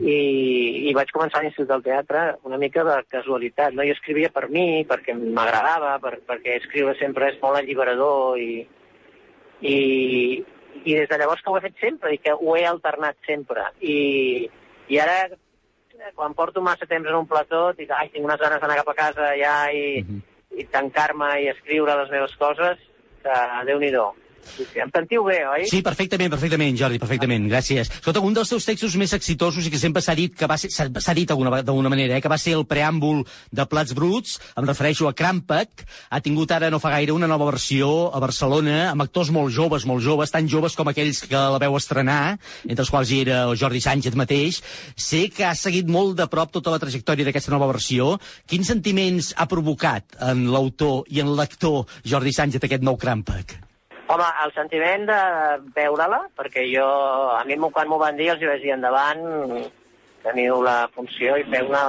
I, 0.00 0.88
I 0.90 0.94
vaig 0.96 1.12
començar 1.14 1.40
a 1.40 1.44
l'Institut 1.44 1.68
del 1.70 1.84
Teatre 1.84 2.24
una 2.48 2.58
mica 2.58 2.84
de 2.86 2.96
casualitat. 3.12 3.74
No? 3.74 3.84
Jo 3.86 3.94
escrivia 3.96 4.30
per 4.34 4.48
mi, 4.48 4.84
perquè 4.88 5.14
m'agradava, 5.14 5.96
per, 6.02 6.18
perquè 6.26 6.58
escriure 6.60 6.96
sempre 7.00 7.30
és 7.32 7.40
molt 7.42 7.60
alliberador 7.60 8.38
i, 8.42 8.66
i, 9.60 9.78
i 10.84 10.94
des 10.98 11.08
de 11.08 11.18
llavors 11.18 11.42
que 11.42 11.50
ho 11.52 11.58
he 11.58 11.64
fet 11.68 11.80
sempre 11.82 12.14
i 12.14 12.20
que 12.22 12.34
ho 12.34 12.56
he 12.56 12.64
alternat 12.66 13.18
sempre. 13.26 13.70
I, 13.80 14.48
i 14.88 15.00
ara, 15.02 15.18
quan 16.14 16.34
porto 16.34 16.62
massa 16.62 16.86
temps 16.86 17.08
en 17.08 17.16
un 17.22 17.26
plató, 17.30 17.70
dic, 17.78 17.90
ai, 17.90 18.10
tinc 18.12 18.26
unes 18.26 18.40
ganes 18.42 18.60
d'anar 18.60 18.80
cap 18.82 18.92
a 18.92 18.98
casa 18.98 19.32
ja 19.38 19.56
i, 19.72 20.02
i 20.56 20.68
tancar-me 20.72 21.32
i 21.42 21.50
escriure 21.54 21.96
les 22.02 22.12
meves 22.12 22.36
coses, 22.40 22.80
que 23.22 23.42
Déu-n'hi-do. 23.66 24.06
Sí, 24.10 24.20
sí. 24.20 24.25
Em 24.76 24.90
sentiu 24.94 25.24
bé, 25.26 25.40
oi? 25.48 25.66
Sí, 25.70 25.82
perfectament, 25.84 26.30
perfectament, 26.32 26.76
Jordi, 26.78 27.00
perfectament, 27.02 27.48
gràcies. 27.50 27.90
Escolta, 27.98 28.22
un 28.24 28.36
dels 28.36 28.50
teus 28.52 28.66
textos 28.68 28.96
més 29.00 29.12
exitosos 29.16 29.66
i 29.66 29.72
que 29.72 29.80
sempre 29.80 30.02
s'ha 30.04 30.14
dit 30.18 30.34
que 30.36 30.48
va 30.48 30.58
ser, 30.60 30.70
s'ha 30.72 31.16
dit 31.16 31.28
d'alguna 31.28 31.92
manera, 31.92 32.16
eh, 32.16 32.22
que 32.24 32.32
va 32.32 32.38
ser 32.40 32.56
el 32.58 32.66
preàmbul 32.68 33.24
de 33.52 33.66
Plats 33.66 33.94
Bruts, 33.96 34.38
em 34.56 34.68
refereixo 34.68 35.08
a 35.08 35.14
Crampac, 35.16 35.84
ha 36.10 36.20
tingut 36.24 36.52
ara 36.54 36.70
no 36.70 36.80
fa 36.82 36.94
gaire 36.94 37.14
una 37.16 37.28
nova 37.30 37.50
versió 37.50 38.10
a 38.14 38.22
Barcelona, 38.22 38.90
amb 38.92 39.06
actors 39.06 39.32
molt 39.34 39.54
joves, 39.54 39.86
molt 39.88 40.04
joves, 40.04 40.32
tan 40.34 40.48
joves 40.48 40.76
com 40.78 40.88
aquells 40.92 41.24
que 41.26 41.36
la 41.36 41.60
veu 41.62 41.76
estrenar, 41.78 42.36
entre 42.66 42.84
els 42.84 42.92
quals 42.92 43.12
hi 43.12 43.22
era 43.26 43.42
el 43.50 43.56
Jordi 43.58 43.82
Sánchez 43.82 44.16
mateix. 44.18 44.62
Sé 44.96 45.26
que 45.34 45.46
ha 45.48 45.54
seguit 45.58 45.88
molt 45.90 46.16
de 46.20 46.28
prop 46.30 46.52
tota 46.54 46.74
la 46.74 46.82
trajectòria 46.82 47.28
d'aquesta 47.28 47.54
nova 47.54 47.70
versió. 47.72 48.16
Quins 48.46 48.72
sentiments 48.72 49.32
ha 49.36 49.48
provocat 49.50 50.18
en 50.30 50.46
l'autor 50.52 51.04
i 51.12 51.22
en 51.24 51.34
l'actor 51.36 51.84
Jordi 52.04 52.34
Sánchez 52.36 52.62
aquest 52.62 52.86
nou 52.86 52.98
Crampac? 53.00 53.65
Home, 54.06 54.26
el 54.44 54.52
sentiment 54.54 55.06
de 55.08 55.20
veure-la, 55.74 56.20
perquè 56.38 56.62
jo, 56.70 56.86
a 57.34 57.40
mi 57.46 57.56
quan 57.58 57.88
m'ho 57.90 57.96
van 57.98 58.14
dir 58.14 58.28
els 58.30 58.42
hi 58.42 58.46
vaig 58.46 58.62
dir 58.62 58.76
endavant, 58.76 59.24
teniu 60.22 60.60
la 60.62 60.76
funció 60.94 61.34
i 61.40 61.46
feu-ne 61.50 61.80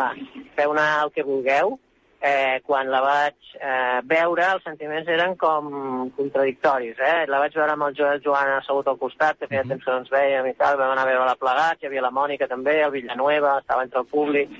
feu 0.58 0.74
el 0.82 1.14
que 1.14 1.28
vulgueu. 1.28 1.78
Eh, 2.18 2.58
quan 2.66 2.90
la 2.90 3.04
vaig 3.06 3.36
eh, 3.62 4.02
veure, 4.10 4.48
els 4.56 4.64
sentiments 4.66 5.08
eren 5.14 5.36
com 5.38 6.10
contradictoris. 6.18 6.98
Eh? 6.98 7.28
La 7.30 7.38
vaig 7.44 7.54
veure 7.54 7.76
amb 7.76 7.86
el 7.86 7.94
Joel 8.00 8.24
Joan 8.26 8.56
assegut 8.56 8.90
al 8.90 8.98
costat, 8.98 9.38
que 9.38 9.46
feia 9.52 9.62
temps 9.62 9.86
que 9.86 9.92
no 9.92 10.00
ens 10.02 10.10
veiem 10.10 10.50
i 10.50 10.56
tal, 10.58 10.80
vam 10.82 10.96
anar 10.96 11.06
a 11.06 11.12
veure-la 11.12 11.38
plegats, 11.38 11.84
hi 11.84 11.92
havia 11.92 12.08
la 12.08 12.16
Mònica 12.18 12.50
també, 12.50 12.80
el 12.82 12.96
Villanueva, 12.98 13.60
estava 13.62 13.86
entre 13.86 14.02
el 14.02 14.10
públic, 14.10 14.58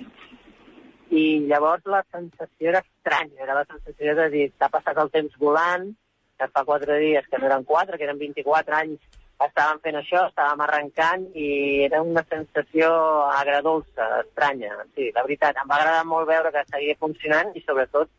i 1.10 1.26
llavors 1.50 1.90
la 1.90 2.04
sensació 2.14 2.70
era 2.76 2.86
estranya, 2.86 3.42
era 3.48 3.58
la 3.58 3.66
sensació 3.66 4.14
de 4.22 4.30
dir, 4.30 4.52
t'ha 4.54 4.70
passat 4.70 5.02
el 5.02 5.10
temps 5.10 5.42
volant, 5.42 5.90
que 6.38 6.50
fa 6.54 6.66
quatre 6.66 7.00
dies, 7.02 7.26
que 7.30 7.40
no 7.40 7.48
eren 7.50 7.64
quatre, 7.64 7.98
que 7.98 8.06
eren 8.08 8.20
24 8.20 8.76
anys, 8.78 9.00
estàvem 9.46 9.82
fent 9.84 9.98
això, 10.00 10.24
estàvem 10.28 10.62
arrencant, 10.66 11.26
i 11.38 11.50
era 11.86 12.02
una 12.02 12.24
sensació 12.30 12.90
agradolça, 13.30 14.08
estranya, 14.24 14.74
sí, 14.96 15.12
la 15.16 15.26
veritat. 15.28 15.60
Em 15.62 15.70
va 15.70 15.82
agradar 15.82 16.06
molt 16.10 16.30
veure 16.30 16.54
que 16.54 16.66
seguia 16.72 16.98
funcionant, 17.02 17.54
i 17.56 17.62
sobretot, 17.66 18.10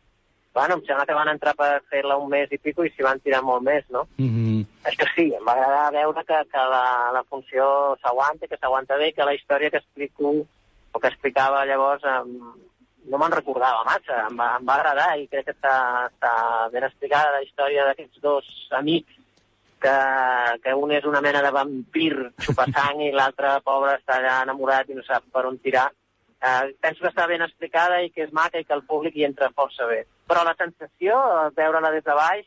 bueno, 0.55 0.79
em 0.79 0.85
sembla 0.85 1.05
que 1.05 1.17
van 1.17 1.31
entrar 1.31 1.53
per 1.55 1.71
fer-la 1.91 2.17
un 2.17 2.29
mes 2.31 2.51
i 2.51 2.57
pico 2.57 2.85
i 2.85 2.91
s'hi 2.93 3.05
van 3.05 3.19
tirar 3.23 3.41
molt 3.45 3.63
més, 3.63 3.83
no? 3.89 4.07
Mm 4.17 4.29
-hmm. 4.29 4.65
Això 4.89 5.05
sí, 5.15 5.27
em 5.35 5.45
va 5.45 5.53
agradar 5.53 5.91
veure 5.93 6.23
que, 6.25 6.39
que 6.51 6.63
la, 6.73 7.11
la 7.13 7.23
funció 7.29 7.97
s'aguanta, 8.01 8.47
que 8.47 8.57
s'aguanta 8.57 8.97
bé, 8.97 9.13
que 9.13 9.25
la 9.25 9.35
història 9.35 9.69
que 9.69 9.77
explico, 9.77 10.47
o 10.91 10.99
que 10.99 11.07
explicava 11.07 11.65
llavors, 11.65 12.03
em, 12.03 12.53
no 13.07 13.17
me'n 13.17 13.31
recordava 13.33 13.85
massa, 13.87 14.25
em 14.27 14.35
va, 14.37 14.49
em 14.59 14.67
va 14.67 14.75
agradar 14.75 15.09
i 15.19 15.27
crec 15.31 15.47
que 15.47 15.55
està, 15.55 15.75
està 16.09 16.33
ben 16.73 16.85
explicada 16.87 17.37
la 17.37 17.45
història 17.45 17.87
d'aquests 17.87 18.21
dos 18.23 18.49
amics 18.77 19.15
que, 19.79 19.95
que 20.63 20.75
un 20.75 20.91
és 20.91 21.07
una 21.07 21.21
mena 21.23 21.41
de 21.45 21.53
vampir 21.55 22.11
xupassang 22.43 23.01
i 23.07 23.13
l'altre, 23.15 23.55
pobre, 23.65 23.95
està 23.97 24.19
allà 24.19 24.41
enamorat 24.43 24.91
i 24.91 24.97
no 24.97 25.05
sap 25.07 25.25
per 25.33 25.45
on 25.47 25.57
tirar. 25.63 25.87
Eh, 26.39 26.75
penso 26.79 27.03
que 27.03 27.11
està 27.11 27.25
ben 27.27 27.43
explicada 27.43 27.99
i 28.03 28.11
que 28.15 28.25
és 28.27 28.35
maca 28.35 28.59
i 28.59 28.67
que 28.67 28.75
el 28.75 28.85
públic 28.87 29.15
hi 29.15 29.27
entra 29.27 29.51
força 29.55 29.87
bé. 29.89 30.03
Però 30.29 30.43
la 30.45 30.55
sensació, 30.59 31.17
veure-la 31.57 31.91
des 31.95 32.05
de 32.05 32.15
baix, 32.15 32.45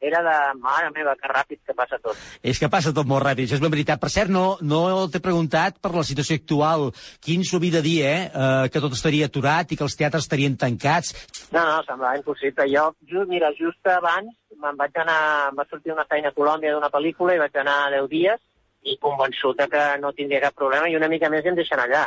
era 0.00 0.22
de, 0.22 0.36
mare 0.62 0.90
meva, 0.94 1.14
que 1.18 1.30
ràpid 1.30 1.60
que 1.66 1.74
passa 1.74 1.98
tot. 2.02 2.18
És 2.42 2.60
que 2.60 2.70
passa 2.70 2.92
tot 2.94 3.08
molt 3.08 3.24
ràpid, 3.24 3.48
això 3.48 3.58
és 3.58 3.64
la 3.64 3.70
veritat. 3.72 4.00
Per 4.02 4.10
cert, 4.14 4.30
no, 4.30 4.56
no 4.62 4.82
t'he 5.10 5.22
preguntat 5.22 5.80
per 5.82 5.92
la 5.94 6.06
situació 6.06 6.38
actual. 6.38 6.88
Quin 7.24 7.42
s'ho 7.44 7.58
havia 7.58 7.78
de 7.78 7.84
dir, 7.86 7.96
eh? 8.06 8.20
eh? 8.28 8.68
Que 8.72 8.82
tot 8.84 8.94
estaria 8.94 9.26
aturat 9.26 9.72
i 9.72 9.78
que 9.78 9.86
els 9.86 9.98
teatres 9.98 10.26
estarien 10.26 10.56
tancats. 10.60 11.14
No, 11.50 11.64
no, 11.64 11.80
semblava 11.86 12.20
impossible. 12.20 12.68
Jo, 12.70 12.92
just, 13.10 13.30
mira, 13.30 13.50
just 13.58 13.94
abans 13.94 14.34
me'n 14.58 14.78
vaig 14.78 14.96
anar, 14.98 15.18
em 15.50 15.58
va 15.58 15.66
sortir 15.70 15.94
una 15.94 16.06
feina 16.10 16.32
a 16.32 16.36
Colòmbia 16.36 16.74
d'una 16.74 16.90
pel·lícula 16.90 17.34
i 17.36 17.42
vaig 17.42 17.58
anar 17.60 17.76
10 17.94 18.08
dies 18.10 18.40
i 18.88 18.96
convençut 19.02 19.60
que 19.70 19.84
no 20.02 20.14
tindria 20.16 20.48
cap 20.48 20.56
problema 20.58 20.88
i 20.88 20.96
una 20.96 21.10
mica 21.10 21.30
més 21.30 21.44
i 21.44 21.52
em 21.52 21.58
deixen 21.58 21.82
allà. 21.82 22.06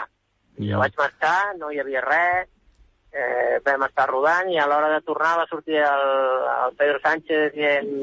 Jo 0.62 0.80
vaig 0.82 0.98
marxar, 1.00 1.56
no 1.60 1.72
hi 1.72 1.80
havia 1.82 2.04
res, 2.06 2.50
eh, 3.14 3.60
vam 3.66 3.84
estar 3.88 4.08
rodant 4.10 4.50
i 4.52 4.58
a 4.60 4.66
l'hora 4.70 4.90
de 4.94 5.02
tornar 5.08 5.38
va 5.42 5.48
sortir 5.50 5.78
el, 5.78 6.08
el 6.68 6.76
Pedro 6.80 7.00
Sánchez 7.04 7.54
dient 7.54 7.94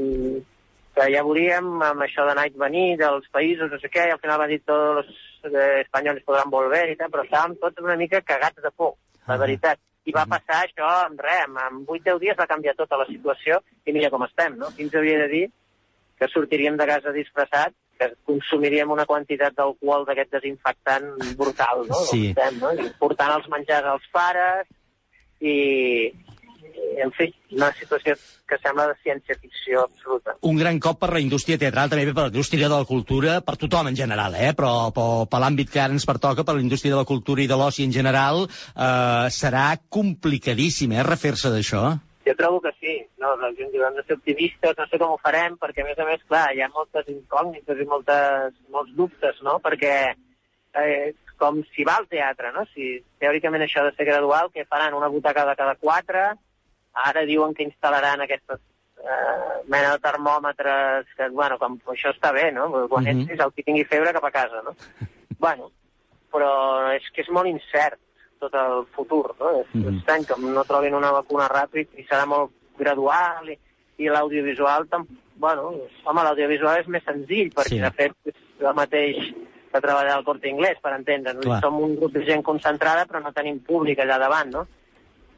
que 0.98 1.06
ja 1.14 1.22
veuríem 1.22 1.68
amb 1.86 2.02
això 2.02 2.24
d'anar 2.26 2.48
i 2.48 2.54
venir 2.58 2.96
dels 2.98 3.28
països, 3.30 3.70
no 3.70 3.78
sé 3.78 3.86
què, 3.92 4.08
i 4.08 4.14
al 4.14 4.18
final 4.18 4.40
va 4.40 4.48
dir 4.50 4.58
tots 4.66 5.06
els 5.44 5.52
eh, 5.54 5.82
espanyols 5.84 6.24
podran 6.26 6.50
volver 6.50 6.88
i 6.90 6.96
tal, 6.98 7.10
però 7.12 7.22
estàvem 7.22 7.54
tots 7.62 7.84
una 7.84 7.94
mica 8.00 8.20
cagats 8.26 8.58
de 8.64 8.72
por, 8.74 8.96
la 9.28 9.36
veritat. 9.38 9.78
I 10.08 10.14
va 10.16 10.24
passar 10.26 10.62
això 10.64 10.88
en 11.06 11.18
res, 11.20 11.44
en- 11.46 11.58
en 11.68 11.84
8-10 11.86 12.18
dies 12.22 12.36
va 12.38 12.46
canviar 12.50 12.74
tota 12.74 12.96
la 12.96 13.06
situació 13.06 13.60
i 13.86 13.92
mira 13.92 14.10
com 14.10 14.24
estem, 14.24 14.56
no? 14.58 14.70
Qui 14.74 14.86
ens 14.88 14.94
havia 14.96 15.18
de 15.20 15.28
dir 15.28 15.44
que 16.18 16.26
sortiríem 16.32 16.76
de 16.80 16.86
casa 16.88 17.12
disfressats, 17.14 17.76
que 17.98 18.08
consumiríem 18.26 18.90
una 18.90 19.04
quantitat 19.06 19.54
d'alcohol 19.54 20.04
d'aquest 20.06 20.32
desinfectant 20.38 21.12
brutal, 21.38 21.84
no? 21.86 22.00
Sí. 22.10 22.30
Estem, 22.32 22.58
no? 22.62 22.72
I 22.72 22.88
portant 22.98 23.36
els 23.36 23.46
menjars 23.52 23.86
als 23.92 24.06
pares 24.10 24.66
i, 25.40 25.54
i, 26.08 27.00
en 27.04 27.12
fi, 27.16 27.28
una 27.56 27.70
situació 27.76 28.16
que 28.48 28.56
sembla 28.62 28.86
de 28.88 28.96
ciència-ficció 29.04 29.84
absoluta. 29.84 30.34
Un 30.48 30.56
gran 30.56 30.80
cop 30.80 30.98
per 31.02 31.10
la 31.12 31.20
indústria 31.20 31.60
teatral, 31.60 31.90
també 31.92 32.08
per 32.08 32.26
la 32.26 32.32
indústria 32.32 32.68
de 32.68 32.74
la 32.74 32.88
cultura, 32.88 33.38
per 33.44 33.58
tothom 33.60 33.90
en 33.90 33.98
general, 33.98 34.34
eh? 34.40 34.54
però, 34.56 34.88
però 34.96 35.26
per 35.28 35.42
l'àmbit 35.44 35.70
que 35.74 35.82
ara 35.84 35.94
ens 35.94 36.08
pertoca, 36.08 36.46
per 36.48 36.56
la 36.56 36.64
indústria 36.64 36.94
de 36.96 37.02
la 37.02 37.08
cultura 37.08 37.44
i 37.44 37.48
de 37.50 37.58
l'oci 37.60 37.84
en 37.84 37.94
general, 37.94 38.46
eh, 38.48 39.28
serà 39.34 39.68
complicadíssim, 39.98 40.96
eh, 40.96 41.04
refer-se 41.06 41.52
d'això. 41.52 41.84
Jo 42.28 42.34
trobo 42.36 42.60
que 42.64 42.72
sí. 42.80 42.96
No, 43.20 43.34
la 43.40 43.52
gent 43.56 43.70
diu, 43.72 43.84
hem 43.86 43.96
de 43.96 44.04
ser 44.04 44.18
optimistes, 44.18 44.74
no 44.76 44.86
sé 44.88 45.00
com 45.00 45.14
ho 45.14 45.20
farem, 45.22 45.56
perquè 45.60 45.84
a 45.84 45.88
més 45.88 46.00
a 46.00 46.08
més, 46.08 46.24
clar, 46.28 46.48
hi 46.56 46.64
ha 46.64 46.72
moltes 46.72 47.08
incògnites 47.12 47.80
i 47.80 47.88
moltes, 47.88 48.58
molts 48.72 48.92
dubtes, 48.96 49.40
no? 49.44 49.56
Perquè 49.64 49.94
eh, 50.12 51.14
com 51.38 51.62
si 51.74 51.84
va 51.84 51.96
al 51.96 52.08
teatre, 52.10 52.50
no? 52.52 52.64
Si 52.74 52.98
teòricament 53.22 53.62
això 53.64 53.80
ha 53.82 53.88
de 53.90 53.94
ser 53.96 54.06
gradual, 54.08 54.50
que 54.52 54.64
faran 54.66 54.94
una 54.94 55.08
butaca 55.08 55.44
de 55.46 55.54
cada 55.56 55.74
quatre, 55.76 56.24
ara 57.08 57.22
diuen 57.24 57.54
que 57.54 57.64
instal·laran 57.66 58.24
aquestes 58.24 58.58
eh, 58.98 59.62
mena 59.70 59.92
de 59.94 60.00
termòmetres, 60.02 61.06
que, 61.16 61.28
bueno, 61.30 61.56
com, 61.58 61.76
això 61.94 62.10
està 62.10 62.32
bé, 62.34 62.50
no? 62.52 62.66
Quan 62.88 63.04
Mhm. 63.04 63.20
entris, 63.20 63.40
el 63.40 63.52
que 63.52 63.62
tingui 63.62 63.84
febre 63.84 64.12
cap 64.12 64.24
a 64.24 64.30
casa, 64.32 64.62
no? 64.64 64.74
bueno, 65.38 65.70
però 66.32 66.90
és 66.96 67.04
que 67.14 67.22
és 67.22 67.28
molt 67.30 67.46
incert 67.46 67.98
tot 68.40 68.54
el 68.54 68.84
futur, 68.94 69.34
no? 69.38 69.60
És, 69.60 69.66
Mhm. 69.72 69.88
és 69.88 69.94
estrany 70.00 70.24
que 70.26 70.34
no 70.42 70.64
trobin 70.64 70.94
una 70.94 71.12
vacuna 71.12 71.48
ràpid 71.48 71.88
i 71.96 72.04
serà 72.04 72.26
molt 72.26 72.50
gradual 72.76 73.48
i, 73.50 73.58
i 73.98 74.08
l'audiovisual, 74.08 74.86
bueno, 75.36 75.72
home, 76.04 76.22
l'audiovisual 76.22 76.80
és 76.80 76.88
més 76.88 77.04
senzill, 77.04 77.52
perquè 77.54 77.78
Sí. 77.78 77.80
de 77.80 77.90
fet 77.90 78.12
és 78.26 78.34
el 78.60 78.74
mateix 78.74 79.16
que 79.72 79.82
treballar 79.84 80.18
al 80.18 80.26
Corte 80.26 80.50
Inglés, 80.50 80.78
per 80.82 80.94
entendre'ns. 80.96 81.44
Clar. 81.44 81.60
Som 81.64 81.80
un 81.84 81.96
grup 81.98 82.14
de 82.16 82.24
gent 82.28 82.44
concentrada, 82.46 83.06
però 83.08 83.22
no 83.24 83.34
tenim 83.36 83.60
públic 83.64 84.00
allà 84.04 84.18
davant, 84.20 84.54
no? 84.54 84.66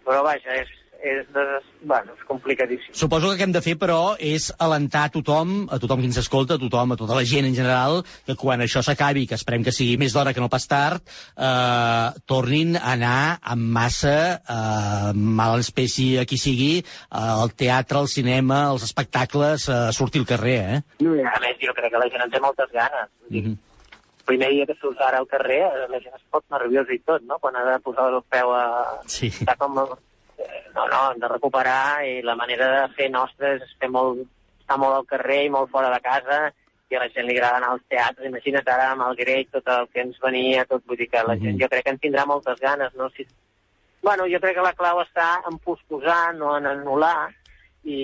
Però 0.06 0.22
vaja, 0.24 0.56
és, 0.56 0.70
és, 1.00 1.26
és, 1.28 1.66
bueno, 1.82 2.14
és 2.16 2.24
complicadíssim. 2.28 2.92
Suposo 2.96 3.28
que 3.28 3.32
el 3.34 3.38
que 3.38 3.46
hem 3.48 3.54
de 3.54 3.62
fer, 3.64 3.76
però, 3.80 4.16
és 4.16 4.50
alentar 4.60 5.06
a 5.08 5.12
tothom, 5.12 5.54
a 5.72 5.78
tothom 5.82 6.02
que 6.02 6.10
ens 6.10 6.20
escolta, 6.20 6.56
a 6.56 6.62
tothom, 6.62 6.94
a 6.94 6.98
tota 7.00 7.16
la 7.16 7.24
gent 7.28 7.48
en 7.48 7.56
general, 7.56 8.02
que 8.26 8.36
quan 8.40 8.62
això 8.64 8.82
s'acabi, 8.84 9.26
que 9.30 9.38
esperem 9.38 9.64
que 9.66 9.74
sigui 9.74 9.96
més 10.00 10.14
d'hora 10.16 10.34
que 10.36 10.42
no 10.42 10.50
pas 10.52 10.66
tard, 10.70 11.04
eh, 11.36 12.20
tornin 12.30 12.76
a 12.80 12.92
anar 12.92 13.22
amb 13.54 13.72
massa, 13.78 14.18
eh, 14.40 15.14
mal 15.14 15.64
espècie 15.64 16.20
a 16.20 16.26
qui 16.28 16.40
sigui, 16.40 16.72
eh, 16.80 16.84
al 17.16 17.54
teatre, 17.56 17.98
al 17.98 18.08
cinema, 18.08 18.66
als 18.68 18.84
espectacles, 18.88 19.68
eh, 19.68 19.80
a 19.88 19.96
sortir 19.96 20.22
al 20.22 20.30
carrer, 20.34 20.60
eh? 20.60 20.82
A 21.00 21.40
més, 21.40 21.58
jo 21.64 21.74
crec 21.76 21.92
que 21.92 22.04
la 22.04 22.12
gent 22.12 22.24
en 22.26 22.30
té 22.30 22.40
moltes 22.40 22.70
ganes. 22.72 23.08
Mm 23.30 23.44
-hmm. 23.44 23.58
Primer 24.30 24.50
dia 24.54 24.68
que 24.68 24.78
surts 24.78 25.02
ara 25.04 25.18
al 25.20 25.28
carrer, 25.30 25.60
la 25.90 25.98
gent 25.98 26.14
es 26.14 26.24
pot 26.30 26.46
nerviós 26.54 26.90
i 26.94 27.00
tot, 27.02 27.26
no?, 27.26 27.38
quan 27.42 27.58
ha 27.58 27.66
de 27.66 27.76
posar 27.84 28.08
el 28.12 28.22
peu 28.30 28.54
a... 28.54 28.64
Sí. 29.10 29.32
Està 29.34 29.56
com 29.60 29.76
no, 30.74 30.86
no, 30.86 31.00
hem 31.10 31.20
de 31.20 31.28
recuperar 31.28 32.06
i 32.06 32.20
la 32.22 32.36
manera 32.38 32.70
de 32.76 32.84
fer 32.96 33.10
nostra 33.12 33.56
és 33.58 33.74
fer 33.80 33.90
molt, 33.92 34.22
estar 34.62 34.78
molt 34.80 35.00
al 35.00 35.08
carrer 35.10 35.44
i 35.46 35.52
molt 35.52 35.70
fora 35.74 35.90
de 35.92 36.00
casa 36.04 36.40
i 36.90 36.96
a 36.96 37.02
la 37.02 37.10
gent 37.14 37.28
li 37.28 37.36
agrada 37.36 37.60
anar 37.60 37.74
als 37.74 37.84
teatres. 37.90 38.26
Imagina't 38.26 38.70
ara 38.70 38.88
amb 38.94 39.06
el 39.06 39.18
grec, 39.18 39.50
tot 39.54 39.68
el 39.70 39.86
que 39.92 40.02
ens 40.02 40.18
venia, 40.22 40.64
tot, 40.70 40.82
vull 40.86 40.98
dir 40.98 41.10
que 41.10 41.22
la 41.26 41.36
gent 41.38 41.60
jo 41.60 41.68
crec 41.70 41.86
que 41.86 41.94
en 41.94 42.00
tindrà 42.02 42.26
moltes 42.26 42.58
ganes, 42.62 42.94
no? 42.98 43.10
Si... 43.14 43.26
Bueno, 44.02 44.26
jo 44.32 44.40
crec 44.42 44.56
que 44.56 44.64
la 44.64 44.74
clau 44.74 45.02
està 45.02 45.28
en 45.50 45.58
posposar, 45.62 46.32
no 46.34 46.56
en 46.56 46.66
anul·lar, 46.70 47.30
i, 47.84 48.00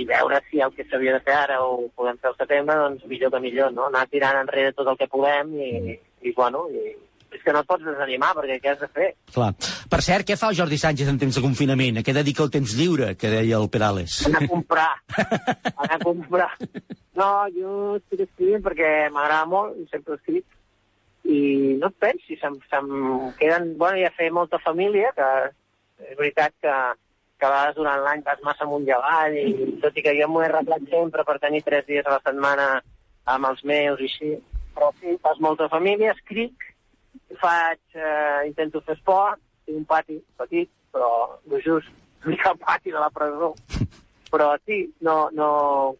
i 0.00 0.04
veure 0.08 0.40
si 0.48 0.60
el 0.64 0.74
que 0.74 0.86
s'havia 0.88 1.14
de 1.16 1.22
fer 1.26 1.36
ara 1.38 1.60
ho 1.62 1.88
podem 1.94 2.18
fer 2.18 2.32
al 2.32 2.38
setembre, 2.38 2.76
doncs 2.80 3.06
millor 3.10 3.32
que 3.34 3.42
millor, 3.44 3.72
no? 3.76 3.88
Anar 3.88 4.06
tirant 4.10 4.40
enrere 4.40 4.74
tot 4.74 4.90
el 4.90 4.98
que 5.00 5.10
podem 5.10 5.54
i, 5.54 5.98
i 6.24 6.32
bueno, 6.36 6.64
i, 6.72 6.94
és 7.34 7.42
que 7.42 7.52
no 7.54 7.62
et 7.62 7.68
pots 7.68 7.84
desanimar, 7.86 8.32
perquè 8.36 8.58
què 8.62 8.72
has 8.72 8.82
de 8.82 8.88
fer? 8.94 9.10
Clar. 9.34 9.50
Per 9.90 10.00
cert, 10.06 10.26
què 10.28 10.36
fa 10.38 10.50
el 10.52 10.58
Jordi 10.58 10.78
Sánchez 10.80 11.10
en 11.10 11.20
temps 11.20 11.38
de 11.38 11.42
confinament? 11.44 12.00
A 12.00 12.04
què 12.06 12.14
dedica 12.16 12.44
el 12.46 12.52
temps 12.54 12.74
lliure, 12.78 13.14
que 13.18 13.30
deia 13.32 13.60
el 13.60 13.70
Perales? 13.72 14.20
Anar 14.30 14.44
a 14.44 14.50
comprar. 14.50 14.90
Anar 15.84 15.98
a 15.98 16.02
comprar. 16.02 16.50
No, 17.18 17.30
jo 17.54 17.72
estic 18.00 18.24
escrivint 18.26 18.62
perquè 18.64 18.92
m'agrada 19.14 19.48
molt 19.50 19.78
i 19.78 19.86
sempre 19.90 20.14
he 20.14 20.22
escrit. 20.22 20.46
I 21.24 21.40
no 21.80 21.88
et 21.90 21.98
pensis, 22.02 22.40
se'm, 22.40 22.58
se'm 22.70 22.90
queden... 23.38 23.72
Bueno, 23.80 23.98
ja 24.02 24.12
fer 24.16 24.30
molta 24.34 24.60
família, 24.62 25.10
que 25.16 25.28
és 26.04 26.18
veritat 26.18 26.54
que, 26.62 26.74
que 27.38 27.46
a 27.46 27.52
vegades 27.52 27.76
durant 27.78 28.02
l'any 28.04 28.22
vas 28.26 28.42
massa 28.46 28.64
amunt 28.66 28.86
i 28.88 28.92
avall, 28.94 29.36
i 29.36 29.78
tot 29.82 29.96
i 29.96 30.04
que 30.04 30.14
jo 30.18 30.28
m'ho 30.30 30.42
he 30.42 30.48
arreglat 30.48 30.84
sempre 30.90 31.24
per 31.24 31.40
tenir 31.42 31.62
tres 31.66 31.86
dies 31.88 32.06
a 32.06 32.16
la 32.16 32.22
setmana 32.24 32.68
amb 33.34 33.48
els 33.50 33.64
meus 33.64 34.00
i 34.00 34.08
així, 34.10 34.30
però 34.74 34.90
sí, 35.00 35.16
fas 35.24 35.40
molta 35.40 35.68
família, 35.72 36.12
escric, 36.12 36.68
faig, 37.40 37.80
eh, 37.94 38.46
intento 38.48 38.82
fer 38.86 38.96
esport, 38.98 39.40
tinc 39.64 39.80
un 39.80 39.86
pati 39.88 40.18
petit, 40.40 40.70
però 40.92 41.10
no 41.50 41.60
just 41.64 41.90
ni 42.28 42.36
el 42.36 42.58
pati 42.58 42.92
de 42.92 43.00
la 43.00 43.10
presó. 43.10 43.54
Però 44.34 44.48
sí, 44.66 44.80
no, 45.06 45.28
no 45.32 45.48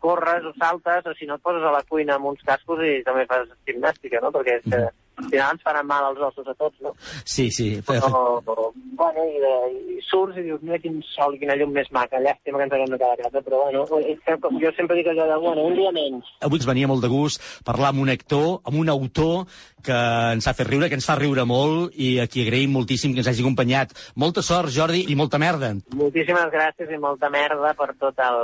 corres 0.02 0.46
o 0.48 0.52
saltes, 0.58 1.06
o 1.06 1.14
si 1.14 1.26
no 1.26 1.36
et 1.38 1.42
poses 1.44 1.62
a 1.62 1.70
la 1.70 1.84
cuina 1.86 2.16
amb 2.16 2.32
uns 2.32 2.42
cascos 2.42 2.82
i 2.82 2.96
també 3.06 3.28
fas 3.30 3.46
gimnàstica, 3.68 4.18
no? 4.24 4.32
Perquè 4.34 4.56
és 4.58 4.64
que, 4.66 4.80
al 5.16 5.28
final 5.30 5.54
ens 5.54 5.62
faran 5.62 5.86
mal 5.86 6.08
els 6.10 6.22
ossos 6.28 6.48
a 6.50 6.54
tots, 6.58 6.76
no? 6.82 6.94
Sí, 7.24 7.50
sí. 7.54 7.68
Però, 7.86 8.40
però 8.46 8.70
bueno, 8.98 9.24
i, 9.30 9.40
de, 9.42 9.52
i 9.94 9.98
surts 10.08 10.38
i 10.40 10.44
dius, 10.46 10.62
mira 10.66 10.80
quin 10.82 11.00
sol 11.12 11.36
i 11.36 11.40
quina 11.42 11.56
llum 11.58 11.74
més 11.74 11.90
maca, 11.94 12.20
llàstima 12.22 12.58
que 12.58 12.66
ens 12.66 12.76
haguem 12.76 12.92
de 12.94 12.98
quedar 12.98 13.12
a 13.14 13.20
casa, 13.22 13.44
però 13.46 13.62
bueno, 13.64 13.84
és 14.02 14.18
que, 14.24 14.36
com 14.42 14.58
jo 14.62 14.72
sempre 14.76 14.98
dic 14.98 15.10
allò 15.12 15.28
de, 15.30 15.38
bueno, 15.44 15.66
un 15.70 15.78
dia 15.78 15.92
menys. 15.94 16.34
Avui 16.46 16.60
ens 16.60 16.68
venia 16.70 16.90
molt 16.90 17.04
de 17.04 17.12
gust 17.12 17.42
parlar 17.66 17.92
amb 17.92 18.02
un 18.04 18.12
actor, 18.14 18.48
amb 18.64 18.80
un 18.80 18.92
autor 18.92 19.46
que 19.84 20.00
ens 20.34 20.48
ha 20.48 20.56
fet 20.56 20.70
riure, 20.70 20.88
que 20.88 20.98
ens 20.98 21.06
fa 21.06 21.18
riure 21.20 21.44
molt 21.48 21.94
i 22.00 22.16
a 22.22 22.28
qui 22.30 22.46
agraïm 22.46 22.72
moltíssim 22.74 23.14
que 23.14 23.22
ens 23.22 23.30
hagi 23.30 23.44
acompanyat. 23.44 23.94
Molta 24.20 24.42
sort, 24.42 24.72
Jordi, 24.74 25.04
i 25.12 25.18
molta 25.18 25.38
merda. 25.42 25.74
Moltíssimes 25.94 26.50
gràcies 26.54 26.90
i 26.90 27.00
molta 27.00 27.30
merda 27.30 27.74
per 27.78 27.92
tot 28.00 28.22
el, 28.24 28.40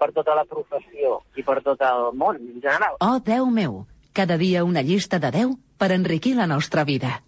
per 0.00 0.12
tota 0.16 0.36
la 0.38 0.46
professió 0.48 1.20
i 1.36 1.44
per 1.46 1.60
tot 1.66 1.82
el 1.84 2.10
món 2.16 2.38
en 2.40 2.60
general. 2.62 2.96
Oh, 3.04 3.18
Déu 3.24 3.50
meu! 3.52 3.82
Cada 4.12 4.36
dia 4.36 4.64
una 4.64 4.82
llista 4.82 5.18
de 5.22 5.30
10 5.30 5.56
per 5.78 5.92
enriquir 5.92 6.34
la 6.34 6.46
nostra 6.46 6.84
vida. 6.84 7.20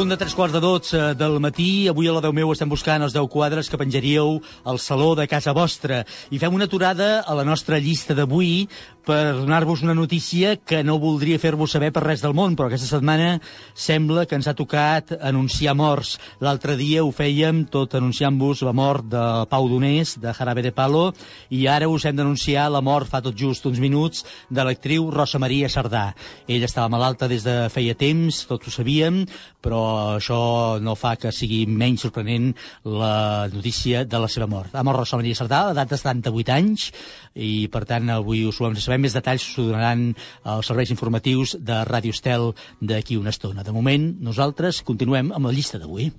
Punt 0.00 0.08
de 0.08 0.16
tres 0.16 0.32
quarts 0.32 0.54
de 0.54 0.60
dotze 0.64 0.98
del 1.12 1.34
matí. 1.44 1.84
Avui 1.90 2.06
a 2.08 2.12
la 2.14 2.22
10 2.24 2.32
meu 2.32 2.48
estem 2.54 2.70
buscant 2.72 3.02
els 3.04 3.12
10 3.12 3.26
quadres 3.28 3.68
que 3.68 3.76
penjaríeu 3.76 4.38
al 4.64 4.78
saló 4.80 5.10
de 5.18 5.26
casa 5.28 5.52
vostra. 5.52 6.06
I 6.32 6.40
fem 6.40 6.56
una 6.56 6.64
aturada 6.64 7.18
a 7.20 7.36
la 7.36 7.44
nostra 7.44 7.76
llista 7.76 8.16
d'avui 8.16 8.64
per 9.04 9.34
donar-vos 9.34 9.82
una 9.82 9.94
notícia 9.94 10.54
que 10.56 10.82
no 10.84 10.98
voldria 11.00 11.40
fer-vos 11.40 11.72
saber 11.72 11.90
per 11.92 12.04
res 12.04 12.20
del 12.22 12.34
món, 12.36 12.54
però 12.56 12.68
aquesta 12.68 12.88
setmana 12.88 13.40
sembla 13.74 14.26
que 14.28 14.36
ens 14.38 14.48
ha 14.48 14.54
tocat 14.56 15.12
anunciar 15.18 15.74
morts. 15.74 16.14
L'altre 16.40 16.76
dia 16.78 17.04
ho 17.04 17.10
fèiem 17.12 17.64
tot 17.72 17.96
anunciant-vos 17.96 18.62
la 18.66 18.74
mort 18.76 19.08
de 19.10 19.24
Pau 19.50 19.68
Donés, 19.68 20.14
de 20.20 20.34
Jarabe 20.36 20.62
de 20.62 20.72
Palo, 20.76 21.10
i 21.50 21.66
ara 21.66 21.88
us 21.88 22.06
hem 22.06 22.16
d'anunciar 22.16 22.68
la 22.70 22.84
mort 22.84 23.10
fa 23.10 23.22
tot 23.24 23.36
just 23.36 23.66
uns 23.66 23.80
minuts 23.80 24.24
de 24.48 24.64
l'actriu 24.64 25.10
Rosa 25.10 25.40
Maria 25.42 25.68
Sardà. 25.68 26.10
Ella 26.46 26.68
estava 26.68 26.92
malalta 26.92 27.28
des 27.28 27.44
de 27.44 27.56
feia 27.72 27.96
temps, 27.98 28.44
tots 28.46 28.68
ho 28.68 28.74
sabíem, 28.74 29.24
però 29.60 29.80
això 30.16 30.80
no 30.82 30.96
fa 30.98 31.14
que 31.20 31.32
sigui 31.34 31.62
menys 31.68 32.06
sorprenent 32.06 32.50
la 32.84 33.48
notícia 33.52 34.04
de 34.04 34.20
la 34.20 34.28
seva 34.28 34.48
mort. 34.50 34.74
Ha 34.74 34.84
mort 34.86 35.02
Rosa 35.02 35.20
Maria 35.20 35.36
Sardà 35.38 35.62
a 35.62 35.70
l'edat 35.70 35.92
de 35.92 36.00
78 36.00 36.54
anys 36.56 36.88
i, 37.34 37.68
per 37.72 37.84
tant, 37.88 38.10
avui 38.10 38.44
us 38.48 38.60
ho 38.60 38.68
hem 38.68 38.76
de 38.76 38.84
saber. 38.84 39.00
Més 39.04 39.16
detalls 39.16 39.44
us 39.46 39.58
ho 39.58 39.68
donaran 39.68 40.10
els 40.44 40.70
serveis 40.70 40.92
informatius 40.94 41.56
de 41.60 41.82
Ràdio 41.88 42.16
Estel 42.16 42.50
d'aquí 42.80 43.20
una 43.20 43.34
estona. 43.34 43.64
De 43.66 43.74
moment, 43.76 44.10
nosaltres 44.20 44.82
continuem 44.86 45.32
amb 45.36 45.50
la 45.50 45.54
llista 45.56 45.78
d'avui. 45.78 46.10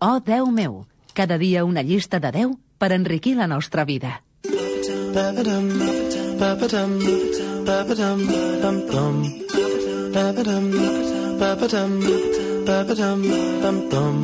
Oh, 0.00 0.18
Déu 0.24 0.48
meu! 0.52 0.84
Cada 1.12 1.36
dia 1.38 1.64
una 1.64 1.82
llista 1.82 2.20
de 2.22 2.30
10 2.32 2.54
per 2.78 2.92
enriquir 2.94 3.34
la 3.36 3.48
nostra 3.50 3.84
vida. 3.84 4.20
Ba-ba-dum, 11.40 11.92
ba-ba-dum, 12.66 13.20
ba-ba-dum, 13.62 14.20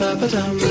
ba-ba-dum. 0.00 0.69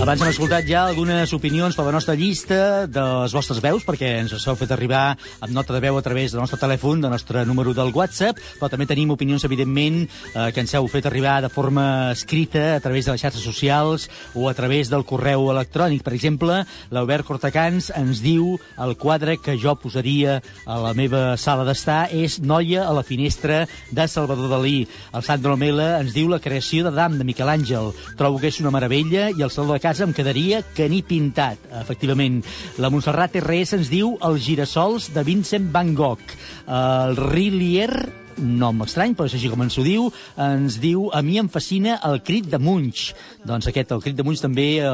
Abans 0.00 0.22
hem 0.24 0.30
escoltat 0.30 0.64
ja 0.64 0.86
algunes 0.88 1.28
opinions 1.36 1.74
per 1.76 1.84
la 1.84 1.92
nostra 1.92 2.14
llista 2.16 2.86
de 2.88 3.02
les 3.20 3.34
vostres 3.36 3.58
veus, 3.60 3.82
perquè 3.84 4.14
ens 4.22 4.32
les 4.32 4.46
fet 4.56 4.70
arribar 4.72 5.10
amb 5.44 5.52
nota 5.52 5.74
de 5.74 5.80
veu 5.84 5.98
a 5.98 6.02
través 6.02 6.32
del 6.32 6.40
nostre 6.40 6.56
telèfon, 6.56 7.02
del 7.04 7.12
nostre 7.12 7.42
número 7.44 7.74
del 7.76 7.92
WhatsApp, 7.92 8.38
però 8.56 8.70
també 8.72 8.86
tenim 8.88 9.12
opinions, 9.12 9.44
evidentment, 9.44 10.06
eh, 10.06 10.46
que 10.56 10.64
ens 10.64 10.72
heu 10.72 10.88
fet 10.88 11.04
arribar 11.04 11.42
de 11.44 11.50
forma 11.52 11.84
escrita 12.14 12.78
a 12.78 12.80
través 12.80 13.04
de 13.04 13.12
les 13.12 13.20
xarxes 13.20 13.44
socials 13.44 14.08
o 14.32 14.48
a 14.48 14.54
través 14.56 14.88
del 14.88 15.04
correu 15.04 15.50
electrònic. 15.52 16.00
Per 16.02 16.14
exemple, 16.16 16.62
l'Albert 16.88 17.28
Cortacans 17.28 17.92
ens 17.92 18.24
diu 18.24 18.56
el 18.80 18.96
quadre 18.96 19.36
que 19.36 19.58
jo 19.60 19.76
posaria 19.76 20.40
a 20.64 20.80
la 20.80 20.94
meva 20.96 21.36
sala 21.36 21.68
d'estar 21.68 22.06
és 22.08 22.40
Noia 22.40 22.88
a 22.88 22.96
la 22.96 23.04
finestra 23.04 23.66
de 23.92 24.08
Salvador 24.08 24.48
Dalí. 24.48 24.88
El 25.12 25.28
Sandro 25.28 25.58
Mela 25.60 26.00
ens 26.00 26.16
diu 26.16 26.32
la 26.32 26.40
creació 26.40 26.88
d'Adam 26.88 27.20
de 27.20 27.28
Miquel 27.28 27.52
Àngel. 27.52 27.92
Trobo 28.16 28.40
que 28.40 28.48
és 28.48 28.64
una 28.64 28.72
meravella 28.72 29.28
i 29.28 29.44
el 29.44 29.52
saló 29.52 29.76
de 29.76 29.89
casa 29.90 30.06
em 30.06 30.12
quedaria 30.14 30.60
que 30.76 30.86
ni 30.86 31.00
pintat, 31.02 31.58
efectivament. 31.80 32.38
La 32.78 32.92
Montserrat 32.94 33.34
RS 33.40 33.74
ens 33.80 33.90
diu 33.90 34.12
els 34.22 34.44
girassols 34.44 35.08
de 35.10 35.24
Vincent 35.26 35.66
Van 35.74 35.96
Gogh. 35.98 36.36
El 36.70 37.18
Rillier 37.18 38.19
nom 38.40 38.82
estrany, 38.86 39.14
però 39.16 39.28
és 39.28 39.36
així 39.36 39.50
com 39.52 39.62
ens 39.64 39.78
ho 39.78 39.84
diu, 39.86 40.08
ens 40.40 40.78
diu, 40.82 41.08
a 41.14 41.22
mi 41.26 41.38
em 41.40 41.50
fascina 41.52 41.98
el 42.08 42.20
crit 42.26 42.48
de 42.50 42.60
Munch. 42.62 43.10
Doncs 43.46 43.70
aquest, 43.70 43.92
el 43.94 44.02
crit 44.04 44.18
de 44.18 44.26
Munch, 44.26 44.42
també 44.42 44.68
eh, 44.80 44.88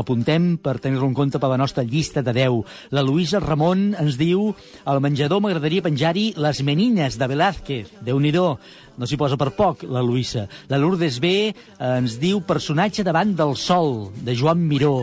apuntem 0.00 0.54
per 0.62 0.78
tenir-lo 0.82 1.10
en 1.10 1.16
compte 1.16 1.40
per 1.42 1.50
la 1.52 1.60
nostra 1.60 1.84
llista 1.84 2.22
de 2.22 2.34
10. 2.36 2.62
La 2.94 3.04
Luisa 3.06 3.42
Ramon 3.42 3.92
ens 4.00 4.18
diu, 4.20 4.52
al 4.84 5.02
menjador 5.04 5.42
m'agradaria 5.44 5.84
penjar-hi 5.84 6.32
les 6.40 6.62
menines 6.62 7.18
de 7.18 7.30
Velázquez. 7.30 7.92
déu 8.04 8.18
nhi 8.20 8.32
no 8.34 9.06
s'hi 9.06 9.18
posa 9.18 9.38
per 9.38 9.50
poc, 9.56 9.82
la 9.90 10.02
Luisa. 10.02 10.46
La 10.70 10.78
Lourdes 10.78 11.18
B 11.22 11.50
ens 11.82 12.18
diu 12.22 12.40
personatge 12.46 13.02
davant 13.06 13.34
del 13.34 13.56
sol, 13.58 14.10
de 14.22 14.36
Joan 14.38 14.62
Miró. 14.68 15.02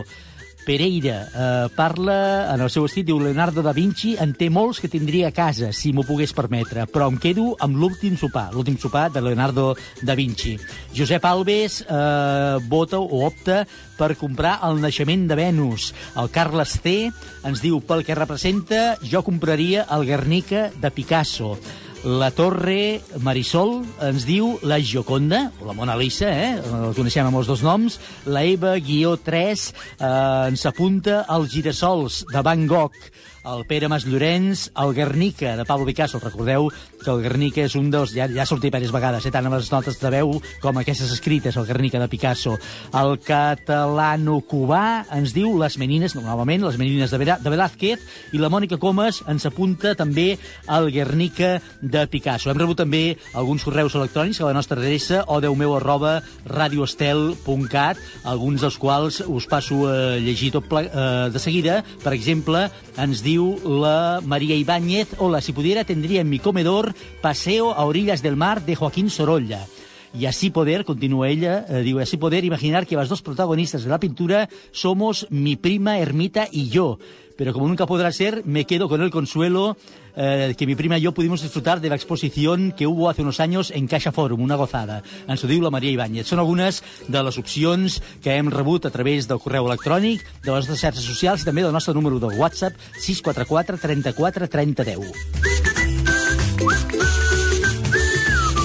Pereira 0.64 1.26
eh, 1.26 1.68
parla 1.74 2.52
en 2.54 2.62
el 2.62 2.70
seu 2.70 2.86
estit, 2.86 3.06
diu 3.08 3.18
Leonardo 3.18 3.64
da 3.64 3.74
Vinci 3.74 4.14
en 4.22 4.34
té 4.38 4.46
molts 4.52 4.78
que 4.82 4.90
tindria 4.90 5.30
a 5.30 5.34
casa, 5.34 5.72
si 5.74 5.90
m'ho 5.92 6.04
pogués 6.06 6.34
permetre, 6.36 6.86
però 6.86 7.08
em 7.10 7.18
quedo 7.20 7.52
amb 7.62 7.78
l'últim 7.80 8.14
sopar, 8.20 8.48
l'últim 8.54 8.78
sopar 8.78 9.08
de 9.10 9.22
Leonardo 9.24 9.72
da 10.06 10.14
Vinci. 10.18 10.54
Josep 10.94 11.26
Alves 11.26 11.80
eh, 11.82 12.56
vota 12.70 13.02
o 13.02 13.24
opta 13.26 13.64
per 13.98 14.14
comprar 14.18 14.58
el 14.68 14.80
naixement 14.82 15.26
de 15.30 15.38
Venus. 15.38 15.92
El 16.18 16.30
Carles 16.30 16.78
T 16.82 16.96
ens 17.10 17.62
diu, 17.62 17.80
pel 17.82 18.06
que 18.06 18.18
representa, 18.18 18.98
jo 19.02 19.24
compraria 19.26 19.86
el 19.90 20.06
Guernica 20.06 20.70
de 20.78 20.94
Picasso. 20.94 21.56
La 22.02 22.32
Torre 22.34 22.98
Marisol 23.22 23.76
ens 24.02 24.24
diu 24.26 24.56
la 24.66 24.80
Gioconda, 24.82 25.44
o 25.62 25.68
la 25.68 25.74
Mona 25.78 25.94
Lisa, 25.94 26.32
eh? 26.34 26.56
el 26.58 26.96
coneixem 26.96 27.28
amb 27.28 27.38
els 27.38 27.46
dos 27.46 27.62
noms. 27.62 28.00
La 28.26 28.42
Eva, 28.42 28.72
guió 28.82 29.14
3, 29.22 29.66
eh, 29.70 30.08
ens 30.50 30.66
apunta 30.66 31.20
els 31.30 31.54
girassols 31.54 32.24
de 32.32 32.42
Van 32.42 32.66
Gogh 32.66 32.98
el 33.44 33.64
Pere 33.66 33.88
Mas 33.90 34.04
Llorenç, 34.06 34.68
el 34.78 34.94
Guernica, 34.94 35.56
de 35.56 35.64
Pablo 35.66 35.86
Picasso. 35.86 36.20
Recordeu 36.22 36.68
que 37.02 37.10
el 37.12 37.22
Guernica 37.24 37.64
és 37.66 37.76
un 37.78 37.90
dels... 37.92 38.14
Ja, 38.16 38.28
ja 38.30 38.44
ha 38.44 38.48
sortit 38.48 38.70
diverses 38.70 38.92
vegades, 38.94 39.26
eh, 39.26 39.32
tant 39.34 39.46
amb 39.48 39.56
les 39.56 39.70
notes 39.72 39.98
de 40.00 40.12
veu 40.14 40.36
com 40.62 40.78
aquestes 40.80 41.12
escrites, 41.14 41.56
el 41.58 41.66
Guernica 41.68 42.00
de 42.00 42.08
Picasso. 42.10 42.56
El 42.98 43.16
catalano-cubà 43.22 44.84
ens 45.18 45.34
diu 45.36 45.54
les 45.60 45.78
menines, 45.80 46.16
novament, 46.16 46.64
les 46.66 46.78
menines 46.80 47.10
de, 47.12 47.20
Vera, 47.20 47.38
de 47.42 47.52
Velázquez, 47.52 48.06
i 48.32 48.40
la 48.40 48.50
Mònica 48.52 48.78
Comas 48.82 49.22
ens 49.30 49.46
apunta 49.48 49.94
també 49.98 50.36
el 50.70 50.90
Guernica 50.94 51.58
de 51.80 52.06
Picasso. 52.10 52.50
Hem 52.50 52.60
rebut 52.62 52.80
també 52.82 53.18
alguns 53.34 53.64
correus 53.66 53.96
electrònics 53.98 54.40
a 54.40 54.48
la 54.50 54.56
nostra 54.56 54.78
adreça 54.80 55.24
o 55.26 55.40
meu 55.58 55.74
arroba 55.76 56.22
radioestel.cat, 56.46 57.98
alguns 58.24 58.62
dels 58.62 58.78
quals 58.78 59.22
us 59.26 59.46
passo 59.46 59.86
a 59.88 60.16
llegir 60.18 60.52
tot 60.52 60.68
ple, 60.68 60.86
eh, 60.86 61.30
de 61.32 61.38
seguida. 61.38 61.82
Per 62.02 62.12
exemple, 62.14 62.68
ens 62.96 63.22
diu 63.24 63.56
la 63.64 64.20
María 64.24 64.56
Ibáñez, 64.56 65.16
hola, 65.18 65.40
si 65.40 65.52
pudiera 65.52 65.84
tendría 65.84 66.20
en 66.20 66.30
mi 66.30 66.38
comedor 66.38 66.91
paseo 67.20 67.72
a 67.72 67.84
orillas 67.84 68.22
del 68.22 68.36
mar 68.36 68.64
de 68.64 68.74
Joaquín 68.74 69.10
Sorolla. 69.10 69.66
Y 70.14 70.26
así 70.26 70.50
poder, 70.50 70.84
continúa 70.84 71.28
ella, 71.28 71.64
eh, 71.68 71.82
digo, 71.82 72.00
así 72.00 72.18
poder 72.18 72.44
imaginar 72.44 72.86
que 72.86 72.96
las 72.96 73.08
dos 73.08 73.22
protagonistas 73.22 73.84
de 73.84 73.90
la 73.90 73.98
pintura 73.98 74.48
somos 74.70 75.26
mi 75.30 75.56
prima 75.56 75.98
Ermita 75.98 76.48
y 76.50 76.68
yo. 76.68 76.98
Pero 77.36 77.54
como 77.54 77.66
nunca 77.66 77.86
podrá 77.86 78.12
ser, 78.12 78.42
me 78.44 78.66
quedo 78.66 78.88
con 78.88 79.00
el 79.02 79.10
consuelo 79.10 79.76
eh, 80.14 80.54
que 80.56 80.66
mi 80.66 80.74
prima 80.74 80.98
y 80.98 81.02
yo 81.02 81.12
pudimos 81.12 81.42
disfrutar 81.42 81.80
de 81.80 81.88
la 81.88 81.94
exposición 81.94 82.72
que 82.76 82.86
hubo 82.86 83.08
hace 83.08 83.22
unos 83.22 83.40
años 83.40 83.70
en 83.70 83.86
Caixa 83.86 84.12
Forum, 84.12 84.42
una 84.42 84.56
gozada. 84.56 85.02
Ens 85.26 85.42
ho 85.44 85.48
diu 85.48 85.64
la 85.64 85.72
Maria 85.72 85.90
Ibáñez. 85.94 86.28
Són 86.28 86.42
algunes 86.42 86.82
de 87.08 87.22
les 87.24 87.40
opcions 87.40 87.98
que 88.22 88.36
hem 88.36 88.52
rebut 88.52 88.86
a 88.86 88.92
través 88.92 89.26
del 89.30 89.40
correu 89.40 89.66
electrònic, 89.70 90.22
de 90.44 90.52
les 90.52 90.68
nostres 90.68 90.84
xarxes 90.84 91.08
socials 91.08 91.42
i 91.42 91.48
també 91.48 91.64
del 91.64 91.72
nostre 91.72 91.96
número 91.96 92.20
de 92.20 92.34
WhatsApp 92.36 92.76
644 93.00 93.80
34 93.80 94.52
30 94.52 94.90
10. 94.92 95.51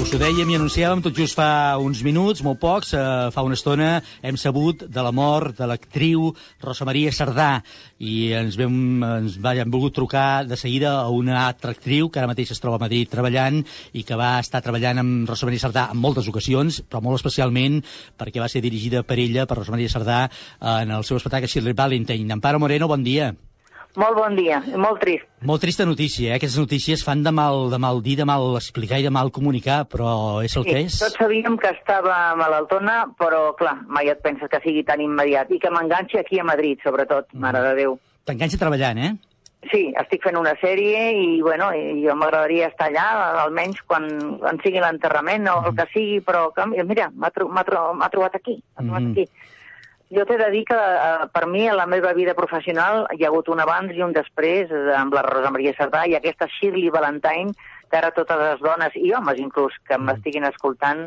Us 0.07 0.13
ho 0.15 0.19
dèiem 0.21 0.47
i 0.47 0.55
anunciàvem 0.55 1.01
tot 1.03 1.17
just 1.19 1.35
fa 1.35 1.75
uns 1.83 1.99
minuts, 1.99 2.39
molt 2.39 2.61
pocs, 2.61 2.93
eh, 2.95 2.99
fa 3.35 3.41
una 3.43 3.57
estona 3.57 3.87
hem 4.23 4.37
sabut 4.39 4.85
de 4.87 5.01
la 5.03 5.11
mort 5.11 5.57
de 5.57 5.65
l'actriu 5.67 6.29
Rosa 6.63 6.85
Maria 6.87 7.11
Sardà 7.11 7.49
i 7.99 8.31
ens, 8.31 8.55
vam, 8.55 9.03
ens 9.03 9.35
vam 9.43 9.73
volgut 9.73 9.97
trucar 9.97 10.45
de 10.47 10.55
seguida 10.55 10.93
a 11.01 11.09
una 11.11 11.41
altra 11.41 11.73
actriu 11.75 12.07
que 12.07 12.21
ara 12.21 12.29
mateix 12.31 12.53
es 12.55 12.63
troba 12.63 12.79
a 12.79 12.83
Madrid 12.85 13.11
treballant 13.11 13.59
i 13.91 14.05
que 14.07 14.15
va 14.15 14.37
estar 14.39 14.63
treballant 14.63 15.03
amb 15.03 15.27
Rosa 15.27 15.49
Maria 15.51 15.65
Sardà 15.65 15.89
en 15.91 15.99
moltes 15.99 16.31
ocasions, 16.31 16.79
però 16.87 17.03
molt 17.03 17.19
especialment 17.19 17.81
perquè 18.15 18.39
va 18.39 18.47
ser 18.47 18.63
dirigida 18.63 19.03
per 19.03 19.19
ella, 19.19 19.43
per 19.43 19.59
Rosa 19.59 19.75
Maria 19.75 19.91
Sardà, 19.91 20.21
en 20.61 20.95
el 20.95 21.03
seu 21.03 21.19
espectacle 21.19 21.51
Shirley 21.51 21.75
Valentine. 21.75 22.31
Amparo 22.31 22.63
Moreno, 22.63 22.87
bon 22.87 23.03
dia. 23.03 23.33
Molt 23.97 24.13
bon 24.13 24.35
dia, 24.37 24.59
molt 24.77 24.99
trist. 25.01 25.25
Molt 25.41 25.63
trista 25.63 25.85
notícia, 25.89 26.29
eh? 26.29 26.35
Aquestes 26.37 26.59
notícies 26.61 27.01
fan 27.05 27.23
de 27.25 27.31
mal, 27.33 27.71
de 27.71 27.79
mal 27.81 27.97
dir, 28.05 28.13
de 28.19 28.27
mal 28.29 28.51
explicar 28.59 28.99
i 29.01 29.05
de 29.07 29.09
mal 29.13 29.31
comunicar, 29.33 29.87
però 29.89 30.43
és 30.45 30.53
el 30.59 30.67
sí, 30.67 30.69
que 30.69 30.83
és. 30.85 30.97
Tots 31.01 31.17
sabíem 31.17 31.57
que 31.57 31.71
estava 31.73 32.35
malaltona, 32.37 32.99
però 33.17 33.55
clar, 33.57 33.79
mai 33.89 34.11
et 34.13 34.21
penses 34.21 34.51
que 34.51 34.59
sigui 34.61 34.83
tan 34.85 35.01
immediat. 35.01 35.49
I 35.49 35.57
que 35.63 35.71
m'enganxi 35.73 36.19
aquí 36.21 36.37
a 36.39 36.45
Madrid, 36.45 36.77
sobretot, 36.85 37.25
Mm. 37.33 37.39
mare 37.41 37.63
de 37.65 37.73
Déu. 37.81 37.97
T'enganxa 38.25 38.59
treballant, 38.61 38.99
eh? 38.99 39.15
Sí, 39.71 39.91
estic 39.99 40.21
fent 40.21 40.37
una 40.37 40.53
sèrie 40.61 41.11
i, 41.17 41.41
bueno, 41.41 41.73
i 41.73 42.05
jo 42.05 42.13
m'agradaria 42.15 42.67
estar 42.67 42.91
allà, 42.91 43.07
almenys 43.47 43.81
quan, 43.81 44.37
quan 44.37 44.59
sigui 44.61 44.79
l'enterrament 44.79 45.47
o 45.49 45.57
el 45.65 45.75
que 45.75 45.87
sigui, 45.91 46.21
però 46.21 46.51
que, 46.53 46.67
mira, 46.83 47.09
m'ha 47.15 47.31
tro 47.31 47.49
trobat 47.49 48.35
aquí, 48.35 48.61
m'ha 48.77 48.85
trobat 48.85 49.01
Mhm. 49.01 49.11
aquí. 49.11 49.25
Jo 50.15 50.23
t'he 50.23 50.37
de 50.39 50.47
dir 50.53 50.63
que 50.67 50.75
eh, 50.77 51.25
per 51.33 51.47
mi, 51.51 51.65
a 51.67 51.75
la 51.75 51.85
meva 51.85 52.13
vida 52.15 52.35
professional, 52.35 53.05
hi 53.11 53.25
ha 53.25 53.31
hagut 53.31 53.49
un 53.51 53.59
abans 53.59 53.91
i 53.91 54.03
un 54.05 54.13
després 54.15 54.71
eh, 54.71 54.93
amb 54.95 55.15
la 55.17 55.23
Rosa 55.25 55.51
Maria 55.51 55.73
Sardà 55.75 56.05
i 56.07 56.15
aquesta 56.15 56.47
Shirley 56.47 56.93
Valentine, 56.95 57.51
que 57.91 57.99
ara 57.99 58.13
totes 58.15 58.39
les 58.39 58.63
dones, 58.63 58.95
i 58.95 59.11
homes 59.15 59.39
inclús, 59.43 59.75
que 59.87 59.99
m'estiguin 59.99 60.47
escoltant, 60.47 61.05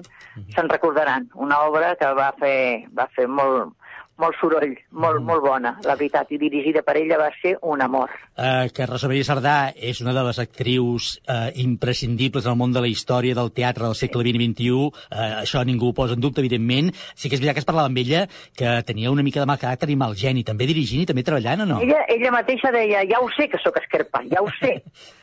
se'n 0.53 0.69
recordaran. 0.73 1.29
Una 1.35 1.63
obra 1.69 1.95
que 2.01 2.13
va 2.17 2.31
fer, 2.41 2.87
va 2.97 3.09
fer 3.17 3.27
molt, 3.29 3.73
molt 4.21 4.37
soroll, 4.41 4.75
molt, 4.93 5.23
molt 5.27 5.43
bona, 5.45 5.75
la 5.87 5.97
veritat, 5.97 6.31
i 6.35 6.39
dirigida 6.41 6.83
per 6.87 6.97
ella 7.01 7.19
va 7.21 7.31
ser 7.41 7.57
un 7.63 7.83
amor. 7.83 8.13
Eh, 8.37 8.69
que 8.75 8.87
Rosa 8.89 9.09
Maria 9.11 9.27
Sardà 9.27 9.57
és 9.77 10.01
una 10.05 10.15
de 10.17 10.25
les 10.27 10.41
actrius 10.43 11.11
eh, 11.25 11.51
imprescindibles 11.65 12.47
al 12.47 12.59
món 12.61 12.75
de 12.77 12.83
la 12.85 12.91
història 12.91 13.37
del 13.39 13.53
teatre 13.57 13.87
del 13.87 13.97
segle 13.99 14.25
XX 14.27 14.41
i 14.41 14.51
XXI. 14.51 15.07
Eh, 15.11 15.31
això 15.43 15.65
ningú 15.67 15.91
ho 15.91 15.97
posa 15.97 16.17
en 16.17 16.25
dubte, 16.25 16.45
evidentment. 16.45 16.93
Sí 17.15 17.29
que 17.29 17.39
és 17.39 17.43
veritat 17.43 17.59
que 17.59 17.65
es 17.65 17.69
parlava 17.69 17.91
amb 17.91 18.01
ella 18.03 18.27
que 18.57 18.77
tenia 18.87 19.13
una 19.13 19.25
mica 19.27 19.43
de 19.43 19.49
mal 19.51 19.61
caràcter 19.61 19.91
i 19.91 19.99
mal 20.01 20.17
geni, 20.19 20.45
també 20.47 20.69
dirigint 20.71 21.05
i 21.05 21.09
també 21.09 21.25
treballant, 21.27 21.65
o 21.65 21.71
no? 21.75 21.81
Ella, 21.85 22.05
ella 22.13 22.35
mateixa 22.35 22.73
deia, 22.75 23.05
ja 23.09 23.21
ho 23.23 23.31
sé 23.37 23.49
que 23.51 23.61
sóc 23.63 23.81
esquerpa, 23.83 24.25
ja 24.31 24.45
ho 24.45 24.51
sé. 24.61 24.77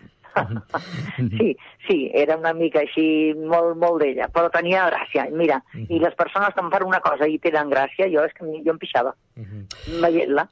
sí, 1.38 1.50
sí, 1.88 1.98
era 2.14 2.38
una 2.38 2.54
mica 2.58 2.84
així 2.84 3.34
molt, 3.38 3.78
molt 3.82 4.04
d'ella, 4.04 4.30
però 4.34 4.52
tenia 4.54 4.88
gràcia. 4.92 5.28
Mira, 5.32 5.62
i 5.88 6.02
les 6.04 6.16
persones 6.20 6.54
que 6.54 6.64
em 6.64 6.72
fan 6.74 6.88
una 6.88 7.02
cosa 7.06 7.28
i 7.30 7.40
tenen 7.44 7.72
gràcia, 7.74 8.10
jo 8.14 8.26
és 8.28 8.36
que 8.38 8.46
jo 8.46 8.76
em 8.76 8.82
pixava, 8.82 9.16
veient-la. 10.04 10.48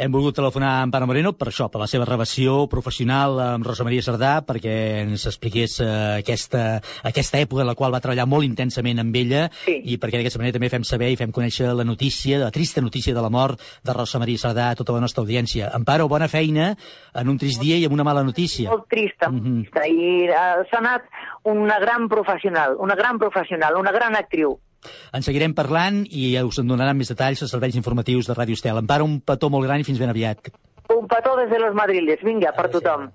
Hem 0.00 0.12
volgut 0.14 0.36
telefonar 0.38 0.70
a 0.78 0.82
Amparo 0.86 1.06
Moreno 1.08 1.34
per 1.36 1.50
això, 1.50 1.66
per 1.68 1.82
la 1.82 1.88
seva 1.90 2.06
relació 2.08 2.64
professional 2.72 3.36
amb 3.44 3.66
Rosa 3.66 3.84
Maria 3.84 4.04
Sardà, 4.04 4.30
perquè 4.46 4.74
ens 5.02 5.26
expliqués 5.28 5.74
eh, 5.84 5.88
aquesta, 6.22 6.62
aquesta 7.04 7.40
època 7.42 7.64
en 7.64 7.68
la 7.68 7.74
qual 7.76 7.92
va 7.92 8.00
treballar 8.00 8.24
molt 8.30 8.48
intensament 8.48 9.02
amb 9.02 9.18
ella 9.20 9.42
sí. 9.64 9.76
i 9.92 9.98
perquè 10.00 10.20
d'aquesta 10.20 10.40
manera 10.40 10.56
també 10.56 10.70
fem 10.72 10.86
saber 10.88 11.10
i 11.12 11.18
fem 11.20 11.34
conèixer 11.36 11.74
la 11.76 11.84
notícia, 11.84 12.40
la 12.40 12.52
trista 12.54 12.80
notícia 12.80 13.14
de 13.16 13.24
la 13.24 13.32
mort 13.32 13.60
de 13.84 13.96
Rosa 13.96 14.22
Maria 14.22 14.40
Sardà 14.40 14.70
a 14.70 14.78
tota 14.78 14.96
la 14.96 15.02
nostra 15.04 15.24
audiència. 15.24 15.68
Amparo, 15.76 16.08
bona 16.08 16.30
feina 16.32 16.72
en 17.12 17.28
un 17.28 17.38
trist 17.38 17.60
dia 17.60 17.76
i 17.76 17.84
amb 17.84 17.98
una 17.98 18.06
mala 18.06 18.24
notícia. 18.24 18.70
Molt 18.72 18.88
trista, 18.88 19.28
molt 19.28 19.44
trista. 19.44 19.84
I 19.84 20.30
uh, 20.30 20.64
s'ha 20.70 20.80
anat 20.80 21.06
una 21.50 21.78
gran 21.82 22.08
professional, 22.08 22.76
una 22.80 22.96
gran 22.96 23.18
professional, 23.18 23.76
una 23.80 23.92
gran 23.92 24.16
actriu. 24.16 24.56
En 25.12 25.24
seguirem 25.26 25.54
parlant 25.56 26.02
i 26.08 26.32
us 26.40 26.60
en 26.62 26.70
donaran 26.70 26.98
més 26.98 27.12
detalls 27.12 27.42
als 27.44 27.52
serveis 27.54 27.76
informatius 27.76 28.30
de 28.30 28.36
Ràdio 28.36 28.58
Estel. 28.58 28.80
Amparo, 28.80 29.04
un 29.08 29.20
petó 29.20 29.50
molt 29.52 29.68
gran 29.68 29.80
i 29.80 29.88
fins 29.88 30.00
ben 30.00 30.12
aviat. 30.12 30.52
Un 30.90 31.06
petó 31.08 31.36
des 31.38 31.50
de 31.50 31.58
los 31.62 31.74
madriles, 31.74 32.22
vinga, 32.26 32.54
per 32.56 32.70
tothom. 32.72 33.10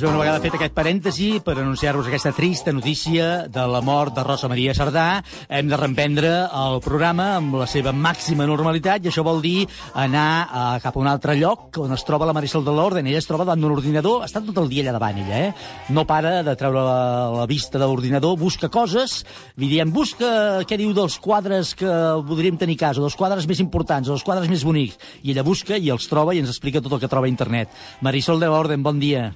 Doncs 0.00 0.14
bé, 0.14 0.16
una 0.16 0.24
vegada 0.24 0.40
fet 0.40 0.54
aquest 0.56 0.72
parèntesi 0.72 1.26
per 1.44 1.58
anunciar-vos 1.60 2.06
aquesta 2.08 2.30
trista 2.32 2.72
notícia 2.72 3.24
de 3.52 3.64
la 3.68 3.82
mort 3.84 4.14
de 4.16 4.22
Rosa 4.24 4.48
Maria 4.48 4.72
Sardà, 4.72 5.20
hem 5.52 5.68
de 5.68 5.76
reemprendre 5.76 6.30
el 6.56 6.78
programa 6.80 7.26
amb 7.34 7.58
la 7.60 7.66
seva 7.68 7.92
màxima 7.92 8.46
normalitat 8.48 9.04
i 9.04 9.10
això 9.10 9.20
vol 9.26 9.42
dir 9.44 9.66
anar 9.92 10.30
a, 10.48 10.62
cap 10.80 10.96
a 10.96 11.02
un 11.02 11.10
altre 11.10 11.34
lloc 11.36 11.76
on 11.84 11.92
es 11.92 12.06
troba 12.08 12.24
la 12.24 12.32
Marisol 12.32 12.64
de 12.64 12.72
l'Orden. 12.72 13.10
Ella 13.12 13.20
es 13.20 13.28
troba 13.28 13.44
davant 13.44 13.60
d'un 13.60 13.76
ordinador, 13.76 14.24
està 14.24 14.40
tot 14.40 14.62
el 14.64 14.72
dia 14.72 14.86
allà 14.86 14.96
davant 14.96 15.20
ella, 15.20 15.42
eh? 15.50 15.92
No 15.92 16.06
para 16.08 16.38
de 16.48 16.56
treure 16.56 16.86
la, 16.88 17.04
la 17.36 17.46
vista 17.52 17.76
de 17.76 17.84
l'ordinador, 17.84 18.40
busca 18.40 18.72
coses, 18.72 19.20
li 19.60 19.68
diem, 19.68 19.92
busca 19.92 20.64
què 20.64 20.80
diu 20.80 20.96
dels 20.96 21.20
quadres 21.20 21.76
que 21.76 21.92
voldríem 22.24 22.56
tenir 22.56 22.80
a 22.80 22.86
casa, 22.86 23.04
dels 23.04 23.20
quadres 23.20 23.44
més 23.44 23.60
importants, 23.60 24.08
dels 24.08 24.24
quadres 24.24 24.48
més 24.48 24.64
bonics. 24.64 24.96
I 25.20 25.36
ella 25.36 25.44
busca 25.44 25.76
i 25.76 25.92
els 25.92 26.08
troba 26.08 26.32
i 26.32 26.40
ens 26.40 26.56
explica 26.56 26.80
tot 26.80 26.96
el 26.96 27.04
que 27.04 27.12
troba 27.12 27.28
a 27.28 27.36
internet. 27.36 27.68
Marisol 28.00 28.40
de 28.40 28.48
l'Orden, 28.48 28.80
bon 28.80 28.96
dia. 28.96 29.34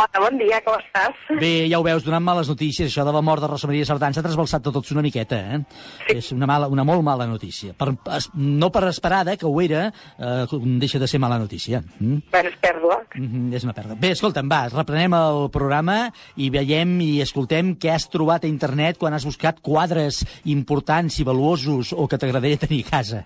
Hola, 0.00 0.20
bon 0.30 0.38
dia, 0.40 0.56
com 0.64 0.78
estàs? 0.80 1.16
Bé, 1.36 1.66
ja 1.68 1.76
ho 1.76 1.84
veus, 1.84 2.00
donant 2.06 2.24
males 2.24 2.48
notícies, 2.48 2.88
això 2.88 3.02
de 3.04 3.12
la 3.12 3.20
mort 3.20 3.42
de 3.44 3.48
Rosa 3.50 3.68
Maria 3.68 3.84
Sardà 3.84 4.08
ens 4.08 4.16
ha 4.16 4.22
trasbalsat 4.24 4.64
a 4.64 4.72
tots 4.72 4.94
una 4.94 5.02
miqueta, 5.04 5.36
eh? 5.36 5.58
Sí. 6.06 6.14
És 6.14 6.30
una, 6.32 6.46
mala, 6.48 6.70
una 6.72 6.86
molt 6.88 7.04
mala 7.04 7.26
notícia. 7.28 7.74
Per, 7.76 7.90
es, 8.16 8.30
no 8.32 8.70
per 8.72 8.86
esperada, 8.88 9.34
que 9.36 9.44
ho 9.44 9.52
era, 9.60 9.90
eh, 10.16 10.60
deixa 10.80 11.02
de 11.02 11.08
ser 11.10 11.20
mala 11.20 11.36
notícia. 11.42 11.82
Mm? 11.98 12.30
Bueno, 12.32 12.48
és 12.48 12.56
pèrdua. 12.62 12.96
Mm 13.12 13.26
-hmm, 13.26 13.52
és 13.60 13.68
una 13.68 13.76
pèrdua. 13.76 13.98
Bé, 14.00 14.14
escolta'm, 14.16 14.48
va, 14.48 14.62
reprenem 14.72 15.18
el 15.20 15.50
programa 15.52 15.98
i 16.36 16.48
veiem 16.48 16.96
i 17.00 17.20
escoltem 17.20 17.76
què 17.76 17.92
has 17.92 18.08
trobat 18.08 18.44
a 18.44 18.48
internet 18.48 18.96
quan 18.96 19.12
has 19.12 19.28
buscat 19.28 19.60
quadres 19.60 20.24
importants 20.44 21.20
i 21.20 21.24
valuosos 21.24 21.92
o 21.92 22.08
que 22.08 22.16
t'agradaria 22.16 22.56
tenir 22.56 22.86
a 22.86 22.90
casa. 22.90 23.24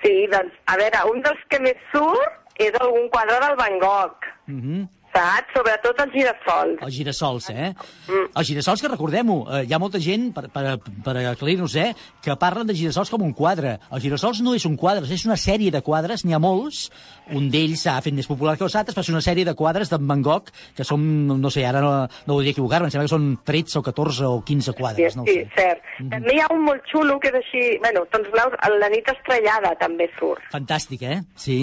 Sí, 0.00 0.26
doncs, 0.32 0.52
a 0.64 0.76
veure, 0.76 1.04
un 1.12 1.20
dels 1.20 1.44
que 1.50 1.60
més 1.60 1.76
surt 1.92 2.40
és 2.56 2.72
algun 2.80 3.10
quadre 3.10 3.36
del 3.36 3.56
Van 3.56 3.78
Gogh. 3.78 4.20
Mm 4.46 4.60
-hmm. 4.60 4.88
Saps? 5.14 5.54
Sobretot 5.54 6.00
els 6.04 6.12
girassols. 6.14 6.82
Els 6.82 6.96
girassols, 6.98 7.48
eh? 7.50 7.70
Mm. 8.08 8.26
Els 8.34 8.50
girassols, 8.50 8.82
que 8.82 8.90
recordem-ho, 8.90 9.38
eh, 9.48 9.62
hi 9.68 9.74
ha 9.74 9.80
molta 9.82 10.00
gent, 10.02 10.30
per, 10.34 10.48
per, 10.52 10.76
per 11.06 11.16
aclarir-nos, 11.30 11.76
eh, 11.80 11.92
que 12.24 12.36
parlen 12.40 12.68
de 12.68 12.76
girassols 12.76 13.12
com 13.12 13.22
un 13.22 13.34
quadre. 13.36 13.78
Els 13.90 14.04
girassols 14.04 14.42
no 14.44 14.54
és 14.58 14.66
un 14.68 14.76
quadre, 14.80 15.06
és 15.06 15.26
una 15.28 15.38
sèrie 15.40 15.72
de 15.74 15.82
quadres, 15.86 16.24
n'hi 16.24 16.34
ha 16.34 16.42
molts, 16.42 16.88
un 17.32 17.48
d'ells 17.52 17.86
s'ha 17.86 17.96
fet 18.04 18.16
més 18.16 18.28
popular 18.28 18.56
que 18.58 18.66
els 18.66 18.76
altres, 18.76 18.96
però 18.96 19.06
és 19.06 19.12
una 19.14 19.24
sèrie 19.24 19.46
de 19.46 19.54
quadres 19.58 19.92
d'en 19.92 20.06
Van 20.08 20.22
Gogh, 20.24 20.50
que 20.76 20.86
són, 20.86 21.04
no 21.40 21.50
sé, 21.52 21.64
ara 21.66 21.82
no, 21.84 21.92
no 22.26 22.36
voldria 22.36 22.54
equivocar-me, 22.56 22.90
em 22.90 22.94
sembla 22.94 23.08
que 23.08 23.14
són 23.14 23.28
13 23.46 23.80
o 23.80 23.84
14 23.86 24.30
o 24.30 24.40
15 24.44 24.76
quadres, 24.78 25.16
no 25.16 25.24
ho 25.24 25.30
sí, 25.30 25.40
sé. 25.40 25.50
cert. 25.56 25.90
També 26.10 26.36
hi 26.36 26.42
ha 26.42 26.50
un 26.52 26.64
molt 26.66 26.86
xulo 26.90 27.18
que 27.22 27.30
és 27.32 27.40
així... 27.40 27.66
Bueno, 27.84 28.04
tons 28.12 28.30
blaus, 28.32 28.56
la 28.80 28.88
nit 28.92 29.08
estrellada 29.12 29.74
també 29.80 30.08
surt. 30.18 30.44
Fantàstic, 30.52 31.04
eh? 31.04 31.20
Sí. 31.36 31.58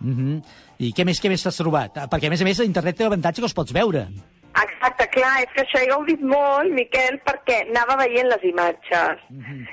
Mm 0.00 0.14
-hmm. 0.14 0.42
I 0.78 0.92
què 0.96 1.06
més, 1.06 1.20
què 1.22 1.30
més 1.30 1.44
t'has 1.44 1.60
trobat? 1.60 1.98
Ah, 1.98 2.08
Perquè, 2.10 2.30
a 2.30 2.34
més 2.34 2.42
a 2.42 2.48
més, 2.48 2.62
internet 2.64 2.98
té 2.98 3.06
l'avantatge 3.06 3.42
que 3.42 3.48
els 3.50 3.56
pots 3.56 3.74
veure. 3.74 4.06
Exacte, 4.54 5.08
clar, 5.16 5.32
és 5.42 5.50
que 5.54 5.64
això 5.64 5.80
he 5.82 5.88
gaudit 5.90 6.20
molt, 6.22 6.70
Miquel, 6.76 7.18
perquè 7.26 7.64
anava 7.64 7.96
veient 8.04 8.28
les 8.30 8.44
imatges. 8.46 9.24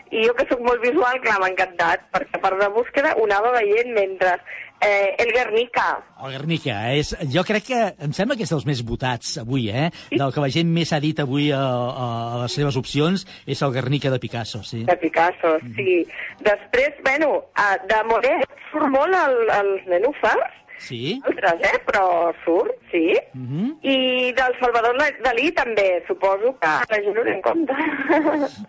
I 0.09 0.25
jo 0.25 0.33
que 0.37 0.47
sóc 0.49 0.63
molt 0.65 0.81
visual, 0.81 1.19
clar, 1.21 1.37
m'ha 1.41 1.51
encantat, 1.51 2.07
perquè 2.15 2.41
part 2.41 2.57
de 2.57 2.69
búsqueda 2.73 3.13
ho 3.15 3.29
anava 3.29 3.53
veient 3.59 3.93
mentre... 3.97 4.35
Eh, 4.81 5.13
el 5.21 5.29
Guernica, 5.29 5.83
El 6.25 6.31
Guernica, 6.33 6.75
és, 6.97 7.11
jo 7.29 7.43
crec 7.45 7.67
que, 7.67 7.81
em 8.01 8.15
sembla 8.17 8.33
que 8.33 8.47
és 8.47 8.49
dels 8.49 8.65
més 8.65 8.79
votats 8.81 9.35
avui, 9.37 9.67
eh? 9.69 9.91
Del 10.09 10.33
que 10.33 10.41
la 10.41 10.49
gent 10.49 10.71
més 10.73 10.89
ha 10.89 10.97
dit 11.03 11.19
avui 11.21 11.51
a, 11.53 11.59
a, 11.61 12.07
a 12.33 12.39
les 12.41 12.55
seves 12.57 12.79
opcions 12.81 13.27
és 13.45 13.61
el 13.61 13.75
Guernica 13.75 14.09
de 14.09 14.17
Picasso, 14.17 14.63
sí. 14.65 14.81
de 14.89 14.95
Picasso, 14.97 15.53
sí. 15.77 15.99
Després, 16.41 16.97
bueno, 17.05 17.29
eh, 17.53 17.77
de 17.93 18.01
Moret 18.09 18.57
surt 18.71 18.89
molt 18.89 19.13
el, 19.21 19.37
els 19.59 19.85
nenúfars, 19.93 20.57
Sí? 20.87 21.21
altres, 21.23 21.61
eh? 21.61 21.79
Però 21.85 22.33
surt, 22.43 22.71
sí. 22.91 23.13
Mm 23.33 23.47
-hmm. 23.47 23.77
I 23.81 24.33
del 24.33 24.53
Salvador 24.59 24.97
Dalí 25.23 25.51
també, 25.51 26.03
suposo 26.07 26.55
que 26.59 26.67
la 26.67 27.01
gent 27.03 27.17
ho 27.17 27.23
té 27.23 27.33
en 27.33 27.41
compte. 27.41 27.73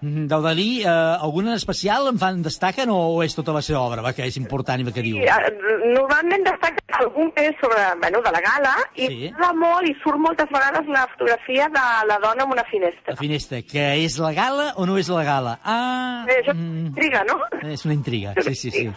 Del 0.01 0.43
Dalí, 0.43 0.83
eh, 0.83 0.89
algun 0.89 1.49
en 1.49 1.55
especial 1.55 2.09
en 2.09 2.19
fan 2.19 2.43
destaquen 2.43 2.89
o 2.91 3.23
és 3.23 3.35
tota 3.35 3.53
la 3.53 3.63
seva 3.63 3.81
obra, 3.81 4.03
va, 4.03 4.13
que 4.13 4.27
és 4.27 4.37
important 4.37 4.81
i 4.81 4.93
que 4.93 5.03
diu? 5.03 5.17
I, 5.17 5.27
eh, 5.27 5.53
normalment 5.95 6.45
destaca 6.45 6.83
algun 7.01 7.31
que 7.33 7.49
és 7.49 7.57
sobre, 7.61 7.81
bueno, 8.01 8.21
de 8.21 8.31
la 8.31 8.41
gala, 8.41 8.75
i 8.97 9.07
Sí. 9.07 9.33
molt 9.55 9.89
i 9.89 9.95
surt 10.03 10.19
moltes 10.19 10.49
vegades 10.51 10.87
la 10.89 11.07
fotografia 11.13 11.69
de 11.69 12.07
la 12.09 12.19
dona 12.19 12.43
amb 12.45 12.53
una 12.53 12.65
finestra. 12.65 13.15
La 13.15 13.17
finestra, 13.17 13.63
que 13.63 14.05
és 14.05 14.19
la 14.19 14.33
gala 14.33 14.73
o 14.77 14.87
no 14.87 14.99
és 14.99 15.09
la 15.09 15.25
gala? 15.25 15.59
Ah, 15.65 16.27
Eh, 16.29 16.43
això 16.43 16.55
mm. 16.55 16.87
intriga, 16.87 17.25
no? 17.25 17.39
és 17.69 17.85
una 17.85 17.95
intriga, 17.95 18.35
sí, 18.43 18.55
sí, 18.55 18.71
sí. 18.71 18.91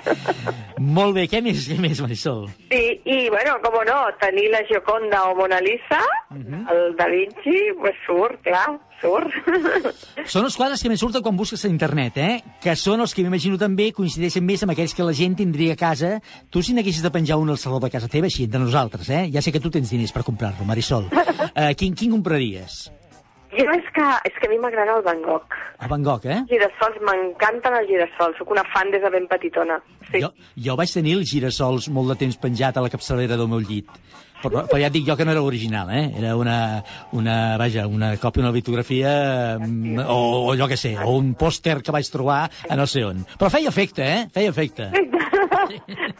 Molt 0.77 1.15
bé, 1.15 1.27
què 1.27 1.41
més, 1.41 1.67
què 1.69 1.77
més, 1.79 2.01
Marisol? 2.01 2.47
Sí, 2.69 3.01
i, 3.05 3.29
bueno, 3.29 3.59
com 3.61 3.75
no, 3.85 3.99
tenir 4.19 4.49
la 4.49 4.63
Gioconda 4.65 5.23
o 5.29 5.35
Mona 5.37 5.59
Lisa, 5.61 6.01
Mhm. 6.31 6.65
el 6.71 6.95
Da 6.97 7.05
Vinci, 7.07 7.59
pues 7.79 7.93
surt, 8.05 8.41
clar, 8.41 8.79
surt. 8.99 9.29
Són 10.25 10.43
els 10.43 10.57
quadres 10.57 10.81
que 10.81 10.89
més 10.89 10.99
surten 10.99 11.21
quan 11.21 11.37
busques 11.37 11.63
a 11.65 11.69
internet, 11.69 12.17
eh? 12.17 12.43
Que 12.61 12.75
són 12.75 12.99
els 13.05 13.13
que 13.13 13.23
m'imagino 13.23 13.59
també 13.61 13.91
coincideixen 13.93 14.43
més 14.43 14.63
amb 14.65 14.73
aquells 14.73 14.95
que 14.97 15.05
la 15.05 15.13
gent 15.13 15.37
tindria 15.37 15.73
a 15.77 15.79
casa. 15.79 16.19
Tu 16.49 16.63
si 16.65 16.73
n'haguessis 16.73 17.03
de 17.05 17.11
penjar 17.13 17.37
un 17.37 17.49
al 17.53 17.61
saló 17.61 17.79
de 17.79 17.91
casa 17.93 18.09
teva, 18.09 18.25
així, 18.27 18.49
entre 18.49 18.59
nosaltres, 18.65 19.09
eh? 19.09 19.29
Ja 19.31 19.41
sé 19.41 19.53
que 19.53 19.61
tu 19.61 19.69
tens 19.69 19.89
diners 19.93 20.11
per 20.11 20.23
comprar-lo, 20.25 20.65
Marisol. 20.65 21.05
Uh, 21.13 21.71
quin, 21.79 21.93
quin 21.95 22.11
compraries? 22.17 22.89
Jo 23.55 23.71
és 23.71 23.87
que, 23.95 24.05
és 24.27 24.35
que 24.39 24.49
a 24.49 24.51
mi 24.51 24.57
m'agrada 24.59 24.97
el 24.97 25.03
Van 25.05 25.21
Gogh. 25.23 25.55
El 25.79 25.91
Van 25.91 26.03
Gogh, 26.03 26.25
eh? 26.27 26.41
Girassols, 26.49 26.99
m'encanten 27.07 27.77
els 27.79 27.87
girassols, 27.87 28.37
sóc 28.39 28.51
una 28.51 28.65
fan 28.73 28.91
des 28.91 29.03
de 29.03 29.11
ben 29.13 29.27
petitona. 29.31 29.79
Sí. 30.09 30.21
Jo, 30.23 30.31
jo 30.67 30.75
vaig 30.79 30.91
tenir 30.91 31.15
els 31.19 31.31
girassols 31.31 31.87
molt 31.95 32.13
de 32.13 32.19
temps 32.25 32.39
penjat 32.41 32.77
a 32.77 32.83
la 32.85 32.91
capçalera 32.91 33.37
del 33.39 33.51
meu 33.51 33.63
llit. 33.63 33.91
Però, 34.43 34.65
però 34.67 34.77
ja 34.77 34.89
et 34.91 34.93
dic 34.93 35.05
jo 35.07 35.15
que 35.17 35.25
no 35.25 35.31
era 35.33 35.41
original, 35.41 35.89
eh? 35.89 36.03
Era 36.19 36.35
una, 36.37 36.57
una, 37.17 37.35
vaja, 37.57 37.87
una 37.87 38.11
còpia, 38.21 38.43
una 38.43 38.51
litografia, 38.53 39.13
mm, 39.57 40.03
o, 40.03 40.19
o 40.51 40.57
jo 40.59 40.67
què 40.69 40.77
sé, 40.77 40.91
o 41.01 41.15
un 41.17 41.31
pòster 41.39 41.79
que 41.81 41.95
vaig 41.95 42.09
trobar 42.13 42.43
a 42.69 42.77
no 42.77 42.85
sé 42.91 43.05
on. 43.07 43.23
Però 43.39 43.49
feia 43.53 43.71
efecte, 43.71 44.05
eh? 44.05 44.27
Feia 44.35 44.51
efecte. 44.53 44.91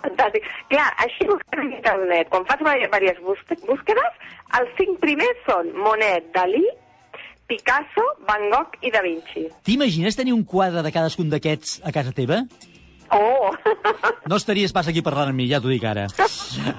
Fantàstic. 0.01 0.47
Clar, 0.71 0.87
així 1.05 1.27
busques 1.29 1.67
internet, 1.67 2.31
quan 2.31 2.47
fas 2.49 2.63
diverses 2.63 3.21
búsquedes, 3.67 4.17
els 4.57 4.73
cinc 4.79 4.97
primers 5.03 5.45
són 5.45 5.69
Monet, 5.77 6.31
Dalí, 6.33 6.63
Picasso, 7.47 8.05
Van 8.27 8.49
Gogh 8.49 8.77
i 8.81 8.91
Da 8.91 9.01
Vinci. 9.05 9.47
T'imagines 9.65 10.17
tenir 10.17 10.33
un 10.33 10.43
quadre 10.43 10.81
de 10.85 10.91
cadascun 10.91 11.29
d'aquests 11.29 11.81
a 11.85 11.91
casa 11.93 12.13
teva? 12.15 12.43
Oh! 13.13 13.51
No 14.25 14.39
estaries 14.39 14.73
pas 14.73 14.87
aquí 14.89 15.03
parlant 15.05 15.29
amb 15.29 15.37
mi, 15.37 15.45
ja 15.45 15.59
t'ho 15.61 15.69
dic 15.69 15.83
ara. 15.85 16.07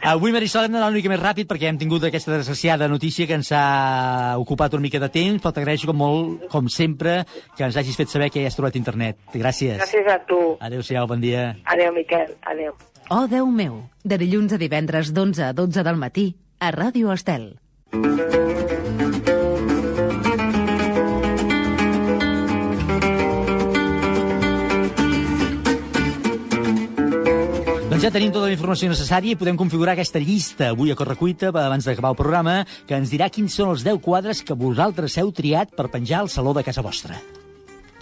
Avui, 0.03 0.33
Marisol, 0.35 0.67
hem 0.67 0.75
d'anar 0.75 0.89
una 0.91 0.99
mica 0.99 1.11
més 1.13 1.23
ràpid 1.23 1.47
perquè 1.47 1.69
hem 1.71 1.79
tingut 1.79 2.03
aquesta 2.09 2.35
desgraciada 2.35 2.89
notícia 2.91 3.29
que 3.31 3.37
ens 3.39 3.53
ha 3.55 4.35
ocupat 4.43 4.75
una 4.75 4.83
mica 4.89 4.99
de 4.99 5.09
temps, 5.15 5.39
però 5.43 5.55
t'agraeixo 5.55 5.87
com 5.87 6.01
molt, 6.03 6.49
com 6.51 6.67
sempre, 6.73 7.21
que 7.57 7.63
ens 7.69 7.79
hagis 7.79 7.97
fet 7.99 8.11
saber 8.11 8.33
que 8.35 8.43
ja 8.43 8.51
has 8.51 8.59
trobat 8.59 8.75
internet. 8.81 9.21
Gràcies. 9.35 9.79
Gràcies 9.79 10.11
a 10.11 10.19
tu. 10.27 10.41
Adéu-siau, 10.59 11.07
bon 11.07 11.23
dia. 11.23 11.53
Adéu, 11.65 11.95
Miquel. 11.95 12.35
Adéu. 12.43 12.75
Oh, 13.09 13.29
Déu 13.31 13.47
meu, 13.47 13.85
de 14.03 14.19
dilluns 14.19 14.57
a 14.57 14.59
divendres 14.59 15.15
d'11 15.15 15.53
a 15.53 15.53
12 15.55 15.87
del 15.87 16.03
matí 16.03 16.33
a 16.59 16.73
Ràdio 16.75 17.15
Estel. 17.15 17.53
Doncs 17.95 18.76
ja 28.07 28.13
tenim 28.15 28.31
tota 28.31 28.47
la 28.47 28.55
informació 28.55 28.87
necessària 28.87 29.35
i 29.35 29.39
podem 29.39 29.57
configurar 29.59 29.97
aquesta 29.97 30.21
llista 30.23 30.69
avui 30.71 30.93
a 30.93 30.97
Correcuita, 30.99 31.49
abans 31.51 31.89
d'acabar 31.89 32.13
el 32.13 32.19
programa, 32.19 32.55
que 32.87 32.95
ens 32.95 33.11
dirà 33.11 33.27
quins 33.35 33.57
són 33.59 33.73
els 33.73 33.83
10 33.83 33.99
quadres 34.05 34.45
que 34.47 34.55
vosaltres 34.55 35.17
heu 35.19 35.33
triat 35.35 35.73
per 35.75 35.89
penjar 35.91 36.21
al 36.21 36.31
saló 36.31 36.53
de 36.55 36.63
casa 36.63 36.85
vostra. 36.87 37.19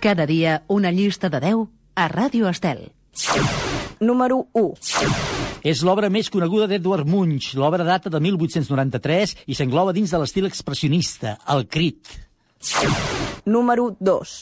Cada 0.05 0.26
dia 0.28 0.59
una 0.68 0.92
llista 0.92 1.30
de 1.32 1.40
10 1.40 1.64
a 1.96 2.09
Ràdio 2.12 2.50
Estel. 2.50 2.90
Número 4.00 4.42
1. 4.52 4.74
És 5.64 5.80
l'obra 5.80 6.12
més 6.12 6.28
coneguda 6.28 6.68
d'Edward 6.68 7.09
Munch. 7.09 7.55
L'obra 7.57 7.86
data 7.86 8.12
de 8.12 8.20
1893 8.20 9.36
i 9.48 9.57
s'engloba 9.57 9.96
dins 9.96 10.12
de 10.12 10.20
l'estil 10.20 10.44
expressionista, 10.44 11.38
el 11.48 11.64
crit. 11.64 12.12
Número 13.44 13.90
2. 14.00 14.32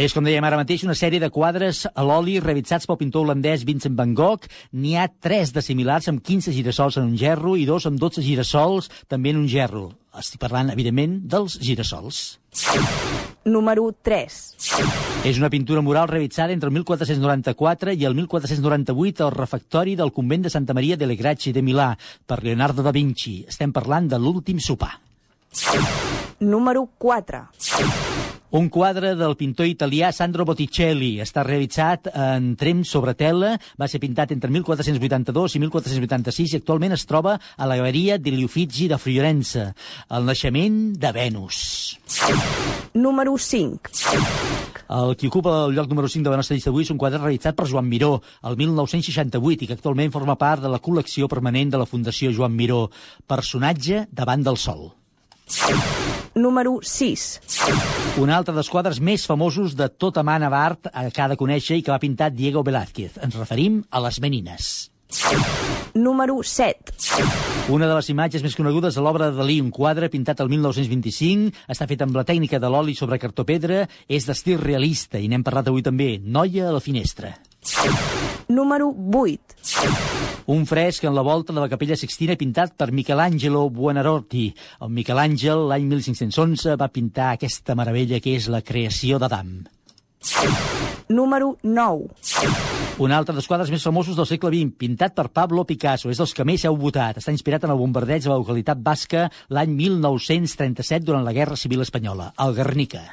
És, 0.00 0.12
com 0.14 0.26
dèiem 0.26 0.44
ara 0.46 0.58
mateix, 0.58 0.82
una 0.86 0.96
sèrie 0.98 1.22
de 1.22 1.30
quadres 1.30 1.84
a 1.86 2.04
l'oli 2.06 2.40
realitzats 2.42 2.88
pel 2.90 2.98
pintor 2.98 3.24
holandès 3.26 3.62
Vincent 3.66 3.94
van 3.98 4.16
Gogh. 4.18 4.48
N'hi 4.74 4.96
ha 4.98 5.06
tres 5.08 5.54
de 5.54 5.62
similars 5.62 6.10
amb 6.10 6.22
15 6.26 6.54
girassols 6.56 6.98
en 6.98 7.06
un 7.06 7.16
gerro 7.18 7.54
i 7.56 7.66
dos 7.68 7.86
amb 7.86 8.00
12 8.02 8.24
girassols 8.26 8.90
també 9.08 9.30
en 9.34 9.42
un 9.44 9.48
gerro. 9.50 9.90
Estic 10.18 10.40
parlant, 10.42 10.72
evidentment, 10.74 11.20
dels 11.30 11.54
girassols. 11.62 12.40
Número 13.46 13.86
3. 14.02 14.40
És 15.24 15.38
una 15.38 15.50
pintura 15.52 15.84
mural 15.86 16.10
realitzada 16.10 16.52
entre 16.52 16.66
el 16.68 16.74
1494 16.80 17.94
i 17.94 18.04
el 18.08 18.18
1498 18.18 19.28
al 19.28 19.36
refectori 19.36 19.94
del 19.94 20.10
convent 20.12 20.48
de 20.48 20.50
Santa 20.50 20.74
Maria 20.74 20.98
delle 20.98 21.16
Grazie 21.16 21.54
de 21.54 21.62
Milà 21.62 21.92
per 22.26 22.42
Leonardo 22.42 22.82
da 22.82 22.90
Vinci. 22.90 23.44
Estem 23.46 23.70
parlant 23.72 24.10
de 24.10 24.18
l'últim 24.18 24.58
sopar. 24.58 24.96
Número 26.40 26.88
4. 26.96 27.48
Un 28.50 28.68
quadre 28.72 29.12
del 29.14 29.36
pintor 29.36 29.68
italià 29.68 30.08
Sandro 30.10 30.46
Botticelli. 30.48 31.20
Està 31.20 31.44
realitzat 31.44 32.08
en 32.10 32.54
trem 32.58 32.80
sobre 32.88 33.12
tela, 33.14 33.52
va 33.78 33.86
ser 33.86 34.00
pintat 34.00 34.32
entre 34.32 34.48
1482 34.50 35.54
i 35.54 35.60
1486 35.62 36.54
i 36.54 36.60
actualment 36.62 36.96
es 36.96 37.04
troba 37.06 37.36
a 37.36 37.68
la 37.68 37.76
galeria 37.76 38.16
degli 38.18 38.46
Uffizi 38.48 38.88
de 38.88 38.98
Fiorenza. 38.98 39.68
El 40.08 40.24
naixement 40.26 40.80
de 40.98 41.12
Venus. 41.12 41.60
Número 42.94 43.36
5. 43.36 43.92
El 44.90 45.14
que 45.20 45.28
ocupa 45.28 45.66
el 45.68 45.76
lloc 45.76 45.92
número 45.92 46.08
5 46.08 46.24
de 46.24 46.32
la 46.32 46.40
nostra 46.40 46.56
llista 46.56 46.72
d'avui 46.72 46.88
és 46.88 46.90
un 46.90 46.98
quadre 46.98 47.20
realitzat 47.20 47.54
per 47.54 47.68
Joan 47.68 47.86
Miró, 47.86 48.16
el 48.48 48.56
1968, 48.58 49.62
i 49.62 49.68
que 49.68 49.76
actualment 49.76 50.10
forma 50.10 50.40
part 50.40 50.64
de 50.64 50.72
la 50.72 50.80
col·lecció 50.80 51.28
permanent 51.28 51.76
de 51.76 51.84
la 51.84 51.86
Fundació 51.86 52.32
Joan 52.34 52.56
Miró. 52.56 52.88
Personatge 53.28 54.08
davant 54.10 54.42
del 54.42 54.58
sol. 54.58 54.88
Número 56.34 56.78
6. 56.82 57.40
Un 58.22 58.30
altre 58.30 58.54
dels 58.54 58.70
quadres 58.70 59.00
més 59.02 59.26
famosos 59.26 59.74
de 59.74 59.88
tota 59.90 60.22
mana 60.22 60.50
d'art 60.52 60.86
que 61.10 61.22
ha 61.22 61.28
de 61.32 61.38
conèixer 61.40 61.80
i 61.80 61.82
que 61.82 61.90
va 61.90 61.98
pintar 62.02 62.30
Diego 62.30 62.62
Velázquez. 62.62 63.18
Ens 63.24 63.34
referim 63.34 63.82
a 63.90 64.02
les 64.06 64.20
Menines. 64.22 64.90
Número 65.94 66.38
7. 66.42 66.94
Una 67.74 67.88
de 67.90 67.96
les 67.96 68.08
imatges 68.12 68.44
més 68.46 68.54
conegudes 68.54 68.94
de 68.94 69.02
l'obra 69.02 69.30
de 69.30 69.38
Dalí, 69.42 69.58
un 69.60 69.74
quadre 69.74 70.10
pintat 70.10 70.40
el 70.42 70.50
1925, 70.54 71.66
està 71.66 71.90
fet 71.90 72.06
amb 72.06 72.14
la 72.14 72.26
tècnica 72.26 72.62
de 72.62 72.70
l'oli 72.70 72.94
sobre 72.94 73.18
cartopedra, 73.18 73.84
és 74.06 74.26
d'estil 74.26 74.62
realista 74.62 75.18
i 75.18 75.26
n'hem 75.28 75.42
parlat 75.46 75.70
avui 75.70 75.82
també, 75.82 76.14
Noia 76.22 76.70
a 76.70 76.76
la 76.78 76.84
finestra. 76.84 77.34
Número 78.48 78.94
8. 79.12 79.38
Un 80.50 80.64
fresc 80.66 81.04
en 81.04 81.14
la 81.14 81.22
volta 81.22 81.52
de 81.52 81.60
la 81.60 81.68
capella 81.68 81.96
Sixtina 81.96 82.34
pintat 82.36 82.72
per 82.74 82.90
Michelangelo 82.90 83.68
Buonarroti. 83.70 84.48
El 84.80 84.90
Miquel 84.90 85.20
Àngel, 85.22 85.68
l'any 85.70 85.86
1511, 85.86 86.74
va 86.80 86.88
pintar 86.90 87.34
aquesta 87.34 87.76
meravella 87.78 88.18
que 88.20 88.34
és 88.38 88.48
la 88.50 88.62
creació 88.62 89.20
d'Adam. 89.22 89.60
Número 91.10 91.56
9. 91.62 92.10
Un 93.00 93.12
altre 93.16 93.32
dels 93.32 93.48
quadres 93.48 93.70
més 93.72 93.84
famosos 93.86 94.18
del 94.18 94.28
segle 94.28 94.50
XX, 94.52 94.74
pintat 94.76 95.14
per 95.16 95.30
Pablo 95.32 95.64
Picasso, 95.64 96.10
és 96.10 96.20
dels 96.20 96.34
que 96.36 96.44
més 96.44 96.66
heu 96.68 96.76
votat. 96.76 97.22
Està 97.22 97.32
inspirat 97.32 97.64
en 97.64 97.72
el 97.72 97.80
bombardeig 97.80 98.26
de 98.26 98.32
la 98.32 98.38
localitat 98.42 98.82
basca 98.84 99.28
l'any 99.48 99.72
1937 99.78 101.06
durant 101.06 101.24
la 101.24 101.36
Guerra 101.36 101.56
Civil 101.56 101.86
Espanyola, 101.86 102.32
el 102.44 102.56
Guernica. 102.58 103.04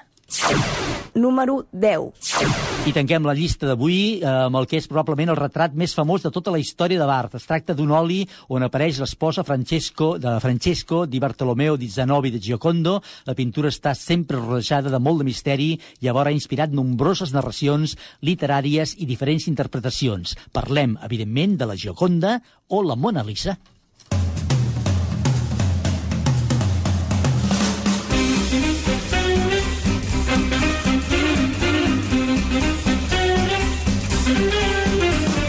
Número 1.17 1.65
10. 1.73 2.85
I 2.87 2.93
tanquem 2.93 3.25
la 3.25 3.33
llista 3.35 3.65
d'avui 3.65 4.19
eh, 4.21 4.27
amb 4.29 4.59
el 4.59 4.67
que 4.69 4.77
és 4.77 4.87
probablement 4.87 5.33
el 5.33 5.39
retrat 5.39 5.73
més 5.75 5.95
famós 5.97 6.21
de 6.23 6.31
tota 6.31 6.53
la 6.53 6.59
història 6.61 7.01
de 7.01 7.07
l'art. 7.09 7.33
Es 7.35 7.47
tracta 7.49 7.73
d'un 7.75 7.91
oli 7.91 8.19
on 8.53 8.63
apareix 8.63 8.99
l'esposa 9.01 9.43
Francesco 9.43 10.13
de 10.21 10.35
Francesco 10.43 11.05
di 11.09 11.19
Bartolomeo 11.19 11.75
di 11.75 11.89
Zanobi 11.89 12.31
de 12.31 12.39
Giocondo. 12.39 12.99
La 13.25 13.35
pintura 13.35 13.73
està 13.73 13.95
sempre 13.97 14.37
rodejada 14.37 14.93
de 14.93 15.01
molt 15.01 15.23
de 15.23 15.27
misteri 15.27 15.71
i 15.99 16.07
alhora 16.07 16.29
ha 16.29 16.37
inspirat 16.37 16.69
nombroses 16.69 17.33
narracions 17.33 17.97
literàries 18.21 18.93
i 19.01 19.09
diferents 19.09 19.49
interpretacions. 19.49 20.37
Parlem, 20.53 20.99
evidentment, 21.03 21.57
de 21.57 21.65
la 21.65 21.75
Gioconda 21.75 22.37
o 22.69 22.83
la 22.85 22.95
Mona 22.95 23.25
Lisa. 23.25 23.57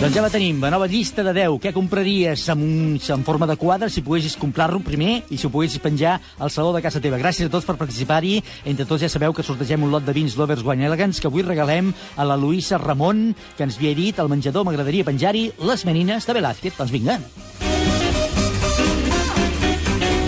Doncs 0.08 0.16
ja 0.16 0.22
la 0.24 0.30
tenim, 0.32 0.56
la 0.64 0.70
nova 0.72 0.86
llista 0.88 1.20
de 1.20 1.34
10. 1.36 1.58
Què 1.60 1.68
compraries 1.76 2.46
en, 2.48 2.62
un, 2.64 2.94
en 2.96 3.24
forma 3.26 3.44
de 3.44 3.58
quadre 3.60 3.90
si 3.92 4.00
poguessis 4.00 4.38
comprar-lo 4.40 4.80
primer 4.80 5.18
i 5.28 5.36
si 5.36 5.44
ho 5.44 5.52
poguessis 5.52 5.84
penjar 5.84 6.14
al 6.40 6.48
saló 6.48 6.72
de 6.72 6.80
casa 6.80 7.02
teva? 7.04 7.20
Gràcies 7.20 7.50
a 7.50 7.52
tots 7.52 7.68
per 7.68 7.76
participar-hi. 7.76 8.38
Entre 8.72 8.88
tots 8.88 9.04
ja 9.04 9.12
sabeu 9.12 9.36
que 9.36 9.44
sortegem 9.44 9.84
un 9.84 9.92
lot 9.92 10.08
de 10.08 10.16
vins 10.16 10.40
Lovers 10.40 10.64
Wine 10.64 10.88
Elegance 10.88 11.20
que 11.20 11.28
avui 11.28 11.44
regalem 11.44 11.92
a 12.16 12.24
la 12.24 12.40
Luisa 12.40 12.80
Ramon, 12.80 13.34
que 13.58 13.68
ens 13.68 13.76
havia 13.76 13.92
dit 14.00 14.16
al 14.16 14.32
menjador 14.32 14.64
m'agradaria 14.64 15.04
penjar-hi 15.04 15.50
les 15.60 15.84
menines 15.84 16.24
de 16.24 16.40
Velázquez. 16.40 16.80
Doncs 16.80 16.96
vinga. 16.96 17.20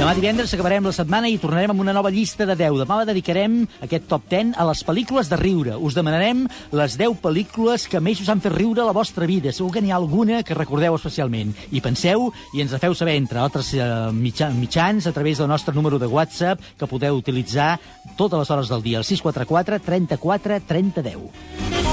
Demà 0.01 0.15
divendres 0.17 0.55
acabarem 0.57 0.87
la 0.89 0.95
setmana 0.97 1.29
i 1.29 1.35
tornarem 1.37 1.75
amb 1.75 1.83
una 1.83 1.93
nova 1.93 2.09
llista 2.09 2.47
de 2.49 2.55
10. 2.57 2.79
Demà 2.81 3.03
dedicarem 3.05 3.59
aquest 3.85 4.07
top 4.09 4.31
10 4.33 4.55
a 4.57 4.65
les 4.71 4.81
pel·lícules 4.89 5.29
de 5.29 5.37
riure. 5.37 5.75
Us 5.77 5.99
demanarem 5.99 6.47
les 6.73 6.97
10 6.97 7.19
pel·lícules 7.21 7.85
que 7.85 8.01
més 8.01 8.23
us 8.25 8.31
han 8.33 8.41
fet 8.41 8.55
riure 8.57 8.81
a 8.81 8.89
la 8.89 8.97
vostra 8.97 9.29
vida. 9.29 9.53
Segur 9.53 9.75
que 9.75 9.85
n'hi 9.85 9.93
ha 9.93 9.99
alguna 10.01 10.41
que 10.41 10.57
recordeu 10.57 10.97
especialment. 10.97 11.53
I 11.69 11.85
penseu 11.85 12.31
i 12.57 12.65
ens 12.65 12.73
la 12.73 12.81
feu 12.81 12.97
saber, 12.97 13.19
entre 13.21 13.45
altres 13.45 13.75
eh, 13.77 13.85
mitjans, 14.17 14.57
mitjans, 14.57 15.05
a 15.05 15.13
través 15.13 15.37
del 15.37 15.53
nostre 15.53 15.77
número 15.77 16.01
de 16.01 16.09
WhatsApp, 16.09 16.65
que 16.81 16.89
podeu 16.89 17.21
utilitzar 17.21 17.75
totes 18.17 18.41
les 18.41 18.57
hores 18.57 18.73
del 18.73 18.89
dia, 18.89 19.05
el 19.05 19.05
644 19.05 19.85
34 19.85 20.63
30 20.65 21.11
10. 21.13 21.90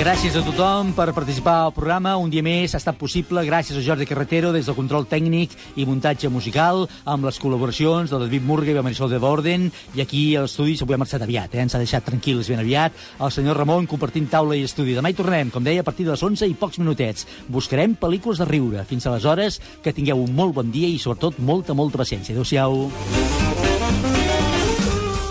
Gràcies 0.00 0.32
a 0.32 0.40
tothom 0.40 0.94
per 0.96 1.10
participar 1.12 1.58
al 1.60 1.74
programa. 1.76 2.14
Un 2.16 2.30
dia 2.32 2.40
més 2.40 2.72
ha 2.72 2.78
estat 2.80 2.96
possible 2.96 3.42
gràcies 3.44 3.76
a 3.76 3.82
Jordi 3.84 4.06
Carretero 4.08 4.48
des 4.54 4.64
del 4.64 4.76
control 4.78 5.04
tècnic 5.04 5.52
i 5.76 5.84
muntatge 5.84 6.30
musical 6.32 6.86
amb 7.04 7.26
les 7.28 7.36
col·laboracions 7.36 8.08
de 8.08 8.20
David 8.22 8.46
Murga 8.48 8.72
i 8.72 8.76
de 8.78 8.80
Marisol 8.86 9.10
de 9.12 9.18
Borden 9.20 9.66
i 9.92 10.00
aquí 10.00 10.22
a 10.32 10.46
l'estudi 10.46 10.78
s'avui 10.78 10.96
ha 10.96 11.00
marxat 11.02 11.20
aviat, 11.26 11.52
eh? 11.52 11.60
ens 11.66 11.76
ha 11.76 11.80
deixat 11.82 12.06
tranquils 12.08 12.48
ben 12.48 12.62
aviat 12.62 12.96
el 13.20 13.34
senyor 13.34 13.60
Ramon 13.60 13.84
compartint 13.90 14.30
taula 14.32 14.56
i 14.56 14.64
estudi. 14.64 14.94
Demà 14.96 15.12
hi 15.12 15.18
tornem, 15.18 15.50
com 15.52 15.66
deia, 15.68 15.84
a 15.84 15.88
partir 15.90 16.06
de 16.08 16.14
les 16.14 16.22
11 16.24 16.48
i 16.48 16.56
pocs 16.56 16.80
minutets. 16.80 17.26
Buscarem 17.52 17.92
pel·lícules 17.92 18.40
de 18.40 18.46
riure. 18.48 18.86
Fins 18.88 19.04
aleshores, 19.04 19.60
que 19.84 19.92
tingueu 19.92 20.22
un 20.24 20.32
molt 20.32 20.56
bon 20.62 20.72
dia 20.72 20.88
i 20.88 20.96
sobretot 20.96 21.36
molta, 21.44 21.76
molta 21.76 22.00
paciència. 22.00 22.32
Adéu-siau. 22.32 22.88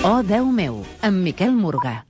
Oh, 0.06 0.22
Déu 0.22 0.54
meu, 0.54 0.84
amb 1.02 1.26
Miquel 1.26 1.58
Morgà. 1.58 2.09